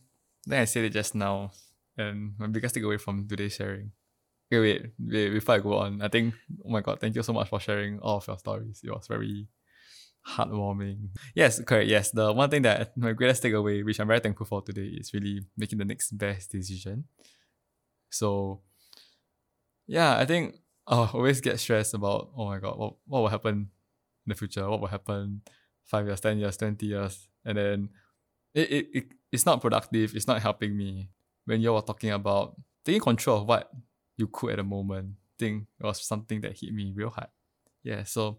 then 0.46 0.60
I 0.60 0.64
said 0.64 0.84
it 0.84 0.90
just 0.92 1.14
now, 1.14 1.52
and 1.96 2.34
my 2.38 2.46
biggest 2.46 2.74
takeaway 2.74 3.00
from 3.00 3.26
today's 3.28 3.54
sharing. 3.54 3.92
Okay, 4.52 4.60
wait, 4.60 4.86
wait, 4.98 5.30
before 5.30 5.54
I 5.54 5.58
go 5.58 5.78
on, 5.78 6.02
I 6.02 6.08
think, 6.08 6.34
oh 6.64 6.70
my 6.70 6.80
god, 6.80 7.00
thank 7.00 7.14
you 7.14 7.22
so 7.22 7.32
much 7.32 7.48
for 7.48 7.60
sharing 7.60 8.00
all 8.00 8.18
of 8.18 8.26
your 8.26 8.38
stories. 8.38 8.80
It 8.82 8.90
was 8.90 9.06
very 9.06 9.46
heartwarming. 10.26 11.10
Yes, 11.34 11.60
correct. 11.60 11.88
Yes, 11.88 12.10
the 12.10 12.32
one 12.32 12.50
thing 12.50 12.62
that 12.62 12.96
my 12.96 13.12
greatest 13.12 13.42
takeaway, 13.42 13.84
which 13.84 14.00
I'm 14.00 14.08
very 14.08 14.20
thankful 14.20 14.46
for 14.46 14.62
today, 14.62 14.96
is 14.98 15.14
really 15.14 15.40
making 15.56 15.78
the 15.78 15.84
next 15.84 16.16
best 16.18 16.50
decision. 16.50 17.04
So, 18.10 18.60
yeah, 19.86 20.18
I 20.18 20.24
think 20.24 20.56
I 20.86 21.08
always 21.12 21.40
get 21.40 21.60
stressed 21.60 21.94
about, 21.94 22.30
oh 22.36 22.46
my 22.46 22.58
god, 22.58 22.76
what, 22.78 22.94
what 23.06 23.20
will 23.20 23.28
happen 23.28 23.70
in 24.26 24.28
the 24.28 24.34
future? 24.34 24.68
What 24.68 24.80
will 24.80 24.88
happen 24.88 25.42
five 25.90 26.06
years, 26.06 26.20
10 26.20 26.38
years, 26.38 26.56
20 26.56 26.86
years? 26.86 27.28
And 27.44 27.58
then 27.58 27.88
it, 28.54 28.70
it, 28.70 28.88
it 28.92 29.06
it's 29.32 29.46
not 29.46 29.60
productive, 29.60 30.14
it's 30.14 30.26
not 30.26 30.40
helping 30.40 30.76
me. 30.76 31.10
When 31.44 31.60
you 31.60 31.72
were 31.72 31.80
talking 31.82 32.10
about 32.10 32.56
taking 32.84 33.00
control 33.00 33.38
of 33.38 33.46
what 33.46 33.70
you 34.16 34.28
could 34.28 34.50
at 34.52 34.56
the 34.56 34.62
moment, 34.62 35.14
think 35.38 35.66
it 35.80 35.86
was 35.86 36.02
something 36.02 36.40
that 36.42 36.58
hit 36.58 36.72
me 36.72 36.92
real 36.94 37.10
hard. 37.10 37.28
Yeah, 37.82 38.04
so 38.04 38.38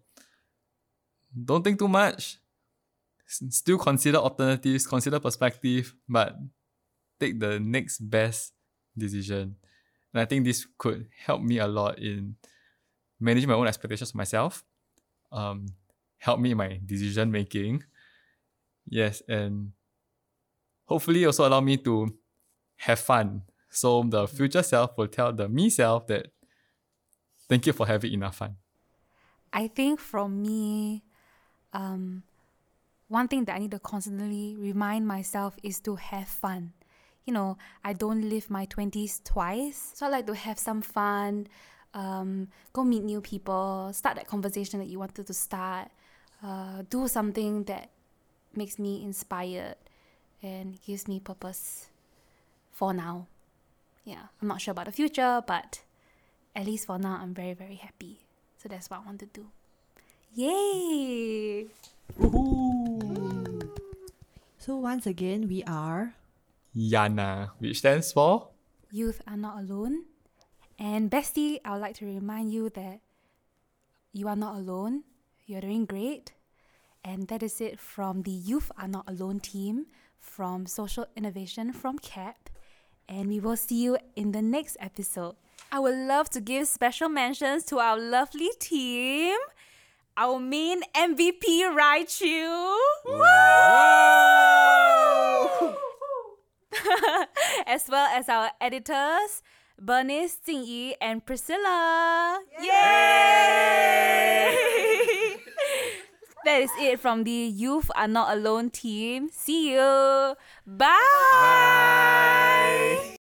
don't 1.34 1.64
think 1.64 1.80
too 1.80 1.88
much. 1.88 2.38
Still 3.26 3.78
consider 3.78 4.18
alternatives, 4.18 4.86
consider 4.86 5.20
perspective, 5.20 5.96
but 6.08 6.36
take 7.20 7.40
the 7.40 7.60
next 7.60 8.00
best 8.00 8.54
decision. 8.98 9.56
And 10.14 10.22
I 10.22 10.26
think 10.26 10.46
this 10.46 10.68
could 10.78 11.08
help 11.26 11.42
me 11.42 11.58
a 11.60 11.68
lot 11.68 11.98
in 12.00 12.36
managing 13.20 13.50
my 13.50 13.56
own 13.56 13.68
expectations 13.68 14.10
of 14.10 14.16
myself, 14.16 14.64
um, 15.32 15.66
help 16.22 16.40
me 16.40 16.52
in 16.52 16.58
my 16.58 16.80
decision 16.86 17.32
making. 17.32 17.84
Yes, 18.88 19.24
and 19.28 19.72
hopefully 20.86 21.26
also 21.26 21.48
allow 21.48 21.62
me 21.62 21.78
to 21.78 22.16
have 22.78 23.00
fun. 23.00 23.42
So 23.70 24.04
the 24.04 24.28
future 24.28 24.62
self 24.62 24.98
will 24.98 25.08
tell 25.08 25.34
the 25.34 25.50
me 25.50 25.70
self 25.70 26.06
that 26.08 26.28
thank 27.50 27.66
you 27.66 27.74
for 27.74 27.88
having 27.88 28.14
enough 28.14 28.38
fun. 28.38 28.58
I 29.52 29.68
think 29.68 30.00
from 30.00 30.42
me, 30.42 31.04
um, 31.74 32.24
one 33.08 33.28
thing 33.28 33.46
that 33.46 33.56
I 33.56 33.60
need 33.60 33.72
to 33.72 33.80
constantly 33.80 34.56
remind 34.56 35.08
myself 35.08 35.56
is 35.64 35.80
to 35.82 35.96
have 35.96 36.28
fun. 36.28 36.74
You 37.26 37.34
know, 37.34 37.58
I 37.84 37.94
don't 37.94 38.30
live 38.30 38.50
my 38.50 38.66
20s 38.66 39.22
twice, 39.24 39.92
so 39.96 40.06
I 40.06 40.10
like 40.10 40.28
to 40.28 40.36
have 40.36 40.60
some 40.60 40.82
fun, 40.82 41.48
um, 41.94 42.48
go 42.74 42.84
meet 42.84 43.04
new 43.04 43.22
people, 43.22 43.90
start 43.94 44.18
that 44.18 44.28
conversation 44.28 44.80
that 44.80 44.88
you 44.88 45.00
wanted 45.00 45.26
to 45.28 45.34
start, 45.34 45.90
uh, 46.44 46.84
do 46.90 47.08
something 47.08 47.64
that 47.66 47.90
makes 48.56 48.80
me 48.80 49.04
inspired 49.04 49.76
and 50.42 50.82
gives 50.82 51.08
me 51.08 51.20
purpose 51.20 51.88
for 52.72 52.94
now. 52.94 53.28
Yeah, 54.04 54.34
I'm 54.42 54.48
not 54.48 54.62
sure 54.62 54.72
about 54.72 54.86
the 54.86 54.92
future, 54.92 55.44
but 55.46 55.82
at 56.56 56.66
least 56.66 56.88
for 56.88 56.98
now, 56.98 57.20
I'm 57.22 57.34
very, 57.34 57.54
very 57.54 57.76
happy. 57.76 58.20
So 58.58 58.70
that's 58.70 58.90
what 58.90 59.02
I 59.02 59.06
want 59.06 59.20
to 59.20 59.28
do. 59.28 59.48
Yay! 60.34 61.68
So 64.58 64.76
once 64.78 65.06
again, 65.06 65.48
we 65.48 65.64
are 65.64 66.16
Yana, 66.76 67.52
which 67.60 67.80
stands 67.80 68.12
for 68.14 68.50
Youth 68.92 69.22
are 69.28 69.38
not 69.38 69.58
alone. 69.60 70.06
And 70.78 71.10
bestie, 71.10 71.60
I 71.64 71.74
would 71.74 71.82
like 71.82 71.96
to 71.98 72.06
remind 72.06 72.52
you 72.52 72.70
that 72.72 73.00
you 74.14 74.28
are 74.28 74.36
not 74.36 74.56
alone. 74.56 75.04
You're 75.52 75.60
doing 75.60 75.84
great. 75.84 76.32
And 77.04 77.28
that 77.28 77.44
is 77.44 77.60
it 77.60 77.78
from 77.78 78.22
the 78.24 78.32
Youth 78.32 78.72
Are 78.78 78.88
Not 78.88 79.04
Alone 79.06 79.42
team 79.42 79.88
from 80.18 80.66
Social 80.66 81.06
Innovation 81.18 81.74
from 81.74 82.00
CAPT. 82.00 82.52
And 83.10 83.28
we 83.28 83.42
will 83.42 83.58
see 83.58 83.84
you 83.84 83.98
in 84.16 84.32
the 84.32 84.42
next 84.42 84.78
episode. 84.80 85.36
I 85.70 85.80
would 85.80 86.08
love 86.08 86.30
to 86.30 86.40
give 86.40 86.70
special 86.70 87.10
mentions 87.10 87.66
to 87.66 87.80
our 87.80 88.00
lovely 88.00 88.52
team. 88.62 89.38
Our 90.16 90.40
main 90.40 90.84
MVP, 90.96 91.44
Raichu. 91.76 92.78
as 97.68 97.90
well 97.90 98.08
as 98.08 98.30
our 98.30 98.52
editors, 98.62 99.44
Bernice, 99.78 100.38
Jingyi, 100.48 100.94
and 101.02 101.26
Priscilla. 101.26 102.40
Yay! 102.62 104.22
That 106.46 106.62
is 106.62 106.72
it 106.80 107.00
from 107.00 107.24
the 107.24 107.32
Youth 107.32 107.90
Are 107.96 108.08
Not 108.08 108.36
Alone 108.36 108.70
team. 108.70 109.30
See 109.32 109.74
you. 109.74 110.36
Bye. 110.66 110.92